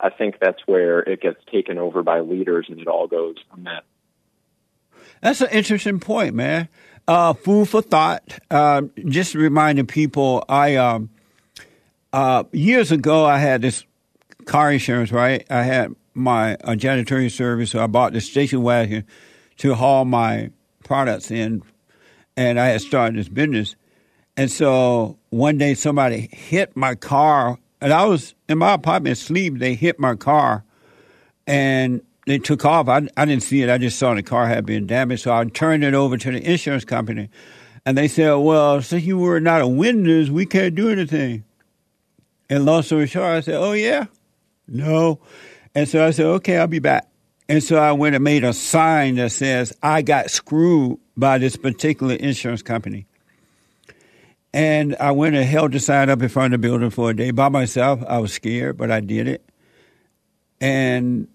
I 0.00 0.10
think 0.10 0.36
that's 0.40 0.60
where 0.66 1.00
it 1.00 1.20
gets 1.20 1.38
taken 1.52 1.78
over 1.78 2.02
by 2.02 2.20
leaders 2.20 2.66
and 2.68 2.80
it 2.80 2.86
all 2.86 3.06
goes 3.06 3.36
a 3.52 3.56
mess. 3.56 3.82
That's 5.20 5.40
an 5.40 5.48
interesting 5.50 6.00
point, 6.00 6.34
man. 6.34 6.68
Uh, 7.06 7.32
food 7.32 7.68
for 7.68 7.82
thought. 7.82 8.38
Uh, 8.50 8.82
just 9.06 9.34
reminding 9.34 9.86
people, 9.86 10.44
I 10.48 10.76
um, 10.76 11.10
uh, 12.12 12.44
years 12.52 12.92
ago 12.92 13.24
I 13.24 13.38
had 13.38 13.62
this 13.62 13.84
car 14.44 14.72
insurance. 14.72 15.10
Right, 15.10 15.46
I 15.50 15.62
had 15.62 15.94
my 16.14 16.54
uh, 16.56 16.72
janitorial 16.72 17.30
service, 17.30 17.70
so 17.70 17.82
I 17.82 17.86
bought 17.86 18.12
the 18.12 18.20
station 18.20 18.62
wagon 18.62 19.04
to 19.58 19.74
haul 19.74 20.04
my 20.04 20.50
products 20.84 21.30
in, 21.30 21.62
and 22.36 22.60
I 22.60 22.66
had 22.68 22.82
started 22.82 23.16
this 23.16 23.28
business. 23.28 23.74
And 24.36 24.50
so 24.50 25.18
one 25.30 25.58
day 25.58 25.74
somebody 25.74 26.28
hit 26.30 26.76
my 26.76 26.94
car, 26.94 27.58
and 27.80 27.92
I 27.92 28.04
was 28.04 28.34
in 28.48 28.58
my 28.58 28.74
apartment 28.74 29.14
asleep. 29.14 29.58
They 29.58 29.74
hit 29.74 29.98
my 29.98 30.14
car, 30.14 30.62
and 31.46 32.02
they 32.28 32.38
took 32.38 32.64
off. 32.64 32.88
I, 32.88 33.08
I 33.16 33.24
didn't 33.24 33.42
see 33.42 33.62
it. 33.62 33.70
I 33.70 33.78
just 33.78 33.98
saw 33.98 34.14
the 34.14 34.22
car 34.22 34.46
had 34.46 34.66
been 34.66 34.86
damaged. 34.86 35.22
So 35.22 35.32
I 35.32 35.44
turned 35.44 35.84
it 35.84 35.94
over 35.94 36.16
to 36.16 36.30
the 36.30 36.50
insurance 36.50 36.84
company. 36.84 37.30
And 37.86 37.96
they 37.96 38.08
said, 38.08 38.34
well, 38.34 38.82
since 38.82 39.04
you 39.04 39.18
were 39.18 39.40
not 39.40 39.62
a 39.62 39.66
witness, 39.66 40.28
we 40.28 40.44
can't 40.44 40.74
do 40.74 40.90
anything. 40.90 41.44
And 42.50 42.64
long 42.64 42.82
story 42.82 43.06
short, 43.06 43.26
I 43.26 43.40
said, 43.40 43.54
oh, 43.54 43.72
yeah? 43.72 44.06
No. 44.66 45.20
And 45.74 45.88
so 45.88 46.04
I 46.04 46.10
said, 46.10 46.26
okay, 46.26 46.58
I'll 46.58 46.66
be 46.66 46.80
back. 46.80 47.08
And 47.48 47.62
so 47.62 47.76
I 47.76 47.92
went 47.92 48.14
and 48.14 48.22
made 48.22 48.44
a 48.44 48.52
sign 48.52 49.14
that 49.14 49.32
says, 49.32 49.72
I 49.82 50.02
got 50.02 50.30
screwed 50.30 50.98
by 51.16 51.38
this 51.38 51.56
particular 51.56 52.14
insurance 52.14 52.62
company. 52.62 53.06
And 54.52 54.96
I 54.96 55.12
went 55.12 55.34
and 55.36 55.44
held 55.44 55.72
the 55.72 55.80
sign 55.80 56.10
up 56.10 56.20
in 56.20 56.28
front 56.28 56.52
of 56.52 56.60
the 56.60 56.68
building 56.68 56.90
for 56.90 57.10
a 57.10 57.16
day 57.16 57.30
by 57.30 57.48
myself. 57.48 58.02
I 58.06 58.18
was 58.18 58.32
scared, 58.32 58.76
but 58.76 58.90
I 58.90 59.00
did 59.00 59.28
it. 59.28 59.48
And 60.60 61.28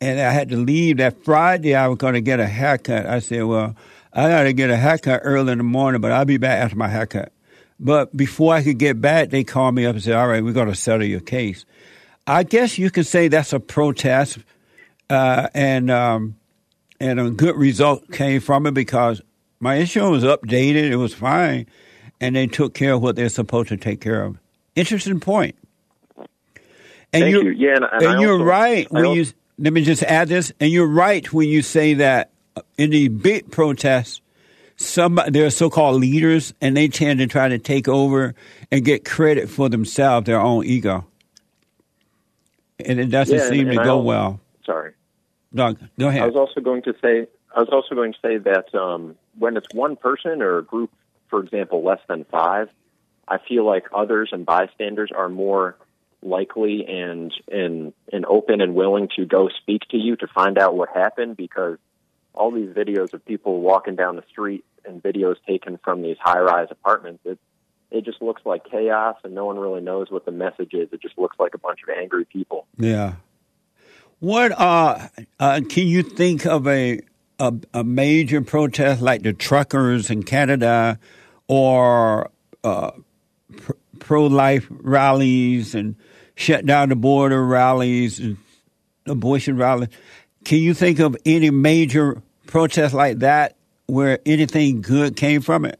and 0.00 0.20
I 0.20 0.30
had 0.30 0.48
to 0.50 0.56
leave 0.56 0.98
that 0.98 1.24
Friday. 1.24 1.74
I 1.74 1.88
was 1.88 1.98
going 1.98 2.14
to 2.14 2.20
get 2.20 2.40
a 2.40 2.46
haircut. 2.46 3.06
I 3.06 3.18
said, 3.20 3.44
"Well, 3.44 3.74
I 4.12 4.28
got 4.28 4.42
to 4.44 4.52
get 4.52 4.70
a 4.70 4.76
haircut 4.76 5.20
early 5.24 5.52
in 5.52 5.58
the 5.58 5.64
morning, 5.64 6.00
but 6.00 6.12
I'll 6.12 6.24
be 6.24 6.38
back 6.38 6.62
after 6.62 6.76
my 6.76 6.88
haircut." 6.88 7.32
But 7.78 8.14
before 8.16 8.54
I 8.54 8.62
could 8.62 8.78
get 8.78 9.00
back, 9.00 9.30
they 9.30 9.44
called 9.44 9.74
me 9.74 9.86
up 9.86 9.94
and 9.94 10.02
said, 10.02 10.14
"All 10.14 10.28
right, 10.28 10.42
we're 10.44 10.52
going 10.52 10.68
to 10.68 10.74
settle 10.74 11.06
your 11.06 11.20
case." 11.20 11.64
I 12.26 12.42
guess 12.42 12.78
you 12.78 12.90
could 12.90 13.06
say 13.06 13.28
that's 13.28 13.52
a 13.52 13.60
protest, 13.60 14.38
uh, 15.08 15.48
and 15.54 15.90
um, 15.90 16.36
and 17.00 17.18
a 17.18 17.30
good 17.30 17.56
result 17.56 18.10
came 18.12 18.40
from 18.40 18.66
it 18.66 18.74
because 18.74 19.20
my 19.58 19.76
insurance 19.76 20.22
was 20.22 20.36
updated. 20.38 20.90
It 20.90 20.96
was 20.96 21.14
fine, 21.14 21.66
and 22.20 22.36
they 22.36 22.46
took 22.46 22.74
care 22.74 22.92
of 22.94 23.02
what 23.02 23.16
they're 23.16 23.28
supposed 23.30 23.68
to 23.70 23.76
take 23.76 24.00
care 24.00 24.22
of. 24.24 24.38
Interesting 24.76 25.18
point. 25.20 25.56
And 27.12 27.22
Thank 27.24 27.32
you're, 27.32 27.52
you. 27.52 27.68
Yeah, 27.68 27.76
and, 27.76 27.84
and 27.90 28.02
and 28.02 28.12
I 28.18 28.20
you're 28.20 28.32
also- 28.34 28.44
right 28.44 28.86
I 28.86 28.94
when 28.94 29.04
also- 29.06 29.14
you 29.20 29.26
let 29.60 29.74
me 29.74 29.82
just 29.84 30.02
add 30.02 30.28
this, 30.28 30.52
and 30.58 30.72
you're 30.72 30.86
right 30.86 31.30
when 31.32 31.48
you 31.48 31.60
say 31.60 31.94
that 31.94 32.30
in 32.78 32.90
the 32.90 33.08
big 33.08 33.50
protests, 33.50 34.22
some 34.76 35.20
there 35.28 35.44
are 35.44 35.50
so-called 35.50 36.00
leaders, 36.00 36.54
and 36.62 36.74
they 36.76 36.88
tend 36.88 37.20
to 37.20 37.26
try 37.26 37.48
to 37.48 37.58
take 37.58 37.86
over 37.86 38.34
and 38.72 38.84
get 38.84 39.04
credit 39.04 39.50
for 39.50 39.68
themselves, 39.68 40.26
their 40.26 40.40
own 40.40 40.64
ego, 40.64 41.06
and 42.84 42.98
it 42.98 43.10
doesn't 43.10 43.36
Yeah, 43.36 43.48
seem 43.48 43.68
and 43.68 43.78
to 43.78 43.84
go 43.84 43.98
well. 43.98 44.40
Sorry. 44.64 44.94
Doug, 45.54 45.78
go 45.98 46.08
ahead. 46.08 46.22
I 46.22 46.26
was 46.26 46.36
also 46.36 46.60
going 46.60 46.82
to 46.82 46.94
say 47.02 47.26
I 47.54 47.60
was 47.60 47.68
also 47.70 47.94
going 47.94 48.14
to 48.14 48.18
say 48.22 48.38
that 48.38 48.74
um, 48.74 49.16
when 49.38 49.56
it's 49.58 49.66
one 49.74 49.96
person 49.96 50.40
or 50.40 50.58
a 50.58 50.64
group, 50.64 50.90
for 51.28 51.40
example, 51.40 51.84
less 51.84 52.00
than 52.08 52.24
five, 52.24 52.70
I 53.28 53.38
feel 53.38 53.66
like 53.66 53.86
others 53.92 54.30
and 54.32 54.46
bystanders 54.46 55.10
are 55.14 55.28
more 55.28 55.76
likely 56.22 56.84
and 56.86 57.32
and 57.50 57.92
and 58.12 58.26
open 58.26 58.60
and 58.60 58.74
willing 58.74 59.08
to 59.16 59.24
go 59.24 59.48
speak 59.62 59.82
to 59.90 59.96
you 59.96 60.16
to 60.16 60.26
find 60.26 60.58
out 60.58 60.76
what 60.76 60.88
happened 60.94 61.36
because 61.36 61.78
all 62.34 62.50
these 62.50 62.68
videos 62.68 63.12
of 63.12 63.24
people 63.24 63.60
walking 63.60 63.96
down 63.96 64.16
the 64.16 64.24
street 64.30 64.64
and 64.84 65.02
videos 65.02 65.36
taken 65.46 65.78
from 65.82 66.02
these 66.02 66.16
high-rise 66.20 66.68
apartments, 66.70 67.20
it 67.24 67.38
it 67.90 68.04
just 68.04 68.22
looks 68.22 68.42
like 68.44 68.64
chaos 68.70 69.16
and 69.24 69.34
no 69.34 69.46
one 69.46 69.58
really 69.58 69.80
knows 69.80 70.10
what 70.10 70.24
the 70.24 70.30
message 70.30 70.74
is. 70.74 70.88
It 70.92 71.02
just 71.02 71.18
looks 71.18 71.36
like 71.40 71.54
a 71.54 71.58
bunch 71.58 71.80
of 71.82 71.88
angry 71.88 72.24
people. 72.24 72.66
Yeah. 72.76 73.14
What 74.20 74.52
uh, 74.52 75.08
uh 75.38 75.60
can 75.68 75.88
you 75.88 76.02
think 76.02 76.46
of 76.46 76.66
a, 76.68 77.00
a 77.38 77.54
a 77.74 77.82
major 77.82 78.42
protest 78.42 79.00
like 79.00 79.22
the 79.22 79.32
truckers 79.32 80.10
in 80.10 80.22
Canada 80.22 80.98
or 81.48 82.30
uh, 82.62 82.92
pr- 83.56 83.72
pro-life 83.98 84.66
rallies 84.70 85.74
and 85.74 85.96
shut 86.40 86.64
down 86.64 86.88
the 86.88 86.96
border 86.96 87.44
rallies 87.44 88.18
and 88.18 88.36
abortion 89.06 89.56
rallies? 89.56 89.90
Can 90.44 90.58
you 90.58 90.74
think 90.74 90.98
of 90.98 91.16
any 91.26 91.50
major 91.50 92.22
protest 92.46 92.94
like 92.94 93.18
that 93.18 93.56
where 93.86 94.18
anything 94.24 94.80
good 94.80 95.16
came 95.16 95.42
from 95.42 95.64
it? 95.64 95.78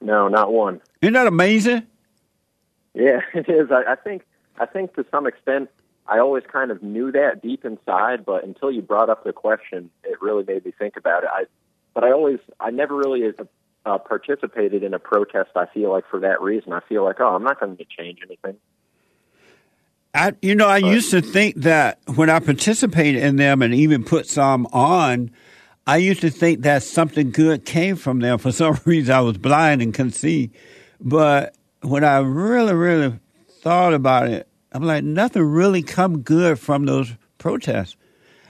No, 0.00 0.28
not 0.28 0.52
one. 0.52 0.80
Isn't 1.00 1.14
that 1.14 1.28
amazing? 1.28 1.86
Yeah, 2.94 3.20
it 3.34 3.48
is. 3.48 3.70
I, 3.70 3.92
I 3.92 3.94
think 3.94 4.22
I 4.58 4.66
think 4.66 4.94
to 4.94 5.06
some 5.10 5.26
extent 5.26 5.70
I 6.06 6.18
always 6.18 6.42
kind 6.50 6.70
of 6.70 6.82
knew 6.82 7.12
that 7.12 7.42
deep 7.42 7.64
inside, 7.64 8.26
but 8.26 8.44
until 8.44 8.72
you 8.72 8.82
brought 8.82 9.08
up 9.08 9.24
the 9.24 9.32
question, 9.32 9.90
it 10.02 10.20
really 10.20 10.44
made 10.44 10.64
me 10.64 10.72
think 10.76 10.96
about 10.96 11.22
it. 11.22 11.30
I, 11.32 11.44
but 11.94 12.02
I 12.02 12.10
always 12.10 12.40
I 12.58 12.70
never 12.70 12.96
really 12.96 13.32
uh, 13.86 13.98
participated 13.98 14.82
in 14.82 14.94
a 14.94 14.98
protest. 14.98 15.50
I 15.54 15.66
feel 15.66 15.90
like 15.90 16.04
for 16.10 16.20
that 16.20 16.42
reason, 16.42 16.72
I 16.72 16.80
feel 16.88 17.04
like 17.04 17.20
oh, 17.20 17.36
I'm 17.36 17.44
not 17.44 17.60
going 17.60 17.76
to 17.76 17.84
change 17.84 18.18
anything. 18.26 18.56
I, 20.14 20.34
you 20.42 20.54
know, 20.54 20.68
I 20.68 20.76
used 20.76 21.10
to 21.12 21.22
think 21.22 21.56
that 21.56 21.98
when 22.14 22.28
I 22.28 22.38
participated 22.38 23.22
in 23.22 23.36
them 23.36 23.62
and 23.62 23.74
even 23.74 24.04
put 24.04 24.26
some 24.26 24.66
on, 24.66 25.30
I 25.86 25.96
used 25.96 26.20
to 26.20 26.30
think 26.30 26.60
that 26.62 26.82
something 26.82 27.30
good 27.30 27.64
came 27.64 27.96
from 27.96 28.20
them. 28.20 28.38
For 28.38 28.52
some 28.52 28.78
reason, 28.84 29.14
I 29.14 29.20
was 29.20 29.38
blind 29.38 29.80
and 29.80 29.94
couldn't 29.94 30.12
see. 30.12 30.50
But 31.00 31.56
when 31.80 32.04
I 32.04 32.18
really, 32.18 32.74
really 32.74 33.18
thought 33.62 33.94
about 33.94 34.28
it, 34.28 34.46
I'm 34.72 34.82
like, 34.82 35.02
nothing 35.02 35.42
really 35.42 35.82
come 35.82 36.20
good 36.20 36.58
from 36.58 36.84
those 36.84 37.12
protests. 37.38 37.96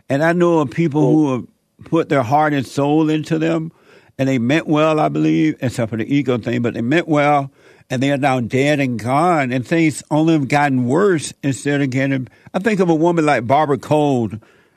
And 0.09 0.23
I 0.23 0.33
know 0.33 0.59
of 0.59 0.71
people 0.71 1.13
who 1.13 1.33
have 1.33 1.47
put 1.85 2.09
their 2.09 2.23
heart 2.23 2.53
and 2.53 2.67
soul 2.67 3.09
into 3.09 3.39
them, 3.39 3.73
and 4.19 4.29
they 4.29 4.39
meant 4.39 4.67
well, 4.67 5.01
I 5.01 5.09
believe, 5.09 5.57
except 5.61 5.91
for 5.91 5.97
the 5.97 6.13
ego 6.13 6.39
thing, 6.39 6.63
but 6.63 6.75
they 6.75 6.83
meant 6.83 7.09
well, 7.09 7.51
and 7.93 8.03
they 8.03 8.11
are 8.11 8.17
now 8.17 8.41
dead 8.41 8.81
and 8.81 8.99
gone, 8.99 9.53
and 9.53 9.67
things 9.67 10.03
only 10.11 10.33
have 10.33 10.49
gotten 10.49 10.87
worse 10.87 11.35
instead 11.43 11.83
of 11.83 11.91
getting. 11.91 12.27
I 12.55 12.59
think 12.59 12.81
of 12.81 12.89
a 12.89 12.95
woman 12.95 13.27
like 13.27 13.47
Barbara 13.47 13.77
Coe 13.77 14.31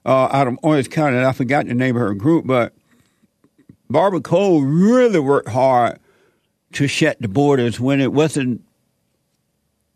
uh, 0.05 0.27
out 0.33 0.47
of 0.47 0.57
Orange 0.61 0.89
County, 0.89 1.15
and 1.15 1.25
I 1.25 1.31
forgot 1.31 1.65
the 1.65 1.75
name 1.75 1.95
of 1.95 2.01
her 2.01 2.13
group, 2.13 2.45
but 2.45 2.73
Barbara 3.89 4.19
Coe 4.19 4.59
really 4.59 5.21
worked 5.21 5.47
hard 5.47 5.97
to 6.73 6.89
shut 6.89 7.15
the 7.21 7.29
borders 7.29 7.79
when 7.79 8.01
it 8.01 8.11
wasn't 8.11 8.61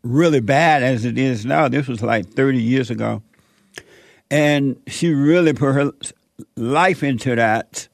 really 0.02 0.40
bad 0.40 0.82
as 0.82 1.04
it 1.04 1.18
is 1.18 1.44
now. 1.44 1.68
This 1.68 1.88
was 1.88 2.00
like 2.00 2.26
30 2.26 2.62
years 2.62 2.88
ago. 2.88 3.22
And 4.30 4.80
she 4.86 5.12
really 5.12 5.52
put 5.52 5.74
her 5.74 5.92
life 6.56 7.02
into 7.02 7.36
that. 7.36 7.86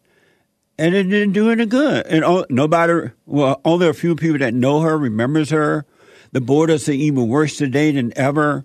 And 0.78 0.94
it 0.94 1.04
didn't 1.04 1.32
do 1.32 1.50
any 1.50 1.66
good. 1.66 2.06
And 2.06 2.24
o- 2.24 2.46
nobody, 2.50 3.10
well, 3.24 3.60
only 3.64 3.88
a 3.88 3.94
few 3.94 4.14
people 4.14 4.38
that 4.38 4.52
know 4.52 4.80
her 4.80 4.98
remembers 4.98 5.50
her. 5.50 5.86
The 6.32 6.40
borders 6.40 6.88
are 6.88 6.92
even 6.92 7.28
worse 7.28 7.56
today 7.56 7.92
than 7.92 8.12
ever. 8.16 8.64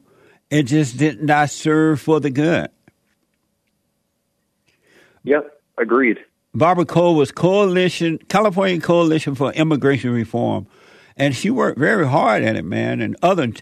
It 0.50 0.64
just 0.64 0.98
did 0.98 1.24
not 1.24 1.50
serve 1.50 2.02
for 2.02 2.20
the 2.20 2.30
good. 2.30 2.70
Yep, 5.24 5.62
agreed. 5.78 6.20
Barbara 6.54 6.86
Coe 6.86 7.14
was 7.14 7.32
coalition, 7.32 8.18
California 8.28 8.80
Coalition 8.80 9.36
for 9.36 9.54
Immigration 9.54 10.12
Reform, 10.12 10.68
and 11.16 11.34
she 11.34 11.50
worked 11.50 11.80
very 11.80 12.06
hard 12.06 12.44
at 12.44 12.58
it, 12.58 12.66
man. 12.66 13.00
And 13.00 13.16
other, 13.22 13.54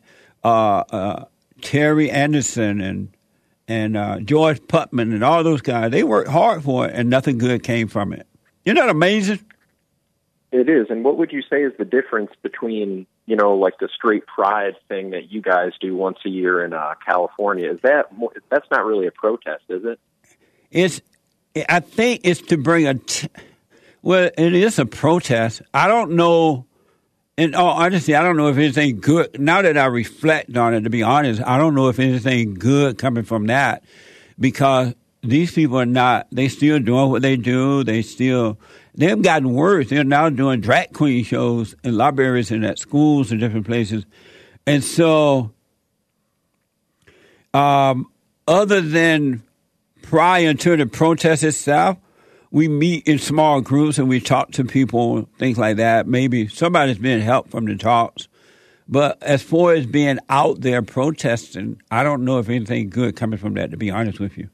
uh, 0.43 0.79
uh, 0.89 1.25
Terry 1.61 2.09
Anderson 2.09 2.81
and 2.81 3.09
and 3.67 3.95
uh, 3.95 4.19
George 4.21 4.65
Putnam 4.67 5.13
and 5.13 5.23
all 5.23 5.43
those 5.43 5.61
guys, 5.61 5.91
they 5.91 6.03
worked 6.03 6.29
hard 6.29 6.63
for 6.63 6.87
it, 6.87 6.95
and 6.95 7.07
nothing 7.09 7.37
good 7.37 7.61
came 7.61 7.87
from 7.87 8.11
it. 8.13 8.25
Isn't 8.69 8.77
that 8.77 8.89
amazing? 8.89 9.39
It 10.51 10.69
is. 10.69 10.91
And 10.91 11.03
what 11.03 11.17
would 11.17 11.31
you 11.31 11.41
say 11.41 11.63
is 11.63 11.73
the 11.79 11.85
difference 11.85 12.29
between, 12.43 13.07
you 13.25 13.35
know, 13.35 13.55
like 13.55 13.79
the 13.79 13.89
straight 13.91 14.27
pride 14.27 14.75
thing 14.87 15.09
that 15.09 15.31
you 15.31 15.41
guys 15.41 15.71
do 15.81 15.95
once 15.95 16.19
a 16.23 16.29
year 16.29 16.63
in 16.63 16.73
uh, 16.73 16.93
California? 17.03 17.71
Is 17.71 17.79
that 17.81 18.15
more, 18.15 18.31
that's 18.49 18.69
not 18.69 18.85
really 18.85 19.07
a 19.07 19.11
protest, 19.11 19.63
is 19.69 19.83
it? 19.85 19.99
It's, 20.69 21.01
I 21.67 21.79
think 21.79 22.21
it's 22.25 22.41
to 22.43 22.57
bring 22.57 22.85
a, 22.85 22.93
t- 22.93 23.29
well, 24.03 24.29
it 24.37 24.53
is 24.53 24.77
a 24.77 24.85
protest. 24.85 25.63
I 25.73 25.87
don't 25.87 26.11
know 26.11 26.67
in 27.37 27.55
all 27.55 27.71
honesty, 27.71 28.13
I 28.13 28.21
don't 28.21 28.37
know 28.37 28.49
if 28.49 28.57
anything 28.57 28.99
good. 28.99 29.39
Now 29.39 29.63
that 29.63 29.79
I 29.79 29.85
reflect 29.85 30.55
on 30.55 30.75
it, 30.75 30.81
to 30.81 30.91
be 30.91 31.01
honest, 31.01 31.41
I 31.43 31.57
don't 31.57 31.73
know 31.73 31.87
if 31.87 31.97
anything 31.97 32.53
good 32.53 32.99
coming 32.99 33.23
from 33.23 33.47
that 33.47 33.83
because 34.39 34.93
these 35.21 35.51
people 35.51 35.79
are 35.79 35.85
not. 35.85 36.27
They 36.31 36.47
still 36.47 36.79
doing 36.79 37.09
what 37.09 37.21
they 37.21 37.35
do. 37.35 37.83
They 37.83 38.01
still 38.01 38.59
they've 38.95 39.21
gotten 39.21 39.53
worse. 39.53 39.89
They're 39.89 40.03
now 40.03 40.29
doing 40.29 40.61
drag 40.61 40.93
queen 40.93 41.23
shows 41.23 41.75
in 41.83 41.97
libraries 41.97 42.51
and 42.51 42.65
at 42.65 42.79
schools 42.79 43.31
and 43.31 43.39
different 43.39 43.65
places, 43.65 44.05
and 44.65 44.83
so. 44.83 45.51
Um, 47.51 48.11
other 48.47 48.79
than 48.79 49.41
prior 50.03 50.53
to 50.53 50.77
the 50.77 50.85
protest 50.85 51.43
itself, 51.43 51.97
we 52.51 52.67
meet 52.67 53.07
in 53.07 53.19
small 53.19 53.61
groups 53.61 53.97
and 53.97 54.09
we 54.09 54.19
talk 54.19 54.51
to 54.51 54.63
people, 54.63 55.27
things 55.37 55.57
like 55.57 55.77
that. 55.77 56.07
Maybe 56.07 56.47
somebody's 56.47 56.97
been 56.97 57.21
helped 57.21 57.51
from 57.51 57.65
the 57.65 57.75
talks. 57.75 58.27
But 58.87 59.21
as 59.21 59.43
far 59.43 59.73
as 59.73 59.85
being 59.85 60.17
out 60.29 60.61
there 60.61 60.81
protesting, 60.81 61.79
I 61.91 62.03
don't 62.03 62.25
know 62.25 62.39
if 62.39 62.49
anything 62.49 62.89
good 62.89 63.15
coming 63.15 63.37
from 63.37 63.53
that, 63.53 63.69
to 63.69 63.77
be 63.77 63.91
honest 63.91 64.19
with 64.19 64.35
you. 64.35 64.49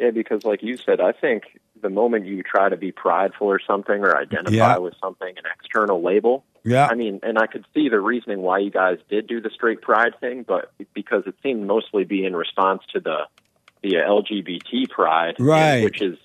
Yeah, 0.00 0.10
because 0.10 0.44
like 0.44 0.62
you 0.62 0.76
said, 0.76 1.00
I 1.00 1.12
think 1.12 1.44
the 1.80 1.90
moment 1.90 2.26
you 2.26 2.42
try 2.42 2.68
to 2.68 2.76
be 2.76 2.92
prideful 2.92 3.46
or 3.46 3.60
something 3.60 4.02
or 4.02 4.16
identify 4.16 4.54
Yeah. 4.54 4.78
with 4.78 4.94
something, 5.02 5.28
an 5.28 5.44
external 5.58 6.02
label. 6.02 6.44
Yeah. 6.64 6.88
I 6.90 6.94
mean, 6.94 7.20
and 7.22 7.38
I 7.38 7.46
could 7.46 7.64
see 7.74 7.88
the 7.88 8.00
reasoning 8.00 8.42
why 8.42 8.58
you 8.58 8.70
guys 8.70 8.98
did 9.08 9.26
do 9.26 9.40
the 9.40 9.50
straight 9.50 9.80
pride 9.80 10.12
thing, 10.20 10.42
but 10.46 10.72
because 10.94 11.22
it 11.26 11.34
seemed 11.42 11.66
mostly 11.66 12.04
be 12.04 12.24
in 12.24 12.36
response 12.36 12.82
to 12.92 13.00
the 13.00 13.26
the 13.82 13.94
LGBT 13.94 14.90
pride, 14.90 15.36
Right. 15.38 15.82
Which 15.84 16.02
is 16.02 16.18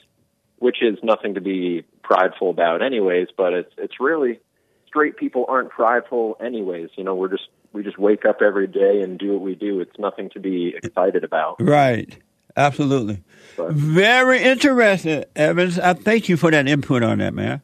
which 0.59 0.81
is 0.81 0.97
nothing 1.03 1.35
to 1.35 1.41
be 1.41 1.83
prideful 2.03 2.49
about, 2.49 2.81
anyways. 2.81 3.29
But 3.37 3.53
it's 3.53 3.73
it's 3.77 3.99
really 3.99 4.39
straight 4.87 5.15
people 5.15 5.45
aren't 5.47 5.69
prideful, 5.69 6.37
anyways. 6.41 6.89
You 6.97 7.05
know, 7.05 7.15
we're 7.15 7.29
just 7.29 7.47
we 7.71 7.83
just 7.83 7.97
wake 7.97 8.25
up 8.25 8.41
every 8.41 8.67
day 8.67 9.01
and 9.01 9.17
do 9.17 9.33
what 9.33 9.41
we 9.41 9.55
do. 9.55 9.79
It's 9.79 9.97
nothing 9.97 10.29
to 10.31 10.39
be 10.39 10.73
excited 10.75 11.23
about. 11.23 11.61
Right. 11.61 12.17
Absolutely. 12.57 13.21
But- 13.57 13.71
Very 13.71 14.41
interesting, 14.43 15.23
Evans. 15.35 15.79
I 15.79 15.93
thank 15.93 16.29
you 16.29 16.37
for 16.37 16.51
that 16.51 16.67
input 16.67 17.03
on 17.03 17.19
that, 17.19 17.33
man. 17.33 17.61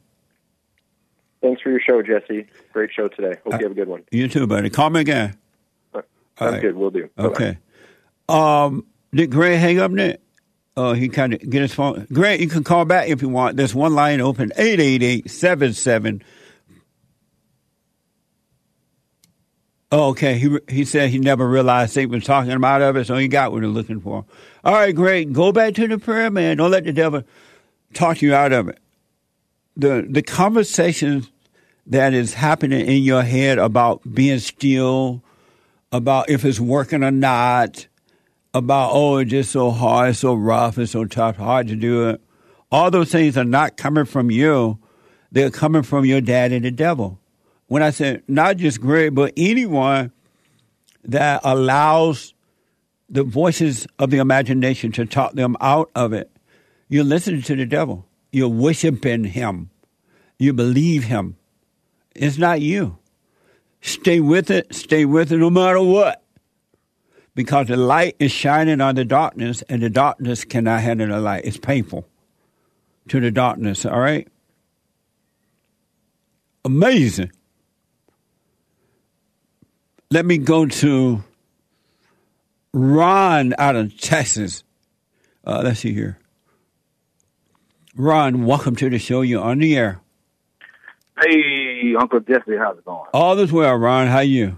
Thanks 1.42 1.62
for 1.62 1.70
your 1.72 1.80
show, 1.80 2.02
Jesse. 2.02 2.46
Great 2.72 2.92
show 2.94 3.08
today. 3.08 3.40
Hope 3.44 3.60
you 3.60 3.66
have 3.66 3.72
a 3.72 3.76
good 3.76 3.88
one. 3.88 4.04
You 4.12 4.28
too, 4.28 4.46
buddy. 4.48 4.70
Call 4.70 4.90
me 4.92 5.02
again. 5.02 5.36
Sounds 5.94 6.06
All 6.40 6.52
right. 6.52 6.62
good. 6.62 6.76
We'll 6.76 6.92
do. 6.92 7.10
Bye-bye. 7.16 7.30
Okay. 7.30 7.58
Um, 8.30 8.86
did 9.14 9.32
Greg 9.32 9.58
hang 9.60 9.80
up 9.80 9.92
there? 9.92 10.18
Oh, 10.78 10.94
he 10.94 11.10
kind 11.10 11.34
of 11.34 11.40
get 11.50 11.62
his 11.64 11.74
phone. 11.74 12.08
Greg, 12.14 12.40
you 12.40 12.48
can 12.48 12.64
call 12.64 12.86
back 12.86 13.10
if 13.10 13.22
you 13.22 13.28
want. 13.30 13.58
There's 13.58 13.76
one 13.76 13.94
line 13.96 14.22
open, 14.22 14.52
888-77. 14.58 16.22
Oh, 19.92 20.10
okay. 20.12 20.38
He 20.38 20.58
he 20.70 20.86
said 20.86 21.10
he 21.10 21.20
never 21.20 21.46
realized 21.48 21.96
they 21.96 22.06
was 22.06 22.24
talking 22.24 22.52
about 22.54 22.82
out 22.82 22.92
of 22.92 22.96
it, 22.98 23.08
so 23.08 23.18
he 23.18 23.28
got 23.28 23.52
what 23.52 23.64
he's 23.64 23.72
looking 23.72 24.00
for. 24.00 24.24
All 24.64 24.74
right, 24.74 24.96
Greg, 24.96 25.34
go 25.34 25.52
back 25.52 25.74
to 25.76 25.88
the 25.88 25.98
prayer, 25.98 26.30
man. 26.30 26.58
Don't 26.58 26.70
let 26.70 26.84
the 26.84 26.94
devil 26.94 27.24
talk 27.94 28.22
you 28.22 28.36
out 28.36 28.54
of 28.54 28.70
it. 28.70 28.78
The 29.76 30.06
the 30.08 30.22
conversations 30.22 31.32
that 31.88 32.14
is 32.14 32.36
happening 32.36 32.86
in 32.86 33.02
your 33.02 33.24
head 33.24 33.58
about 33.58 34.02
being 34.14 34.38
still, 34.38 35.24
about 35.92 36.30
if 36.30 36.46
it's 36.46 36.60
working 36.60 37.04
or 37.04 37.10
not, 37.10 37.88
about 38.54 38.92
oh 38.94 39.18
it's 39.18 39.32
just 39.32 39.52
so 39.52 39.72
hard, 39.72 40.12
it's 40.12 40.20
so 40.20 40.36
rough, 40.36 40.78
it's 40.78 40.92
so 40.92 41.06
tough, 41.06 41.38
hard 41.38 41.68
to 41.68 41.76
do 41.76 42.10
it. 42.10 42.22
All 42.72 42.92
those 42.92 43.12
things 43.12 43.38
are 43.38 43.44
not 43.44 43.78
coming 43.78 44.06
from 44.06 44.30
you; 44.30 44.78
they're 45.32 45.50
coming 45.50 45.82
from 45.82 46.06
your 46.06 46.22
dad 46.22 46.52
and 46.52 46.64
the 46.64 46.72
devil. 46.72 47.20
When 47.66 47.82
I 47.82 47.90
said 47.90 48.22
not 48.28 48.58
just 48.58 48.80
Greg, 48.80 49.16
but 49.16 49.34
anyone 49.36 50.12
that 51.04 51.42
allows 51.44 52.36
the 53.12 53.24
voices 53.24 53.86
of 54.00 54.10
the 54.10 54.18
imagination 54.18 54.92
to 54.94 55.06
talk 55.06 55.34
them 55.34 55.58
out 55.60 55.92
of 55.94 56.14
it, 56.14 56.32
you're 56.88 57.04
listening 57.04 57.42
to 57.44 57.56
the 57.56 57.66
devil. 57.66 58.08
You're 58.32 58.48
worshiping 58.48 59.26
him. 59.26 59.70
You 60.40 60.54
believe 60.54 61.04
him. 61.04 61.36
It's 62.16 62.38
not 62.38 62.62
you. 62.62 62.98
Stay 63.82 64.22
with 64.22 64.50
it. 64.50 64.74
Stay 64.74 65.06
with 65.06 65.32
it 65.32 65.38
no 65.38 65.50
matter 65.50 65.82
what. 65.82 66.24
Because 67.36 67.68
the 67.68 67.78
light 67.78 68.16
is 68.20 68.32
shining 68.32 68.82
on 68.82 68.96
the 68.96 69.06
darkness, 69.06 69.62
and 69.70 69.82
the 69.82 69.90
darkness 69.90 70.44
cannot 70.44 70.82
handle 70.82 71.08
the 71.08 71.20
light. 71.20 71.46
It's 71.46 71.58
painful 71.58 72.08
to 73.10 73.20
the 73.20 73.32
darkness, 73.32 73.86
all 73.86 74.00
right? 74.00 74.28
Amazing. 76.64 77.32
Let 80.12 80.26
me 80.26 80.38
go 80.38 80.66
to 80.66 81.24
Ron 82.74 83.54
out 83.58 83.76
of 83.76 83.98
Texas. 84.00 84.64
Uh, 85.46 85.62
let's 85.64 85.82
see 85.82 85.94
here. 85.94 86.18
Ron, 87.96 88.46
welcome 88.46 88.76
to 88.78 88.90
the 88.90 89.00
show. 89.00 89.22
You're 89.22 89.44
on 89.44 89.60
the 89.60 89.78
air. 89.78 90.00
Hey, 91.22 91.94
Uncle 92.00 92.22
Jesse, 92.22 92.56
how's 92.58 92.78
it 92.78 92.86
going? 92.86 93.10
All 93.14 93.38
is 93.40 93.52
well, 93.52 93.76
Ron. 93.76 94.08
How 94.08 94.22
you? 94.22 94.58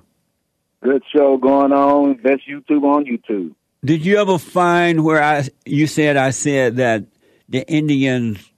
Good 0.84 1.02
show 1.12 1.38
going 1.38 1.72
on. 1.72 2.16
Best 2.16 2.42
YouTube 2.48 2.84
on 2.84 3.06
YouTube. 3.06 3.56
Did 3.84 4.06
you 4.06 4.18
ever 4.18 4.38
find 4.38 5.04
where 5.04 5.22
I 5.22 5.48
you 5.66 5.88
said 5.88 6.16
I 6.16 6.30
said 6.30 6.78
that 6.78 7.06
the 7.50 7.68
Indians 7.68 8.52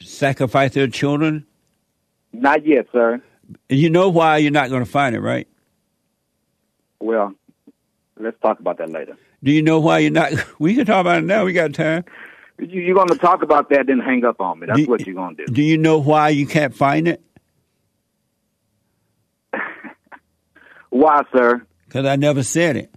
sacrifice 0.00 0.74
their 0.74 0.88
children? 0.88 1.46
Not 2.32 2.66
yet, 2.66 2.86
sir. 2.92 3.22
You 3.68 3.88
know 3.88 4.08
why 4.08 4.38
you're 4.38 4.50
not 4.50 4.68
going 4.68 4.84
to 4.84 4.90
find 4.90 5.14
it, 5.14 5.20
right? 5.20 5.48
Well, 7.00 7.34
let's 8.20 8.38
talk 8.40 8.60
about 8.60 8.78
that 8.78 8.90
later. 8.90 9.16
Do 9.42 9.50
you 9.52 9.62
know 9.62 9.78
why 9.80 9.98
you're 10.00 10.10
not? 10.10 10.32
We 10.58 10.74
can 10.74 10.86
talk 10.86 11.00
about 11.00 11.18
it 11.18 11.24
now. 11.24 11.44
We 11.44 11.52
got 11.52 11.72
time. 11.74 12.04
You, 12.58 12.80
you're 12.80 12.94
going 12.94 13.08
to 13.08 13.16
talk 13.18 13.42
about 13.42 13.70
that, 13.70 13.86
then 13.86 14.00
hang 14.00 14.24
up 14.24 14.40
on 14.40 14.58
me. 14.60 14.66
That's 14.66 14.80
Do- 14.80 14.86
what 14.86 15.06
you're 15.06 15.14
going 15.14 15.36
to 15.36 15.46
do. 15.46 15.52
Do 15.52 15.62
you 15.62 15.78
know 15.78 15.98
why 15.98 16.30
you 16.30 16.46
can't 16.46 16.74
find 16.74 17.06
it? 17.08 17.22
Why, 20.90 21.22
sir? 21.32 21.62
Because 21.86 22.06
I 22.06 22.16
never 22.16 22.42
said 22.42 22.76
it. 22.76 22.92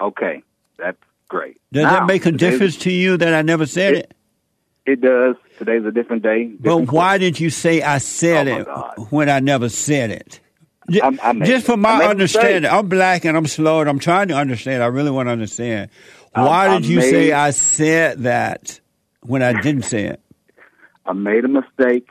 Okay, 0.00 0.42
that's 0.76 0.98
great. 1.28 1.60
Does 1.72 1.84
Now, 1.84 1.90
that 2.00 2.06
make 2.06 2.26
a 2.26 2.32
difference 2.32 2.76
to 2.78 2.90
you 2.92 3.16
that 3.16 3.32
I 3.34 3.42
never 3.42 3.66
said 3.66 3.94
it? 3.94 4.14
It 4.86 5.00
does. 5.00 5.36
Today's 5.58 5.84
a 5.84 5.92
different 5.92 6.22
day. 6.22 6.46
But 6.46 6.62
different 6.70 6.92
why 6.92 7.18
did 7.18 7.38
you 7.40 7.48
say 7.50 7.80
I 7.82 7.98
said 7.98 8.48
Oh, 8.48 8.56
it 8.58 8.66
God. 8.66 8.94
when 9.10 9.28
I 9.30 9.40
never 9.40 9.68
said 9.68 10.10
it? 10.10 10.40
I'm- 11.02 11.18
I 11.22 11.32
made- 11.32 11.46
Just 11.46 11.66
for 11.66 11.76
my 11.76 12.04
understanding. 12.04 12.70
I'm 12.70 12.88
black 12.88 13.24
and 13.24 13.36
I'm 13.36 13.46
slow 13.46 13.80
and 13.80 13.88
I'm 13.88 13.98
trying 13.98 14.28
to 14.28 14.34
understand. 14.34 14.82
I 14.82 14.86
really 14.86 15.10
want 15.10 15.28
to 15.28 15.32
understand. 15.32 15.90
I- 16.34 16.44
Why 16.44 16.68
I 16.68 16.78
did 16.78 16.86
you 16.86 16.96
made- 16.98 17.10
say 17.10 17.32
I 17.32 17.50
said 17.50 18.18
that 18.24 18.80
when 19.20 19.42
I 19.42 19.60
didn't 19.60 19.82
say 19.84 20.04
it? 20.04 20.20
I 21.06 21.12
made 21.12 21.44
a 21.44 21.48
mistake. 21.48 22.08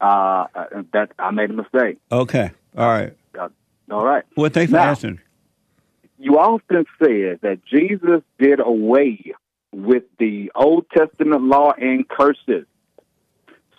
Uh, 0.00 0.46
uh, 0.54 0.64
that 0.92 1.12
I 1.18 1.30
made 1.30 1.50
a 1.50 1.52
mistake. 1.52 1.98
Okay. 2.10 2.50
All 2.76 2.88
right. 2.88 3.12
Uh, 3.38 3.48
all 3.90 4.04
right. 4.04 4.24
Well, 4.36 4.50
thanks 4.50 4.70
for 4.72 4.78
Now- 4.78 4.88
answering. 4.90 5.20
you 6.18 6.38
often 6.38 6.84
said 6.98 7.38
that 7.42 7.64
Jesus 7.64 8.22
did 8.38 8.58
away 8.60 9.32
with 9.72 10.02
the 10.18 10.50
Old 10.54 10.86
Testament 10.90 11.42
law 11.44 11.72
and 11.72 12.06
curses. 12.08 12.66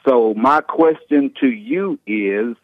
So 0.05 0.33
my 0.35 0.61
question 0.61 1.31
to 1.41 1.47
you 1.47 1.99
is, 2.07 2.55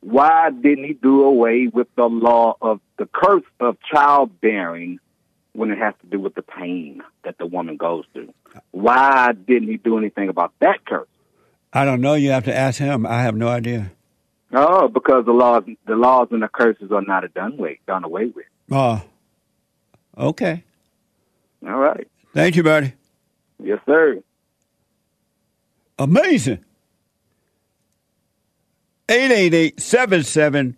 why 0.00 0.50
didn't 0.50 0.84
he 0.84 0.94
do 0.94 1.24
away 1.24 1.68
with 1.72 1.88
the 1.94 2.06
law 2.06 2.56
of 2.60 2.80
the 2.96 3.06
curse 3.06 3.44
of 3.60 3.76
childbearing 3.92 4.98
when 5.52 5.70
it 5.70 5.78
has 5.78 5.94
to 6.00 6.06
do 6.06 6.18
with 6.18 6.34
the 6.34 6.42
pain 6.42 7.02
that 7.24 7.38
the 7.38 7.46
woman 7.46 7.76
goes 7.76 8.04
through? 8.12 8.32
Why 8.70 9.32
didn't 9.32 9.68
he 9.68 9.76
do 9.76 9.98
anything 9.98 10.28
about 10.28 10.52
that 10.60 10.84
curse? 10.84 11.08
I 11.72 11.84
don't 11.84 12.00
know. 12.00 12.14
You 12.14 12.30
have 12.30 12.44
to 12.44 12.56
ask 12.56 12.78
him. 12.78 13.06
I 13.06 13.22
have 13.22 13.36
no 13.36 13.48
idea. 13.48 13.92
Oh, 14.52 14.88
because 14.88 15.24
the 15.26 15.32
laws, 15.32 15.62
the 15.86 15.94
laws 15.94 16.28
and 16.32 16.42
the 16.42 16.48
curses 16.48 16.90
are 16.90 17.02
not 17.02 17.22
done 17.34 17.52
away, 17.52 17.78
done 17.86 18.04
away 18.04 18.26
with. 18.26 18.46
Oh. 18.70 19.02
Okay. 20.18 20.64
All 21.64 21.78
right. 21.78 22.08
Thank 22.34 22.56
you, 22.56 22.62
buddy. 22.62 22.94
Yes, 23.62 23.78
sir. 23.86 24.20
Amazing. 25.98 26.64
888-77 29.10 30.74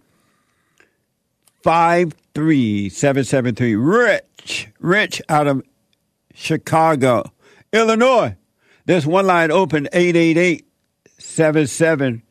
53773. 1.62 3.76
Rich, 3.76 4.68
Rich 4.80 5.22
out 5.28 5.47
of 5.47 5.62
Chicago, 6.33 7.30
Illinois. 7.74 8.35
There's 8.87 9.07
one 9.07 9.26
line 9.26 9.51
open, 9.51 9.87
888-77 9.93 12.22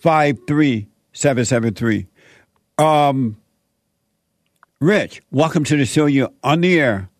53773. 0.00 2.06
Um, 2.78 3.36
Rich, 4.80 5.20
welcome 5.30 5.64
to 5.64 5.76
the 5.76 5.84
show. 5.84 6.06
You're 6.06 6.30
on 6.42 6.62
the 6.62 6.80
air. 6.80 7.10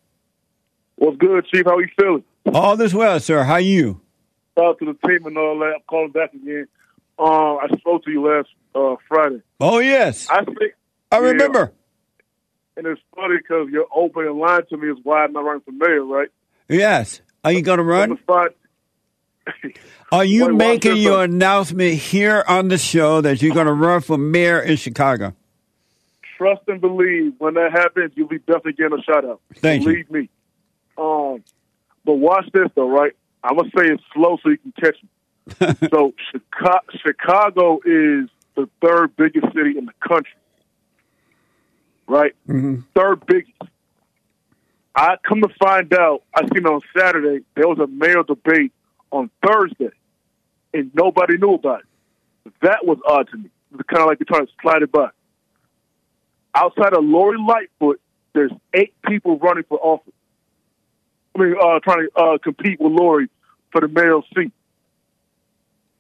What's 0.95 1.19
good, 1.19 1.47
Chief? 1.49 1.67
How 1.67 1.79
you 1.79 1.89
feeling? 2.01 2.25
All 2.55 2.81
is 2.81 2.95
well, 2.95 3.21
sir. 3.21 3.45
How 3.45 3.57
you? 3.57 4.01
Talk 4.57 4.79
to 4.79 4.87
the 4.87 4.95
team 5.07 5.27
and 5.27 5.37
all 5.37 5.59
that. 5.59 5.75
I'm 5.75 5.83
calling 5.87 6.13
back 6.13 6.33
again. 6.33 6.67
Uh, 7.19 7.57
I 7.57 7.69
spoke 7.79 8.05
to 8.05 8.11
you 8.11 8.27
last 8.27 8.49
uh, 8.75 8.97
Friday. 9.09 9.43
Oh 9.61 9.79
yes, 9.79 10.29
I 10.31 10.45
think, 10.45 10.75
I 11.11 11.17
yeah. 11.17 11.23
remember. 11.23 11.73
and 12.77 12.87
it's 12.87 13.01
funny 13.15 13.37
because 13.39 13.69
you're 13.71 13.89
open 13.95 14.27
and 14.27 14.39
lying 14.39 14.63
to 14.71 14.77
me 14.77 14.91
is 14.91 14.99
why 15.03 15.25
I'm 15.25 15.33
not 15.33 15.45
running 15.45 15.63
for 15.63 15.73
mayor, 15.73 16.05
right? 16.05 16.29
Yes. 16.69 17.21
Are 17.45 17.53
you 17.53 17.63
going 17.63 17.79
to 17.79 17.85
run? 17.85 18.19
Are 20.13 20.25
you 20.25 20.49
Wait, 20.49 20.55
making 20.57 20.97
your 20.97 21.23
announcement 21.23 21.95
here 21.95 22.45
on 22.49 22.69
the 22.69 22.77
show 22.77 23.21
that 23.21 23.41
you're 23.41 23.55
going 23.55 23.67
to 23.67 23.73
run 23.73 24.01
for 24.01 24.19
mayor 24.19 24.61
in 24.61 24.77
Chicago? 24.77 25.33
trust 26.37 26.63
and 26.69 26.81
believe 26.81 27.35
when 27.39 27.55
that 27.55 27.73
happens, 27.73 28.13
you'll 28.15 28.29
be 28.29 28.39
definitely 28.39 28.73
getting 28.75 28.99
a 28.99 29.03
shout 29.03 29.25
out. 29.25 29.41
Thank 29.57 29.83
you. 29.83 29.89
believe 29.89 30.11
me. 30.11 30.29
Um, 30.99 31.43
but 32.05 32.15
watch 32.15 32.47
this 32.53 32.69
though, 32.75 32.89
right? 32.89 33.13
I'm 33.43 33.57
gonna 33.57 33.71
say 33.77 33.87
it 33.87 34.01
slow 34.15 34.39
so 34.43 34.51
you 34.51 34.59
can 34.59 34.73
catch 34.73 34.97
me. 35.03 35.09
so 35.91 36.15
Chicago, 36.33 36.81
Chicago 37.05 37.79
is 37.85 38.29
the 38.57 38.69
third 38.81 39.17
biggest 39.17 39.47
city 39.55 39.79
in 39.79 39.87
the 39.87 39.93
country, 40.07 40.35
right? 42.07 42.35
Third 42.95 43.25
biggest. 43.27 43.53
I 44.95 45.17
come 45.29 45.43
to 45.43 45.49
find 45.61 45.93
out, 45.93 46.23
I 46.35 46.43
seen 46.55 46.67
on 46.67 46.81
Saturday 46.97 47.45
there 47.55 47.69
was 47.69 47.79
a 47.79 47.87
mayor 47.87 48.23
debate 48.23 48.73
on 49.13 49.31
Thursday, 49.47 49.95
and 50.73 50.91
nobody 50.95 51.37
knew 51.37 51.55
about 51.55 51.81
it. 51.81 52.53
That 52.63 52.87
was 52.87 52.99
odd 53.07 53.29
to 53.31 53.37
me. 53.37 53.51
It 53.73 53.77
was 53.77 53.87
kind 53.89 54.03
of 54.03 54.09
like 54.09 54.19
they're 54.19 54.27
trying 54.27 54.47
to 54.47 54.53
slide 54.63 54.83
it 54.83 54.91
by 54.91 55.11
outside 56.57 56.95
of 56.95 57.05
Lori 57.05 57.39
Lightfoot, 57.39 58.01
there's 58.35 58.51
eight 58.75 58.95
people 59.07 59.39
running 59.39 59.65
for 59.69 59.79
office. 59.79 60.13
I 61.35 61.43
mean, 61.43 61.55
uh, 61.61 61.79
trying 61.81 62.09
to 62.09 62.21
uh, 62.21 62.39
compete 62.39 62.81
with 62.81 62.93
Lori 62.93 63.29
for 63.71 63.83
the 63.83 63.89
mayoral 63.89 64.25
seat. 64.35 64.53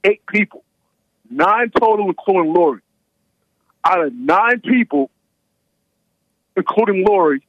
Eight 0.06 0.24
people, 0.26 0.62
nine 1.28 1.70
total, 1.76 2.08
including 2.08 2.54
Lori. 2.54 2.80
Out 3.84 4.06
of 4.06 4.12
nine 4.14 4.60
people, 4.60 5.10
including 6.56 7.04
Lori, 7.04 7.42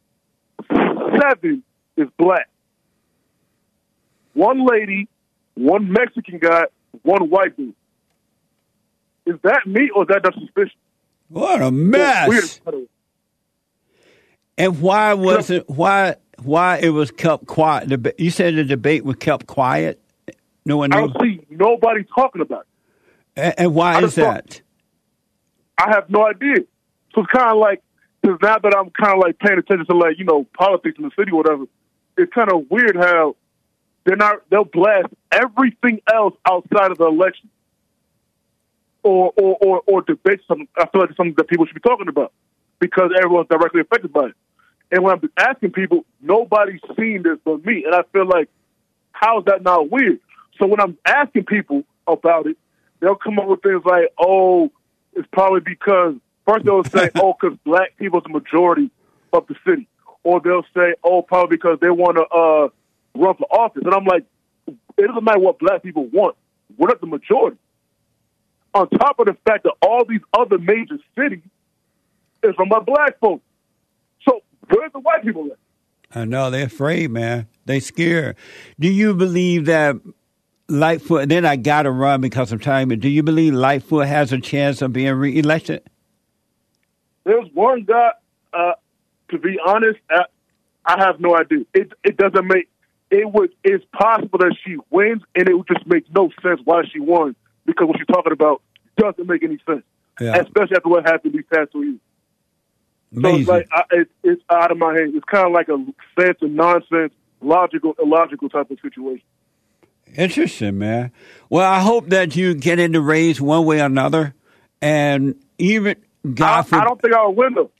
seven 0.67 1.63
is 1.97 2.07
black. 2.17 2.49
One 4.33 4.65
lady, 4.65 5.07
one 5.53 5.91
Mexican 5.91 6.39
guy, 6.39 6.63
one 7.03 7.29
white 7.29 7.55
dude. 7.55 7.75
Is 9.27 9.35
that 9.43 9.67
me 9.67 9.91
or 9.93 10.03
is 10.03 10.07
that 10.07 10.23
just 10.23 10.39
suspicious? 10.39 10.75
What 11.29 11.61
a 11.61 11.69
mess! 11.69 12.59
And 14.57 14.81
why 14.81 15.13
was 15.13 15.51
it? 15.51 15.69
Why 15.69 16.15
why 16.41 16.77
it 16.77 16.89
was 16.89 17.11
kept 17.11 17.45
quiet? 17.45 18.15
You 18.17 18.31
said 18.31 18.55
the 18.55 18.63
debate 18.63 19.05
was 19.05 19.17
kept 19.17 19.45
quiet. 19.45 20.01
No 20.65 20.77
one 20.77 20.91
I 20.91 21.01
don't 21.01 21.15
see 21.21 21.36
nobody 21.57 22.03
talking 22.03 22.41
about 22.41 22.61
it. 22.61 22.67
And, 23.35 23.53
and 23.57 23.75
why 23.75 23.95
I 23.95 24.03
is 24.03 24.15
thought- 24.15 24.45
that? 24.45 24.61
I 25.77 25.91
have 25.91 26.09
no 26.09 26.25
idea. 26.27 26.55
So 27.13 27.21
it's 27.21 27.31
kind 27.31 27.51
of 27.51 27.57
like, 27.57 27.83
because 28.21 28.39
now 28.41 28.57
that 28.57 28.75
I'm 28.75 28.89
kind 28.89 29.13
of 29.13 29.19
like 29.19 29.37
paying 29.39 29.59
attention 29.59 29.85
to 29.87 29.95
like, 29.95 30.17
you 30.17 30.25
know, 30.25 30.45
politics 30.57 30.97
in 30.97 31.03
the 31.03 31.11
city 31.17 31.31
or 31.31 31.37
whatever, 31.37 31.65
it's 32.17 32.33
kind 32.33 32.51
of 32.51 32.69
weird 32.71 32.95
how 32.95 33.35
they're 34.03 34.15
not, 34.15 34.37
they'll 34.49 34.63
blast 34.63 35.07
everything 35.31 36.01
else 36.11 36.33
outside 36.49 36.91
of 36.91 36.97
the 36.97 37.05
election. 37.05 37.49
Or, 39.03 39.31
or, 39.37 39.57
or, 39.61 39.81
or 39.87 40.01
debate 40.01 40.41
something. 40.47 40.67
I 40.75 40.85
feel 40.87 40.99
like 41.01 41.11
it's 41.11 41.17
something 41.17 41.35
that 41.37 41.47
people 41.47 41.65
should 41.65 41.75
be 41.75 41.79
talking 41.79 42.09
about 42.09 42.33
because 42.79 43.11
everyone's 43.15 43.47
directly 43.47 43.79
affected 43.81 44.11
by 44.11 44.25
it. 44.25 44.33
And 44.91 45.03
when 45.03 45.13
I'm 45.13 45.29
asking 45.37 45.71
people, 45.71 46.03
nobody's 46.21 46.81
seen 46.97 47.23
this 47.23 47.37
but 47.45 47.63
me. 47.65 47.85
And 47.85 47.95
I 47.95 48.01
feel 48.11 48.25
like, 48.27 48.49
how 49.11 49.39
is 49.39 49.45
that 49.45 49.61
not 49.63 49.89
weird? 49.89 50.19
So 50.59 50.67
when 50.67 50.79
I'm 50.79 50.97
asking 51.05 51.45
people 51.45 51.83
about 52.07 52.47
it, 52.47 52.57
they'll 52.99 53.15
come 53.15 53.39
up 53.39 53.47
with 53.47 53.61
things 53.61 53.81
like, 53.85 54.09
oh, 54.19 54.71
it's 55.13 55.27
probably 55.31 55.61
because, 55.61 56.15
first 56.47 56.65
they'll 56.65 56.83
say, 56.83 57.09
oh, 57.15 57.35
because 57.39 57.57
black 57.65 57.97
people 57.97 58.19
are 58.19 58.23
the 58.23 58.29
majority 58.29 58.91
of 59.33 59.45
the 59.47 59.55
city. 59.65 59.87
Or 60.23 60.41
they'll 60.41 60.65
say, 60.75 60.93
oh, 61.03 61.21
probably 61.21 61.57
because 61.57 61.79
they 61.79 61.89
want 61.89 62.17
to 62.17 62.23
uh, 62.23 62.69
run 63.15 63.35
for 63.35 63.47
office. 63.51 63.83
And 63.85 63.93
I'm 63.93 64.05
like, 64.05 64.25
it 64.67 65.07
doesn't 65.07 65.23
matter 65.23 65.39
what 65.39 65.59
black 65.59 65.83
people 65.83 66.05
want. 66.07 66.35
We're 66.77 66.87
not 66.87 66.99
the 66.99 67.07
majority. 67.07 67.57
On 68.73 68.89
top 68.89 69.19
of 69.19 69.27
the 69.27 69.37
fact 69.45 69.63
that 69.63 69.73
all 69.81 70.03
these 70.05 70.21
other 70.37 70.57
major 70.57 70.97
cities 71.17 71.41
is 72.43 72.55
from 72.55 72.69
by 72.69 72.79
black 72.79 73.19
folks. 73.19 73.43
So 74.27 74.41
where's 74.69 74.91
the 74.91 74.99
white 74.99 75.23
people 75.23 75.49
at? 75.51 75.57
I 76.17 76.25
know 76.25 76.49
they're 76.49 76.65
afraid, 76.65 77.11
man. 77.11 77.47
They 77.65 77.79
scared. 77.79 78.35
Do 78.79 78.87
you 78.87 79.13
believe 79.13 79.65
that 79.65 79.97
Lightfoot? 80.69 81.29
Then 81.29 81.45
I 81.45 81.55
got 81.55 81.83
to 81.83 81.91
run 81.91 82.21
because 82.21 82.51
of 82.51 82.61
time. 82.61 82.89
But 82.89 82.99
do 82.99 83.09
you 83.09 83.23
believe 83.23 83.53
Lightfoot 83.53 84.07
has 84.07 84.33
a 84.33 84.39
chance 84.39 84.81
of 84.81 84.93
being 84.93 85.13
reelected? 85.13 85.83
There's 87.23 87.47
one 87.53 87.83
guy. 87.83 88.11
Uh, 88.53 88.73
to 89.29 89.37
be 89.37 89.57
honest, 89.65 89.99
I, 90.09 90.23
I 90.85 91.03
have 91.03 91.19
no 91.19 91.37
idea. 91.37 91.65
It 91.73 91.91
it 92.03 92.17
doesn't 92.17 92.47
make 92.47 92.69
it 93.11 93.31
would. 93.31 93.53
It's 93.63 93.85
possible 93.93 94.39
that 94.39 94.55
she 94.65 94.77
wins, 94.89 95.21
and 95.35 95.47
it 95.49 95.53
would 95.53 95.67
just 95.67 95.85
make 95.85 96.05
no 96.13 96.29
sense 96.41 96.61
why 96.63 96.83
she 96.91 96.99
won 96.99 97.35
because 97.65 97.87
what 97.87 97.97
she's 97.97 98.07
talking 98.07 98.31
about 98.31 98.61
doesn't 98.97 99.27
make 99.27 99.43
any 99.43 99.59
sense, 99.67 99.83
Yeah, 100.19 100.37
especially 100.37 100.77
after 100.77 100.89
what 100.89 101.05
happened 101.05 101.33
these 101.33 101.45
past 101.53 101.71
two 101.71 101.83
years. 101.83 101.99
So 103.21 103.35
it's 103.35 103.47
like 103.47 103.67
I, 103.71 103.83
it, 103.91 104.09
it's 104.23 104.41
out 104.49 104.71
of 104.71 104.77
my 104.77 104.93
head. 104.93 105.11
It's 105.13 105.25
kind 105.25 105.47
of 105.47 105.53
like 105.53 105.69
a 105.69 105.77
sense 106.19 106.37
of 106.41 106.51
nonsense, 106.51 107.13
logical, 107.41 107.95
illogical 108.01 108.49
type 108.49 108.69
of 108.69 108.79
situation. 108.81 109.23
Interesting, 110.15 110.77
man. 110.77 111.11
Well, 111.49 111.69
I 111.69 111.79
hope 111.79 112.07
that 112.09 112.35
you 112.35 112.53
get 112.55 112.79
in 112.79 112.91
the 112.91 113.01
race 113.01 113.39
one 113.39 113.65
way 113.65 113.81
or 113.81 113.85
another, 113.85 114.33
and 114.81 115.35
even 115.57 115.97
I, 116.25 116.29
God 116.29 116.73
I 116.73 116.83
don't 116.83 117.01
think 117.01 117.13
I'll 117.13 117.33
win 117.33 117.53
though. 117.53 117.71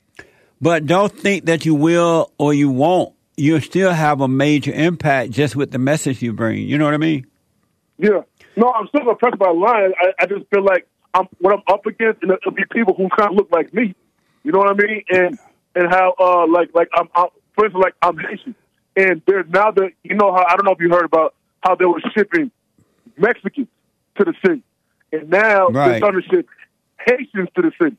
But 0.60 0.86
don't 0.86 1.12
think 1.12 1.44
that 1.46 1.64
you 1.64 1.74
will 1.74 2.32
or 2.38 2.52
you 2.52 2.70
won't. 2.70 3.14
You'll 3.36 3.60
still 3.60 3.92
have 3.92 4.20
a 4.20 4.28
major 4.28 4.72
impact 4.72 5.30
just 5.30 5.54
with 5.54 5.70
the 5.70 5.78
message 5.78 6.22
you 6.22 6.32
bring. 6.32 6.58
You 6.58 6.78
know 6.78 6.84
what 6.84 6.94
I 6.94 6.98
mean? 6.98 7.26
Yeah. 7.98 8.22
No, 8.56 8.72
I'm 8.72 8.88
still 8.88 9.08
impressed 9.08 9.38
by 9.38 9.50
line. 9.50 9.92
I, 10.00 10.12
I 10.20 10.26
just 10.26 10.46
feel 10.52 10.64
like 10.64 10.88
I'm 11.14 11.26
what 11.38 11.54
I'm 11.54 11.62
up 11.72 11.86
against, 11.86 12.22
and 12.22 12.32
it'll 12.32 12.52
be 12.52 12.64
people 12.72 12.94
who 12.94 13.08
kind 13.16 13.30
of 13.30 13.36
look 13.36 13.50
like 13.52 13.72
me. 13.72 13.94
You 14.42 14.52
know 14.52 14.58
what 14.58 14.70
I 14.70 14.74
mean? 14.74 15.04
And 15.10 15.38
and 15.74 15.88
how 15.88 16.14
uh 16.18 16.46
like 16.48 16.70
like 16.74 16.88
I'm, 16.94 17.08
I'm 17.14 17.28
for 17.54 17.66
instance 17.66 17.82
like 17.82 17.94
I'm 18.02 18.18
Haitian, 18.18 18.54
and 18.96 19.22
they're 19.26 19.44
now 19.44 19.70
that 19.70 19.90
you 20.02 20.16
know 20.16 20.32
how 20.32 20.44
I 20.48 20.56
don't 20.56 20.64
know 20.64 20.72
if 20.72 20.80
you 20.80 20.90
heard 20.90 21.04
about 21.04 21.34
how 21.62 21.74
they 21.74 21.84
were 21.84 22.00
shipping 22.14 22.50
Mexicans 23.16 23.68
to 24.16 24.24
the 24.24 24.34
city, 24.44 24.62
and 25.12 25.28
now 25.30 25.68
Right. 25.68 25.88
they're 25.88 25.98
starting 25.98 26.22
to 26.22 26.28
ship 26.28 26.46
Haitians 27.06 27.48
to 27.56 27.62
the 27.62 27.72
city. 27.80 27.96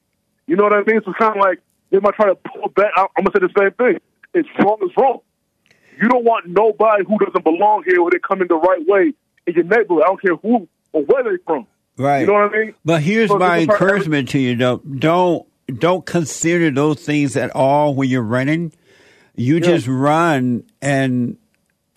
You 0.48 0.56
know 0.56 0.64
what 0.64 0.74
I 0.74 0.84
mean? 0.84 1.02
So 1.04 1.12
it's 1.12 1.20
kind 1.20 1.36
of 1.36 1.42
like 1.42 1.60
they 1.90 2.00
might 2.00 2.16
try 2.16 2.28
to 2.28 2.36
pull 2.36 2.70
back. 2.70 2.92
I'm 2.98 3.24
gonna 3.24 3.32
say 3.34 3.40
the 3.48 3.54
same 3.58 3.72
thing. 3.72 4.00
It's 4.34 4.50
wrong 4.60 4.78
is 4.84 4.92
wrong. 4.98 5.20
You 6.02 6.08
don't 6.08 6.24
want 6.24 6.48
nobody 6.48 7.04
who 7.06 7.18
doesn't 7.18 7.44
belong 7.44 7.84
here 7.86 8.02
when 8.02 8.12
they 8.14 8.20
come 8.20 8.42
in 8.42 8.48
the 8.48 8.56
right 8.56 8.86
way 8.88 9.14
in 9.48 9.54
your 9.54 9.64
neighborhood. 9.66 10.04
I 10.04 10.08
don't 10.08 10.22
care 10.22 10.36
who 10.38 10.68
or 10.94 11.04
where 11.04 11.24
they're 11.24 11.40
from. 11.46 11.68
Right. 11.98 12.22
You 12.22 12.28
know 12.28 12.34
what 12.34 12.56
I 12.56 12.58
mean? 12.58 12.74
But 12.86 13.02
here's 13.02 13.30
So 13.30 13.38
my 13.38 13.56
this 13.60 13.64
is 13.64 13.68
part 13.68 13.82
of 13.82 13.82
every- 13.82 13.90
encouragement 13.98 14.30
to 14.30 14.40
you, 14.40 14.56
though. 14.56 14.78
Don't 14.78 15.46
don't 15.78 16.06
consider 16.06 16.72
those 16.72 17.04
things 17.06 17.36
at 17.38 17.52
all 17.56 17.94
when 17.96 18.08
you're 18.10 18.22
running. 18.24 18.72
You 19.36 19.60
just 19.60 19.88
run, 19.88 20.64
and 20.82 21.38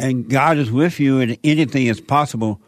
and 0.03 0.29
God 0.29 0.59
is 0.59 0.71
with 0.71 1.01
you, 1.01 1.21
and 1.21 1.39
anything 1.45 1.87
is 1.87 2.01
possible. 2.01 2.61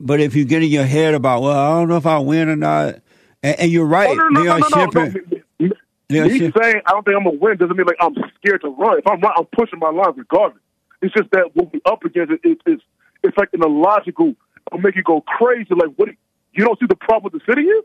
But 0.00 0.20
if 0.20 0.34
you 0.34 0.44
get 0.44 0.62
in 0.62 0.68
your 0.70 0.84
head 0.84 1.14
about, 1.14 1.42
well, 1.42 1.56
I 1.58 1.78
don't 1.78 1.88
know 1.88 1.96
if 1.96 2.06
I 2.06 2.18
win 2.18 2.48
or 2.48 2.56
not, 2.56 2.96
and, 3.42 3.60
and 3.60 3.70
you're 3.70 3.86
right, 3.86 4.08
Oh, 4.08 4.14
no, 4.14 4.28
no, 4.28 4.40
they 4.40 4.46
no, 4.46 4.52
are 4.52 4.58
no, 4.60 4.68
no, 4.68 4.90
shipping. 5.10 5.40
no. 5.58 5.70
Me 6.08 6.20
me 6.20 6.38
saying 6.38 6.80
I 6.86 6.92
don't 6.92 7.04
think 7.04 7.16
I'm 7.16 7.24
gonna 7.24 7.36
win 7.40 7.56
doesn't 7.56 7.76
mean 7.76 7.84
like 7.86 7.96
I'm 8.00 8.14
scared 8.38 8.60
to 8.62 8.68
run. 8.68 8.98
If 8.98 9.06
I'm 9.08 9.20
run, 9.20 9.32
I'm 9.36 9.46
pushing 9.46 9.80
my 9.80 9.90
line 9.90 10.12
regardless. 10.16 10.62
It's 11.02 11.12
just 11.12 11.28
that 11.32 11.50
what 11.54 11.72
we 11.72 11.80
up 11.84 12.04
against 12.04 12.32
it, 12.32 12.40
it, 12.44 12.58
it's 12.64 12.82
it's 13.24 13.36
like 13.36 13.48
an 13.54 13.62
illogical. 13.64 14.34
It'll 14.68 14.78
make 14.80 14.94
you 14.94 15.02
go 15.02 15.22
crazy. 15.22 15.66
Like 15.74 15.90
what? 15.96 16.10
You 16.52 16.64
don't 16.64 16.78
see 16.78 16.86
the 16.88 16.94
problem 16.94 17.32
with 17.32 17.42
the 17.42 17.52
city 17.52 17.62
is? 17.62 17.84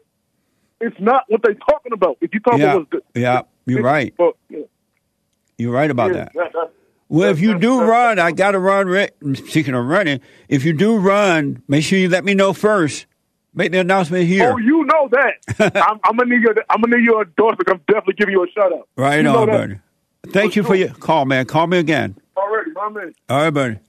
It's 0.82 0.96
not 1.00 1.24
what 1.30 1.42
they're 1.44 1.56
talking 1.56 1.94
about. 1.94 2.18
If 2.22 2.32
you 2.34 2.40
talk 2.42 2.60
Yeah, 2.60 2.74
about 2.76 2.92
the, 2.92 3.02
yeah, 3.20 3.42
you're 3.66 3.82
right. 3.82 4.14
But, 4.18 4.36
yeah, 4.50 4.60
You're 5.58 5.74
right 5.74 5.90
about 5.90 6.12
yeah, 6.12 6.18
that. 6.26 6.34
that- 6.36 6.54
that- 6.54 6.72
Well, 7.12 7.30
if 7.30 7.40
you 7.42 7.60
do 7.60 7.84
run, 7.84 8.18
I 8.20 8.32
got 8.32 8.52
to 8.52 8.60
run. 8.60 9.10
Speaking 9.36 9.74
of 9.74 9.86
running, 9.86 10.22
if 10.48 10.64
you 10.64 10.72
do 10.72 10.98
run, 10.98 11.62
make 11.68 11.84
sure 11.84 12.00
you 12.00 12.08
let 12.08 12.24
me 12.24 12.34
know 12.34 12.54
first. 12.54 13.06
Make 13.54 13.74
the 13.74 13.82
announcement 13.82 14.28
here. 14.28 14.54
Oh, 14.54 14.58
you 14.58 14.86
know 14.86 15.10
that. 15.12 15.34
I'm, 15.76 16.00
I'm 16.06 16.16
gonna 16.16 16.34
need 16.34 16.42
your 16.42 16.56
I'm 16.70 16.80
gonna 16.80 16.96
need 16.96 17.04
your 17.04 17.24
endorsement. 17.24 17.70
I'm 17.70 17.80
definitely 17.80 18.14
giving 18.14 18.32
you 18.32 18.46
a 18.46 18.48
shout 18.52 18.72
out. 18.72 18.88
right 18.96 19.22
you 19.22 19.28
on, 19.28 19.46
buddy. 19.46 19.82
Thank 20.28 20.56
you 20.56 20.64
for 20.64 20.74
your 20.74 20.88
call, 20.88 21.26
man. 21.26 21.48
Call 21.48 21.68
me 21.68 21.80
again. 21.80 22.16
Already, 22.38 22.72
my 22.72 22.88
man. 22.88 23.14
All 23.28 23.42
right, 23.42 23.50
buddy. 23.50 23.80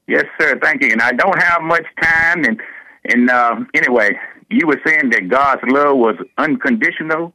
Yes, 0.08 0.24
sir. 0.40 0.58
Thank 0.62 0.82
you. 0.82 0.92
And 0.92 1.02
I 1.02 1.12
don't 1.12 1.38
have 1.42 1.62
much 1.62 1.86
time. 2.02 2.46
And 2.46 2.62
and 3.06 3.30
uh, 3.30 3.56
anyway, 3.74 4.18
you 4.50 4.66
were 4.66 4.80
saying 4.86 5.10
that 5.10 5.28
God's 5.28 5.62
love 5.68 5.98
was 5.98 6.16
unconditional. 6.38 7.34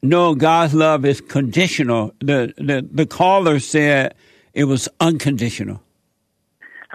No, 0.00 0.36
God's 0.36 0.74
love 0.74 1.04
is 1.04 1.20
conditional. 1.20 2.14
The 2.20 2.54
the 2.56 2.88
the 2.88 3.06
caller 3.06 3.58
said 3.58 4.14
it 4.54 4.64
was 4.64 4.88
unconditional. 5.00 5.82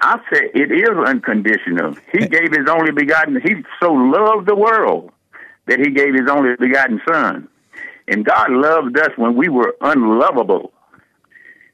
I 0.01 0.19
said 0.31 0.51
it 0.53 0.71
is 0.71 0.89
unconditional. 1.05 1.95
He 2.13 2.19
gave 2.19 2.51
his 2.51 2.69
only 2.69 2.91
begotten. 2.93 3.41
He 3.41 3.55
so 3.81 3.91
loved 3.91 4.47
the 4.47 4.55
world 4.55 5.11
that 5.67 5.79
he 5.79 5.91
gave 5.91 6.13
his 6.13 6.29
only 6.29 6.55
begotten 6.59 7.01
Son. 7.07 7.47
And 8.07 8.25
God 8.25 8.49
loved 8.49 8.97
us 8.97 9.11
when 9.17 9.35
we 9.35 9.49
were 9.49 9.75
unlovable. 9.81 10.71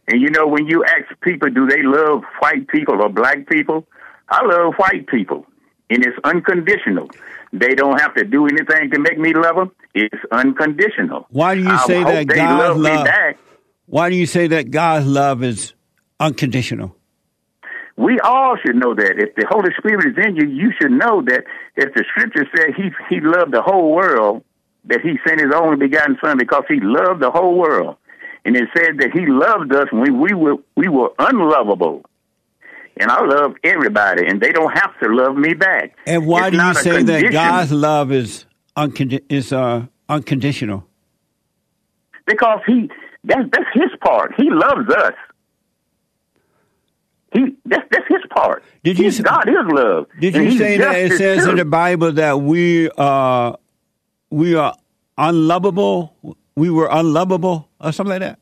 And 0.07 0.19
you 0.21 0.29
know, 0.29 0.47
when 0.47 0.67
you 0.67 0.83
ask 0.83 1.19
people, 1.21 1.49
do 1.49 1.67
they 1.67 1.81
love 1.81 2.23
white 2.39 2.67
people 2.67 3.01
or 3.01 3.09
black 3.09 3.47
people? 3.47 3.85
I 4.29 4.43
love 4.45 4.73
white 4.75 5.07
people, 5.07 5.45
and 5.89 6.05
it's 6.05 6.17
unconditional. 6.23 7.09
They 7.51 7.75
don't 7.75 8.01
have 8.01 8.15
to 8.15 8.23
do 8.23 8.47
anything 8.47 8.89
to 8.91 8.99
make 8.99 9.19
me 9.19 9.33
love 9.33 9.55
them. 9.55 9.71
It's 9.93 10.15
unconditional. 10.31 11.27
Why 11.29 11.55
do 11.55 11.61
you 11.61 11.77
say 11.79 12.01
hope 12.01 12.13
that 12.13 12.27
God's 12.27 12.59
love 12.59 12.77
me 12.77 12.83
love? 12.83 13.35
Why 13.85 14.09
do 14.09 14.15
you 14.15 14.25
say 14.25 14.47
that 14.47 14.71
God's 14.71 15.05
love 15.05 15.43
is 15.43 15.73
unconditional? 16.19 16.95
We 17.95 18.19
all 18.23 18.57
should 18.63 18.75
know 18.75 18.95
that. 18.95 19.13
If 19.17 19.35
the 19.35 19.45
Holy 19.49 19.69
Spirit 19.77 20.05
is 20.07 20.25
in 20.25 20.35
you, 20.35 20.47
you 20.47 20.71
should 20.79 20.91
know 20.91 21.21
that 21.21 21.43
if 21.75 21.93
the 21.93 22.03
scripture 22.09 22.45
said 22.55 22.73
he 22.75 22.89
he 23.09 23.21
loved 23.21 23.53
the 23.53 23.61
whole 23.61 23.93
world, 23.93 24.43
that 24.85 25.01
he 25.01 25.19
sent 25.27 25.39
his 25.39 25.51
only 25.55 25.77
begotten 25.77 26.17
son 26.23 26.37
because 26.37 26.63
he 26.67 26.79
loved 26.81 27.21
the 27.21 27.29
whole 27.31 27.55
world. 27.57 27.97
And 28.45 28.55
it 28.55 28.67
said 28.75 28.97
that 28.97 29.11
he 29.13 29.25
loved 29.25 29.73
us 29.73 29.87
when 29.91 30.19
we 30.19 30.33
were 30.33 30.55
we 30.75 30.87
were 30.87 31.11
unlovable. 31.19 32.03
And 32.97 33.09
I 33.09 33.23
love 33.25 33.55
everybody 33.63 34.27
and 34.27 34.41
they 34.41 34.51
don't 34.51 34.71
have 34.77 34.91
to 35.01 35.09
love 35.09 35.35
me 35.35 35.53
back. 35.53 35.95
And 36.05 36.27
why 36.27 36.47
It's 36.47 36.57
do 36.57 36.63
you 36.63 36.73
say 36.75 37.03
that. 37.03 37.31
God's 37.31 37.71
love 37.71 38.11
is 38.11 38.45
uncondi- 38.77 39.23
is 39.29 39.51
uh, 39.53 39.85
unconditional? 40.09 40.87
because 42.25 42.59
he 42.65 42.89
that's 43.23 43.49
that's 43.51 43.69
his 43.73 43.91
part. 44.03 44.33
He 44.37 44.49
loves 44.49 44.89
us. 44.89 45.13
He 47.34 47.55
that's 47.65 47.84
that's 47.91 48.07
his 48.07 48.21
part. 48.29 48.63
Did 48.84 48.97
you 48.97 49.05
He's- 49.05 49.19
God 49.21 49.47
is 49.49 49.55
love. 49.67 50.07
Did 50.19 50.36
you 50.36 50.57
say 50.57 50.77
that 50.77 50.95
it 50.95 51.17
says 51.17 51.45
in 51.47 51.55
the 51.55 51.65
Bible 51.65 52.11
that 52.13 52.39
we 52.41 52.89
uh 52.97 53.53
we 54.29 54.55
are 54.55 54.75
unlovable? 55.17 56.15
We 56.55 56.69
were 56.69 56.88
unlovable 56.91 57.67
or 57.79 57.91
something 57.91 58.11
like 58.11 58.19
that? 58.21 58.39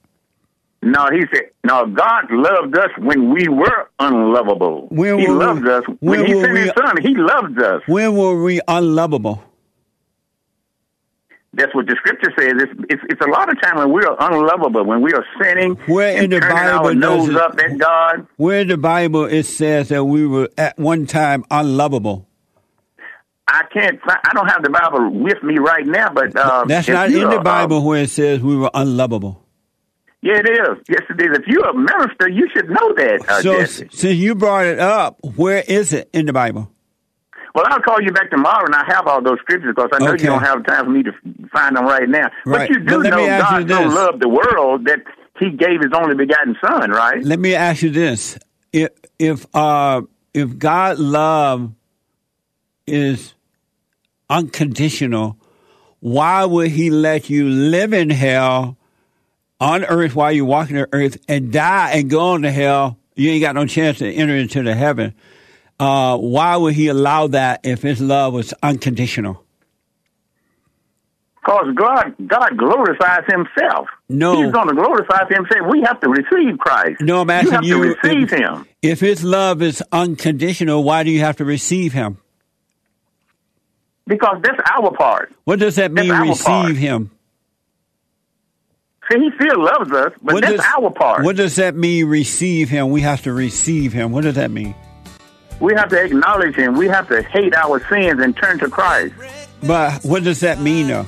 No, 0.84 1.08
he 1.12 1.22
said, 1.32 1.44
no, 1.64 1.86
God 1.86 2.26
loved 2.32 2.76
us 2.76 2.90
when 2.98 3.32
we 3.34 3.48
were 3.48 3.90
unlovable. 4.00 4.88
When 4.90 5.20
he 5.20 5.28
were 5.28 5.34
we- 5.38 5.40
loved 5.46 5.68
us. 5.68 5.84
When, 6.00 6.22
when 6.22 6.26
he 6.26 6.42
sent 6.42 6.58
his 6.58 6.72
son, 6.76 6.98
he 7.02 7.16
loved 7.16 7.62
us. 7.62 7.84
When 7.88 8.16
were 8.18 8.42
we 8.44 8.60
unlovable? 8.68 9.44
That's 11.54 11.76
what 11.76 11.86
the 11.86 11.96
scripture 11.98 12.32
says. 12.38 12.54
It's, 12.56 12.72
it's, 12.90 13.02
it's 13.10 13.22
a 13.22 13.30
lot 13.30 13.52
of 13.52 13.62
time 13.62 13.78
when 13.78 13.92
we 13.92 14.02
are 14.04 14.16
unlovable, 14.20 14.86
when 14.86 15.02
we 15.02 15.12
are 15.14 15.26
sinning 15.42 15.76
Where 15.86 16.22
in 16.24 16.30
the 16.30 16.40
Bible 16.40 16.96
nose 16.96 17.28
it- 17.28 17.36
up 17.36 17.60
at 17.60 17.78
God. 17.78 18.26
Where 18.38 18.62
in 18.62 18.70
the 18.70 18.78
Bible 18.78 19.26
it 19.26 19.44
says 19.44 19.90
that 19.90 20.06
we 20.06 20.26
were 20.26 20.50
at 20.58 20.80
one 20.80 21.06
time 21.08 21.44
unlovable. 21.52 22.28
I 23.48 23.64
can't 23.74 24.00
find, 24.02 24.18
I 24.24 24.34
don't 24.34 24.48
have 24.48 24.64
the 24.64 24.70
Bible 24.70 25.10
with 25.10 25.44
me 25.44 25.58
right 25.58 25.86
now, 25.86 26.10
but 26.14 26.34
uh, 26.38 26.64
That's 26.66 26.88
not 26.88 27.08
in 27.12 27.30
the 27.30 27.40
uh, 27.40 27.44
Bible 27.44 27.84
where 27.86 28.04
it 28.04 28.10
says 28.10 28.40
we 28.40 28.56
were 28.56 28.72
unlovable. 28.74 29.44
yeah, 30.22 30.38
it 30.38 30.50
is. 30.50 30.78
Yes, 30.88 31.02
it 31.10 31.20
is. 31.20 31.38
If 31.38 31.48
you're 31.48 31.68
a 31.68 31.74
minister, 31.74 32.30
you 32.30 32.48
should 32.56 32.70
know 32.70 32.94
that. 32.96 33.26
Uh, 33.28 33.42
so 33.42 33.60
Jesse. 33.60 33.90
since 33.92 34.18
you 34.18 34.36
brought 34.36 34.68
it 34.68 34.80
up, 34.80 35.18
where 35.36 35.66
is 35.68 35.92
it 35.92 36.10
in 36.14 36.28
the 36.28 36.34
Bible? 36.34 36.71
Well, 37.54 37.66
I'll 37.68 37.82
call 37.82 38.02
you 38.02 38.12
back 38.12 38.30
tomorrow, 38.32 38.66
and 38.66 38.76
I 38.76 38.84
have 38.88 39.08
all 39.08 39.22
those 39.22 39.40
scriptures 39.42 39.74
because 39.76 39.90
I 39.94 40.00
know 40.00 40.12
Okay. 40.12 40.22
you 40.22 40.28
don't 40.28 40.44
have 40.44 40.66
time 40.66 40.86
for 40.86 40.92
me 40.92 41.04
to 41.04 41.12
find 41.52 41.76
them 41.76 41.86
right 41.86 42.08
now. 42.08 42.30
Right. 42.46 42.68
But 42.68 42.70
you 42.70 42.80
do 42.80 43.04
But 43.04 43.10
know 43.10 43.28
God 43.28 43.70
so 43.70 43.82
loved 43.84 44.22
the 44.22 44.30
world 44.30 44.86
that 44.86 45.00
He 45.40 45.50
gave 45.52 45.82
His 45.82 45.92
only 45.94 46.16
begotten 46.16 46.56
Son, 46.66 46.92
right? 46.92 47.24
Let 47.24 47.40
me 47.40 47.54
ask 47.56 47.82
you 47.82 47.90
this: 47.90 48.38
if 48.72 48.90
if 49.20 49.46
uh, 49.54 50.04
if 50.34 50.58
God 50.58 50.98
love 51.00 51.74
is 52.88 53.34
unconditional, 54.30 55.38
why 56.00 56.46
would 56.46 56.72
He 56.72 56.90
let 56.90 57.30
you 57.30 57.50
live 57.50 57.94
in 57.94 58.10
hell 58.10 58.78
on 59.60 59.84
earth 59.84 60.16
while 60.16 60.32
you're 60.32 60.46
walking 60.46 60.78
the 60.78 60.88
earth 60.94 61.18
and 61.28 61.52
die 61.52 61.92
and 61.92 62.10
go 62.10 62.20
on 62.34 62.44
to 62.44 62.52
hell? 62.52 62.98
You 63.16 63.30
ain't 63.32 63.42
got 63.42 63.56
no 63.56 63.66
chance 63.66 63.98
to 64.00 64.10
enter 64.10 64.36
into 64.36 64.64
the 64.64 64.74
heaven. 64.74 65.14
Uh, 65.82 66.18
why 66.18 66.56
would 66.58 66.74
He 66.76 66.88
allow 66.88 67.28
that 67.28 67.62
if 67.66 67.82
His 67.82 68.00
love 68.02 68.34
was 68.34 68.54
unconditional? 68.62 69.44
Because 71.44 71.74
God, 71.76 72.14
God 72.28 72.56
glorifies 72.56 73.24
Himself. 73.28 73.88
No. 74.08 74.44
He's 74.44 74.52
going 74.52 74.68
to 74.68 74.76
glorify 74.76 75.26
Himself. 75.28 75.68
We 75.72 75.82
have 75.82 76.00
to 76.02 76.10
receive 76.10 76.60
Christ. 76.60 77.02
No, 77.02 77.22
I'm 77.22 77.30
you 77.30 77.34
asking 77.34 77.52
have 77.54 77.64
you. 77.64 77.84
to 77.84 77.90
receive 77.96 78.32
if, 78.32 78.40
Him 78.40 78.66
if 78.84 79.00
His 79.00 79.24
love 79.24 79.62
is 79.64 79.82
unconditional, 79.92 80.84
why 80.84 81.02
do 81.04 81.10
you 81.10 81.22
have 81.22 81.38
to 81.38 81.46
receive 81.46 81.94
Him? 81.94 82.18
because 84.08 84.42
that's 84.44 84.60
our 84.74 84.92
part. 84.92 85.32
What 85.46 85.60
does 85.60 85.76
that 85.78 85.92
mean? 85.92 86.12
Receive 86.12 86.44
part. 86.46 86.76
Him. 86.76 87.12
See, 89.10 89.20
He 89.20 89.30
still 89.40 89.64
loves 89.64 89.90
us, 89.92 90.12
but 90.22 90.34
What 90.34 90.42
that's 90.42 90.58
does- 90.58 90.66
our 90.78 90.90
part. 90.92 91.24
What 91.24 91.38
does 91.38 91.56
that 91.56 91.76
mean? 91.76 92.06
Receive 92.08 92.70
Him. 92.70 92.90
We 92.92 93.02
have 93.02 93.22
to 93.24 93.32
receive 93.34 93.94
Him. 93.94 94.12
What 94.12 94.26
does 94.26 94.36
that 94.36 94.52
mean? 94.52 94.76
We 95.62 95.74
have 95.76 95.90
to 95.90 96.04
acknowledge 96.04 96.56
Him. 96.56 96.76
We 96.76 96.88
have 96.88 97.08
to 97.08 97.22
hate 97.22 97.56
our 97.56 97.80
sins 97.88 98.20
and 98.20 98.36
turn 98.36 98.60
to 98.60 98.70
Christ. 98.70 99.14
But 99.64 100.04
what 100.04 100.24
does 100.24 100.42
that 100.42 100.60
mean, 100.60 100.88
though? 100.88 101.06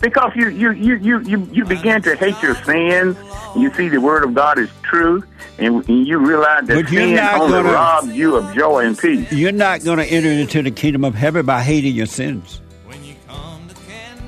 Because 0.00 0.32
you 0.34 0.48
you 0.48 0.72
you 0.72 0.96
you 0.96 1.20
you, 1.20 1.48
you 1.52 1.64
begin 1.64 2.02
to 2.02 2.16
hate 2.16 2.40
your 2.42 2.54
sins. 2.64 3.16
You 3.56 3.72
see 3.74 3.88
the 3.88 4.00
word 4.00 4.24
of 4.24 4.34
God 4.34 4.58
is 4.58 4.68
true, 4.82 5.24
and, 5.58 5.88
and 5.88 6.06
you 6.06 6.18
realize 6.18 6.66
that 6.66 6.88
sin 6.88 7.14
not 7.16 7.40
only 7.40 7.52
gonna- 7.52 7.72
robs 7.72 8.08
you 8.08 8.36
of 8.36 8.54
joy 8.54 8.84
and 8.86 8.98
peace. 8.98 9.32
You're 9.32 9.52
not 9.52 9.84
going 9.84 9.98
to 9.98 10.04
enter 10.04 10.28
into 10.28 10.62
the 10.62 10.70
kingdom 10.70 11.04
of 11.04 11.14
heaven 11.14 11.46
by 11.46 11.62
hating 11.62 11.94
your 11.94 12.06
sins. 12.06 12.60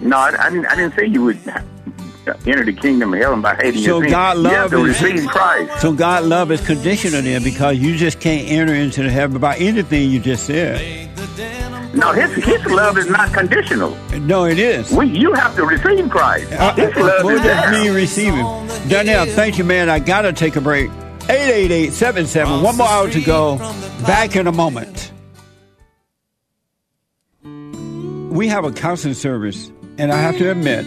No, 0.00 0.16
I, 0.16 0.34
I 0.38 0.50
didn't. 0.50 0.66
I 0.66 0.76
didn't 0.76 0.94
say 0.94 1.06
you 1.06 1.24
would 1.24 1.38
enter 2.46 2.64
the 2.64 2.72
kingdom 2.72 3.12
of 3.14 3.20
heaven 3.20 3.40
by 3.42 3.54
hating 3.56 3.82
So 3.82 4.00
your. 4.00 4.10
God 4.10 4.36
you 4.36 4.42
love 4.44 4.52
have 4.52 4.70
to 4.70 4.84
is 4.84 5.00
receive 5.02 5.28
Christ. 5.28 5.80
so 5.80 5.92
God 5.92 6.24
love 6.24 6.50
is 6.50 6.64
conditional 6.66 7.22
then 7.22 7.42
because 7.42 7.76
you 7.78 7.96
just 7.96 8.20
can't 8.20 8.48
enter 8.48 8.74
into 8.74 9.02
the 9.02 9.10
heaven 9.10 9.40
by 9.40 9.56
anything 9.56 10.10
you 10.10 10.20
just 10.20 10.46
said. 10.46 11.08
No, 11.94 12.12
his 12.12 12.30
his 12.44 12.64
love 12.66 12.98
is 12.98 13.08
not 13.08 13.32
conditional. 13.32 13.90
No, 14.20 14.44
it 14.44 14.58
is. 14.58 14.92
We 14.92 15.06
you 15.06 15.32
have 15.32 15.56
to 15.56 15.64
receive 15.64 16.08
Christ. 16.10 16.52
Uh, 16.52 16.74
His 16.74 16.94
love 16.96 17.24
what 17.24 17.34
is 17.34 17.42
does 17.42 17.70
there. 17.70 17.72
mean 17.72 17.94
receiving? 17.94 18.44
Danielle, 18.88 19.26
thank 19.26 19.56
you, 19.58 19.64
man. 19.64 19.88
I 19.88 19.98
got 19.98 20.22
to 20.22 20.32
take 20.32 20.56
a 20.56 20.60
break. 20.60 20.90
888-77. 21.22 22.62
One 22.62 22.76
more 22.76 22.86
hour 22.88 23.10
to 23.10 23.20
go. 23.22 23.56
Back 24.06 24.36
in 24.36 24.46
a 24.46 24.52
moment. 24.52 25.12
We 28.32 28.48
have 28.48 28.64
a 28.64 28.72
counseling 28.72 29.14
service, 29.14 29.70
and 29.98 30.12
I 30.12 30.18
have 30.18 30.36
to 30.38 30.50
admit, 30.50 30.86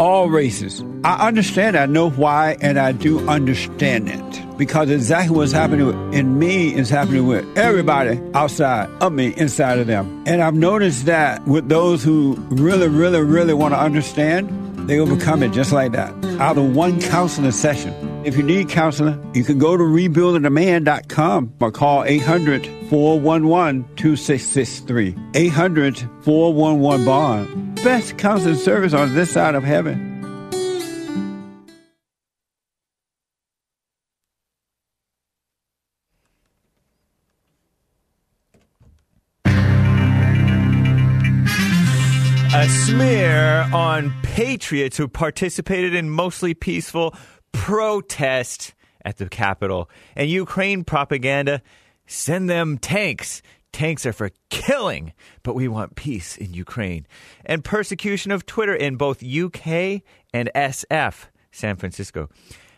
all 0.00 0.30
races. 0.30 0.82
I 1.04 1.28
understand, 1.28 1.76
I 1.76 1.84
know 1.84 2.08
why, 2.08 2.56
and 2.62 2.78
I 2.78 2.92
do 2.92 3.28
understand 3.28 4.08
it. 4.08 4.56
Because 4.56 4.90
exactly 4.90 5.36
what's 5.36 5.52
happening 5.52 6.14
in 6.14 6.38
me 6.38 6.74
is 6.74 6.88
happening 6.88 7.26
with 7.26 7.44
everybody 7.56 8.18
outside 8.32 8.88
of 9.02 9.12
me, 9.12 9.34
inside 9.36 9.78
of 9.78 9.86
them. 9.86 10.24
And 10.26 10.42
I've 10.42 10.54
noticed 10.54 11.04
that 11.04 11.46
with 11.46 11.68
those 11.68 12.02
who 12.02 12.36
really, 12.48 12.88
really, 12.88 13.20
really 13.20 13.52
want 13.52 13.74
to 13.74 13.78
understand, 13.78 14.48
they 14.88 14.98
overcome 14.98 15.42
it 15.42 15.52
just 15.52 15.70
like 15.70 15.92
that. 15.92 16.12
Out 16.40 16.56
of 16.56 16.74
one 16.74 16.98
counseling 17.02 17.52
session. 17.52 17.92
If 18.24 18.38
you 18.38 18.42
need 18.42 18.70
counseling, 18.70 19.18
you 19.34 19.44
can 19.44 19.58
go 19.58 19.76
to 19.76 19.82
rebuildingaman.com 19.82 21.54
or 21.60 21.70
call 21.70 22.04
800 22.04 22.66
411 22.88 23.84
2663. 23.96 25.14
800 25.34 25.98
411 26.22 27.04
Bond. 27.04 27.69
Best 27.82 28.18
counseling 28.18 28.56
service 28.56 28.92
on 28.92 29.14
this 29.14 29.32
side 29.32 29.54
of 29.54 29.64
heaven. 29.64 30.10
a 42.52 42.68
smear 42.68 43.66
on 43.72 44.12
patriots 44.22 44.98
who 44.98 45.08
participated 45.08 45.94
in 45.94 46.10
mostly 46.10 46.52
peaceful 46.52 47.14
protest 47.52 48.74
at 49.04 49.16
the 49.16 49.28
Capitol. 49.28 49.88
And 50.14 50.28
Ukraine 50.28 50.84
propaganda 50.84 51.62
send 52.06 52.50
them 52.50 52.76
tanks. 52.76 53.40
Tanks 53.72 54.04
are 54.04 54.12
for 54.12 54.30
killing, 54.50 55.12
but 55.42 55.54
we 55.54 55.68
want 55.68 55.94
peace 55.94 56.36
in 56.36 56.54
Ukraine. 56.54 57.06
And 57.44 57.64
persecution 57.64 58.32
of 58.32 58.46
Twitter 58.46 58.74
in 58.74 58.96
both 58.96 59.22
UK 59.22 60.02
and 60.34 60.50
SF, 60.54 61.26
San 61.52 61.76
Francisco. 61.76 62.28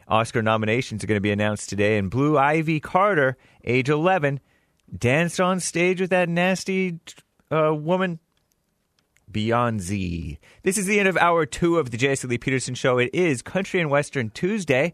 Oscar 0.08 0.42
nominations 0.42 1.02
are 1.02 1.06
going 1.06 1.16
to 1.16 1.20
be 1.20 1.30
announced 1.30 1.68
today, 1.68 1.96
and 1.96 2.10
Blue 2.10 2.36
Ivy 2.36 2.80
Carter, 2.80 3.36
age 3.64 3.88
11, 3.88 4.40
danced 4.96 5.40
on 5.40 5.60
stage 5.60 6.00
with 6.00 6.10
that 6.10 6.28
nasty 6.28 6.98
uh, 7.50 7.74
woman 7.74 8.18
Beyoncé. 9.32 10.38
This 10.62 10.76
is 10.76 10.86
the 10.86 10.98
end 10.98 11.08
of 11.08 11.16
hour 11.16 11.46
two 11.46 11.78
of 11.78 11.90
the 11.90 11.96
Jesse 11.96 12.28
Lee 12.28 12.38
Peterson 12.38 12.74
Show. 12.74 12.98
It 12.98 13.10
is 13.14 13.42
Country 13.42 13.80
and 13.80 13.90
Western 13.90 14.30
Tuesday, 14.30 14.92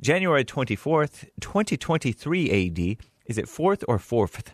January 0.00 0.44
24th, 0.44 1.28
2023 1.40 2.68
AD. 2.68 3.06
Is 3.26 3.38
it 3.38 3.46
4th 3.46 3.84
or 3.88 3.98
4th? 3.98 4.52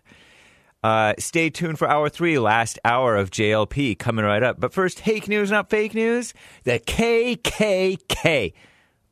Uh, 0.83 1.15
stay 1.19 1.49
tuned 1.49 1.79
for 1.79 1.89
hour 1.89 2.09
three, 2.09 2.39
last 2.39 2.79
hour 2.85 3.17
of 3.17 3.31
JLP 3.31 3.99
coming 3.99 4.25
right 4.25 4.43
up. 4.43 4.59
But 4.59 4.73
first, 4.73 5.01
fake 5.01 5.29
news, 5.29 5.51
not 5.51 5.71
fake 5.71 5.95
news. 5.95 6.35
The 6.65 6.81
KKK. 6.81 8.53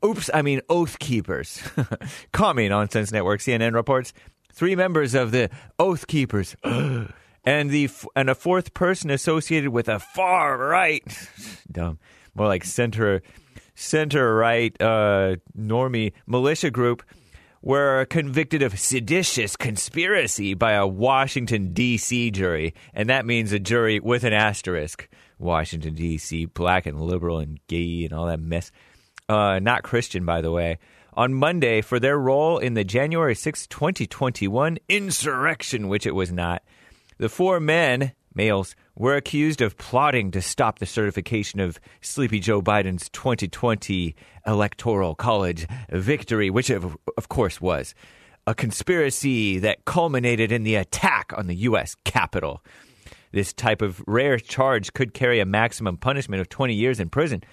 Oops, 0.04 0.30
I 0.32 0.42
mean 0.42 0.62
Oath 0.68 0.98
Keepers. 0.98 1.62
Me 2.54 2.68
Nonsense 2.68 3.12
Network. 3.12 3.40
CNN 3.40 3.74
reports 3.74 4.12
three 4.52 4.74
members 4.74 5.14
of 5.14 5.30
the 5.30 5.50
Oath 5.78 6.06
Keepers. 6.06 6.56
and 6.64 7.70
the 7.70 7.88
and 8.16 8.30
a 8.30 8.34
fourth 8.34 8.74
person 8.74 9.10
associated 9.10 9.70
with 9.70 9.88
a 9.88 9.98
far 9.98 10.58
right, 10.58 11.04
dumb, 11.70 11.98
more 12.34 12.48
like 12.48 12.64
center 12.64 13.22
center 13.74 14.34
right 14.34 14.76
uh, 14.80 15.36
normie 15.56 16.12
militia 16.26 16.70
group 16.70 17.02
were 17.62 18.06
convicted 18.06 18.62
of 18.62 18.78
seditious 18.78 19.56
conspiracy 19.56 20.54
by 20.54 20.72
a 20.72 20.86
Washington 20.86 21.72
D.C. 21.72 22.30
jury, 22.30 22.74
and 22.94 23.08
that 23.08 23.26
means 23.26 23.52
a 23.52 23.58
jury 23.58 24.00
with 24.00 24.24
an 24.24 24.32
asterisk. 24.32 25.08
Washington 25.38 25.94
D.C. 25.94 26.46
black 26.46 26.86
and 26.86 27.00
liberal 27.00 27.38
and 27.38 27.60
gay 27.66 28.04
and 28.04 28.12
all 28.12 28.26
that 28.26 28.40
mess. 28.40 28.70
Uh, 29.28 29.58
not 29.58 29.82
Christian, 29.82 30.24
by 30.24 30.40
the 30.40 30.50
way 30.50 30.78
on 31.14 31.34
Monday 31.34 31.80
for 31.80 31.98
their 31.98 32.18
role 32.18 32.58
in 32.58 32.74
the 32.74 32.84
January 32.84 33.34
6, 33.34 33.66
2021 33.66 34.78
insurrection, 34.88 35.88
which 35.88 36.06
it 36.06 36.14
was 36.14 36.32
not. 36.32 36.62
The 37.18 37.28
four 37.28 37.60
men, 37.60 38.12
males, 38.34 38.74
were 38.94 39.16
accused 39.16 39.60
of 39.60 39.76
plotting 39.76 40.30
to 40.32 40.42
stop 40.42 40.78
the 40.78 40.86
certification 40.86 41.60
of 41.60 41.80
Sleepy 42.00 42.40
Joe 42.40 42.62
Biden's 42.62 43.08
2020 43.10 44.14
electoral 44.46 45.14
college 45.14 45.66
victory, 45.90 46.50
which 46.50 46.70
of, 46.70 46.96
of 47.16 47.28
course 47.28 47.60
was 47.60 47.94
a 48.46 48.54
conspiracy 48.54 49.58
that 49.58 49.84
culminated 49.84 50.50
in 50.50 50.62
the 50.62 50.74
attack 50.74 51.32
on 51.36 51.46
the 51.46 51.54
U.S. 51.56 51.94
Capitol. 52.04 52.64
This 53.32 53.52
type 53.52 53.82
of 53.82 54.02
rare 54.06 54.38
charge 54.38 54.92
could 54.92 55.14
carry 55.14 55.40
a 55.40 55.46
maximum 55.46 55.96
punishment 55.96 56.40
of 56.40 56.48
20 56.48 56.74
years 56.74 56.98
in 56.98 57.10
prison. 57.10 57.44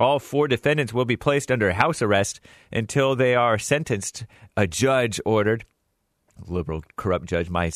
All 0.00 0.18
four 0.18 0.48
defendants 0.48 0.94
will 0.94 1.04
be 1.04 1.16
placed 1.16 1.50
under 1.50 1.72
house 1.72 2.00
arrest 2.00 2.40
until 2.72 3.16
they 3.16 3.34
are 3.34 3.58
sentenced, 3.58 4.24
a 4.56 4.66
judge 4.66 5.20
ordered 5.26 5.64
liberal, 6.46 6.82
corrupt 6.96 7.26
judge, 7.26 7.50
my 7.50 7.70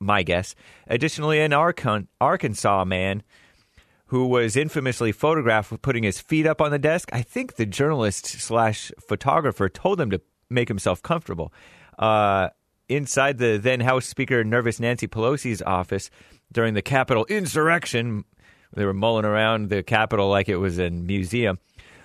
my 0.00 0.22
guess. 0.22 0.54
Additionally, 0.86 1.40
an 1.40 1.52
Arkansas 1.52 2.84
man 2.84 3.22
who 4.06 4.26
was 4.26 4.56
infamously 4.56 5.10
photographed 5.10 5.72
with 5.72 5.80
putting 5.80 6.02
his 6.02 6.20
feet 6.20 6.46
up 6.46 6.60
on 6.60 6.70
the 6.70 6.78
desk. 6.78 7.08
I 7.14 7.22
think 7.22 7.56
the 7.56 7.64
journalist 7.64 8.26
slash 8.26 8.92
photographer 9.08 9.70
told 9.70 9.98
him 9.98 10.10
to 10.10 10.20
make 10.50 10.68
himself 10.68 11.02
comfortable. 11.02 11.50
Uh, 11.98 12.50
inside 12.90 13.38
the 13.38 13.56
then 13.56 13.80
House 13.80 14.04
Speaker 14.04 14.44
nervous 14.44 14.78
Nancy 14.78 15.08
Pelosi's 15.08 15.62
office 15.62 16.10
during 16.52 16.74
the 16.74 16.82
Capitol 16.82 17.24
insurrection, 17.30 18.24
they 18.74 18.84
were 18.84 18.92
mulling 18.92 19.24
around 19.24 19.70
the 19.70 19.82
Capitol 19.82 20.28
like 20.28 20.48
it 20.48 20.56
was 20.58 20.78
a 20.78 20.90
museum. 20.90 21.58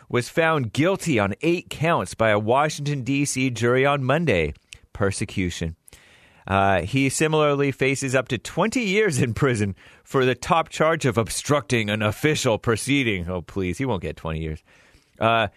Was 0.09 0.29
found 0.29 0.71
guilty 0.71 1.19
on 1.19 1.35
eight 1.41 1.69
counts 1.69 2.13
by 2.13 2.29
a 2.29 2.39
Washington, 2.39 3.03
D.C. 3.03 3.49
jury 3.49 3.85
on 3.85 4.05
Monday. 4.05 4.53
Persecution. 4.93 5.75
Uh, 6.47 6.81
he 6.81 7.09
similarly 7.09 7.71
faces 7.71 8.15
up 8.15 8.29
to 8.29 8.37
20 8.37 8.79
years 8.81 9.21
in 9.21 9.33
prison 9.33 9.75
for 10.03 10.25
the 10.25 10.33
top 10.35 10.69
charge 10.69 11.05
of 11.05 11.17
obstructing 11.17 11.89
an 11.89 12.01
official 12.01 12.57
proceeding. 12.57 13.29
Oh, 13.29 13.41
please, 13.41 13.77
he 13.77 13.85
won't 13.85 14.01
get 14.01 14.15
20 14.15 14.39
years. 14.39 14.63
Uh, 15.19 15.49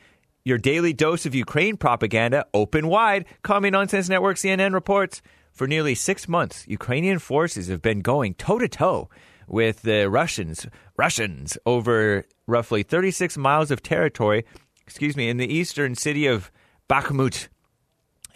your 0.44 0.58
daily 0.58 0.92
dose 0.92 1.26
of 1.26 1.34
Ukraine 1.34 1.76
propaganda 1.76 2.44
open 2.52 2.88
wide. 2.88 3.26
Commie 3.42 3.70
Nonsense 3.70 4.08
Network 4.08 4.36
CNN 4.36 4.74
reports 4.74 5.22
for 5.52 5.66
nearly 5.66 5.94
six 5.94 6.28
months, 6.28 6.64
Ukrainian 6.68 7.18
forces 7.18 7.68
have 7.68 7.82
been 7.82 8.00
going 8.00 8.34
toe 8.34 8.58
to 8.58 8.68
toe 8.68 9.08
with 9.46 9.82
the 9.82 10.08
Russians, 10.08 10.66
Russians 10.96 11.58
over 11.66 12.24
roughly 12.46 12.82
36 12.82 13.36
miles 13.36 13.70
of 13.70 13.82
territory, 13.82 14.44
excuse 14.86 15.16
me, 15.16 15.28
in 15.28 15.36
the 15.36 15.52
eastern 15.52 15.94
city 15.94 16.26
of 16.26 16.50
Bakhmut. 16.88 17.48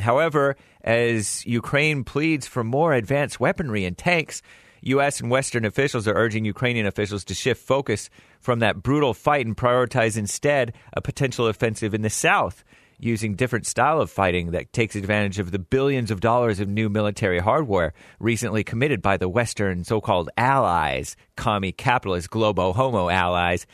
However, 0.01 0.57
as 0.85 1.45
Ukraine 1.47 2.05
pleads 2.05 2.47
for 2.47 2.63
more 2.63 2.93
advanced 2.93 3.41
weaponry 3.41 3.85
and 3.85 3.97
tanks, 3.97 4.43
U.S. 4.83 5.21
and 5.21 5.31
Western 5.31 5.65
officials 5.65 6.07
are 6.07 6.15
urging 6.15 6.45
Ukrainian 6.45 6.87
officials 6.87 7.25
to 7.25 7.35
shift 7.35 7.67
focus 7.67 8.11
from 8.39 8.59
that 8.59 8.83
brutal 8.83 9.15
fight 9.15 9.47
and 9.47 9.57
prioritize 9.57 10.19
instead 10.19 10.75
a 10.93 11.01
potential 11.01 11.49
offensive 11.49 11.95
in 11.95 12.03
the 12.03 12.11
south 12.11 12.63
using 12.99 13.35
different 13.35 13.67
style 13.67 14.01
of 14.01 14.11
fighting 14.11 14.51
that 14.53 14.73
takes 14.73 14.95
advantage 14.95 15.39
of 15.39 15.51
the 15.51 15.59
billions 15.59 16.11
of 16.11 16.21
dollars 16.21 16.61
of 16.61 16.69
new 16.69 16.89
military 16.89 17.39
hardware 17.39 17.93
recently 18.21 18.63
committed 18.63 19.01
by 19.01 19.17
the 19.17 19.29
Western 19.29 19.85
so-called 19.85 20.29
allies, 20.37 21.17
commie 21.37 21.73
capitalist 21.73 22.31
globo 22.31 22.73
homo 22.75 23.09
allies, 23.09 23.67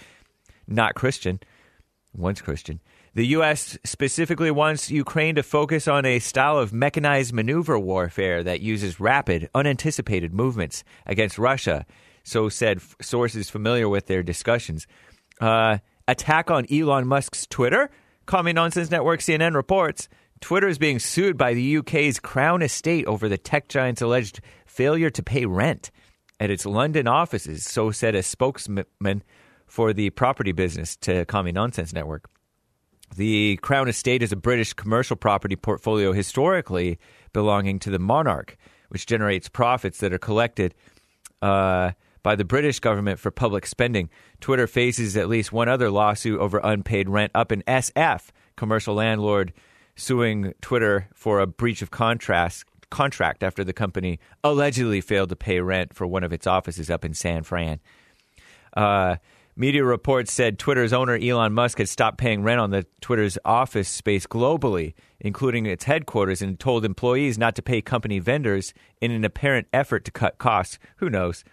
not 0.69 0.95
Christian, 0.95 1.41
once 2.15 2.41
Christian. 2.41 2.81
The 3.15 3.27
U.S. 3.29 3.79
specifically 3.85 4.51
wants 4.51 4.91
Ukraine 4.91 5.35
to 5.35 5.43
focus 5.43 5.89
on 5.89 6.05
a 6.05 6.19
style 6.19 6.59
of 6.59 6.73
mechanized 6.73 7.33
maneuver 7.33 7.79
warfare 7.79 8.43
that 8.45 8.61
uses 8.61 9.01
rapid, 9.01 9.51
unanticipated 9.55 10.33
movements 10.33 10.85
against 11.07 11.39
Russia, 11.39 11.87
so 12.23 12.49
said 12.49 12.79
f- 12.79 12.97
sources 13.01 13.51
familiar 13.51 13.89
with 13.89 14.07
their 14.07 14.23
discussions. 14.23 14.87
Uh, 15.41 15.79
attack 16.07 16.51
on 16.51 16.67
Elon 16.73 17.07
Musk's 17.07 17.47
Twitter? 17.47 17.91
Commie 18.27 18.53
Nonsense 18.53 18.91
Network 18.91 19.21
CNN 19.21 19.55
reports 19.55 20.09
Twitter 20.41 20.69
is 20.69 20.79
being 20.79 20.99
sued 20.99 21.37
by 21.37 21.55
the 21.55 21.79
UK's 21.79 22.21
Crown 22.21 22.63
Estate 22.63 23.07
over 23.07 23.29
the 23.29 23.39
tech 23.39 23.69
giant's 23.69 24.03
alleged 24.03 24.41
failure 24.67 25.11
to 25.11 25.23
pay 25.23 25.47
rent 25.47 25.91
at 26.39 26.51
its 26.51 26.65
London 26.65 27.07
offices, 27.07 27.65
so 27.65 27.91
said 27.91 28.15
a 28.15 28.23
spokesman 28.23 29.23
for 29.71 29.93
the 29.93 30.11
property 30.11 30.53
business 30.53 30.97
to 30.97 31.25
Commie 31.27 31.53
Nonsense 31.53 31.93
Network. 31.93 32.29
The 33.16 33.57
Crown 33.62 33.89
Estate 33.89 34.23
is 34.23 34.33
a 34.33 34.37
British 34.37 34.73
commercial 34.73 35.16
property 35.16 35.57
portfolio 35.57 36.12
historically 36.12 36.99
belonging 37.33 37.79
to 37.81 37.91
the 37.91 37.99
monarch, 37.99 38.57
which 38.89 39.07
generates 39.07 39.49
profits 39.49 39.99
that 39.99 40.12
are 40.12 40.18
collected 40.18 40.75
uh, 41.41 41.93
by 42.23 42.35
the 42.35 42.45
British 42.45 42.81
government 42.81 43.21
for 43.21 43.31
public 43.31 43.64
spending. 43.64 44.11
Twitter 44.41 44.66
faces 44.66 45.16
at 45.16 45.29
least 45.29 45.53
one 45.53 45.68
other 45.68 45.91
lawsuit 45.91 46.41
over 46.41 46.59
unpaid 46.59 47.09
rent 47.09 47.31
up 47.35 47.53
in 47.53 47.62
SF, 47.62 48.29
commercial 48.57 48.95
landlord 48.97 49.53
suing 49.97 50.53
Twitter 50.61 51.09
for 51.14 51.41
a 51.41 51.47
breach 51.47 51.81
of 51.81 51.91
contract 51.91 52.64
contract 52.91 53.45
after 53.45 53.62
the 53.62 53.73
company 53.73 54.18
allegedly 54.43 55.01
failed 55.01 55.29
to 55.29 55.37
pay 55.37 55.61
rent 55.61 55.95
for 55.95 56.09
one 56.09 56.25
of 56.25 56.33
its 56.33 56.45
offices 56.45 56.91
up 56.91 57.05
in 57.05 57.14
San 57.14 57.45
Fran. 57.45 57.79
Uh, 58.77 59.14
Media 59.61 59.85
reports 59.85 60.33
said 60.33 60.59
Twitter's 60.59 60.95
owner 60.95 61.19
Elon 61.19 61.53
Musk 61.53 61.77
had 61.77 61.89
stopped 61.91 62.17
paying 62.17 62.43
rent 62.43 62.59
on 62.59 62.71
the 62.71 62.87
Twitter's 63.03 63.37
office 63.45 63.91
space 63.91 64.27
globally, 64.27 64.95
including 65.21 65.67
its 65.67 65.85
headquarters, 65.85 66.41
and 66.41 66.59
told 66.59 66.83
employees 66.83 67.37
not 67.37 67.55
to 67.57 67.61
pay 67.61 67.83
company 67.83 68.21
vendors 68.21 68.73
in 69.03 69.11
an 69.11 69.23
apparent 69.23 69.69
effort 69.71 70.07
to 70.07 70.11
cut 70.11 70.39
costs. 70.39 70.79
Who 70.97 71.11
knows? 71.11 71.45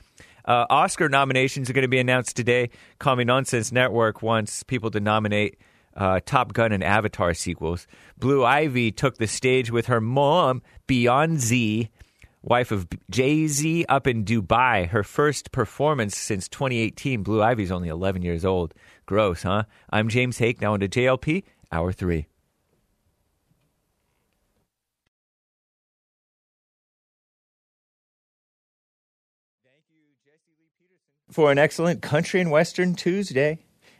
Uh, 0.45 0.66
Oscar 0.70 1.10
nominations 1.10 1.70
are 1.70 1.74
going 1.74 1.82
to 1.82 1.89
be 1.89 1.99
announced 1.99 2.38
today. 2.38 2.70
Commie 2.97 3.26
Nonsense 3.26 3.74
Network 3.74 4.22
wants 4.22 4.64
people 4.64 4.89
to 4.91 5.01
nominate 5.01 5.58
uh, 5.97 6.22
Top 6.26 6.53
Gun 6.53 6.72
and 6.72 6.86
Avatar 6.86 7.34
sequels. 7.34 7.88
Blue 8.18 8.45
Ivy 8.45 8.93
took 8.93 9.18
the 9.18 9.28
stage 9.28 9.70
with 9.70 9.88
her 9.88 9.99
mom, 9.99 10.62
Beyoncé, 10.88 11.89
wife 12.41 12.71
of 12.71 12.88
Jay 13.09 13.47
Z 13.47 13.85
up 13.89 14.07
in 14.07 14.23
Dubai. 14.25 14.88
Her 14.88 15.03
first 15.03 15.51
performance 15.51 16.17
since 16.17 16.47
2018. 16.47 17.23
Blue 17.23 17.41
Ivy's 17.41 17.71
only 17.71 17.89
11 17.89 18.21
years 18.21 18.45
old. 18.45 18.73
Gross, 19.05 19.43
huh? 19.43 19.63
I'm 19.89 20.09
James 20.09 20.38
Hake, 20.38 20.61
now 20.61 20.73
into 20.73 20.88
JLP, 20.88 21.43
Hour 21.71 21.91
3. 21.91 22.27
Thank 29.63 29.83
you, 29.89 31.33
for 31.33 31.51
an 31.51 31.57
excellent 31.57 32.01
country 32.01 32.41
and 32.41 32.51
western 32.51 32.95
Tuesday, 32.95 33.59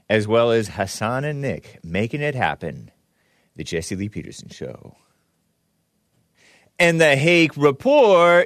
as 0.09 0.27
well 0.27 0.51
as 0.51 0.69
Hassan 0.69 1.23
and 1.23 1.41
Nick 1.41 1.79
making 1.83 2.21
it 2.21 2.35
happen. 2.35 2.91
The 3.55 3.63
Jesse 3.63 3.95
Lee 3.95 4.09
Peterson 4.09 4.49
Show. 4.49 4.95
And 6.80 7.01
the 7.01 7.15
Hague 7.15 7.57
Report 7.57 8.28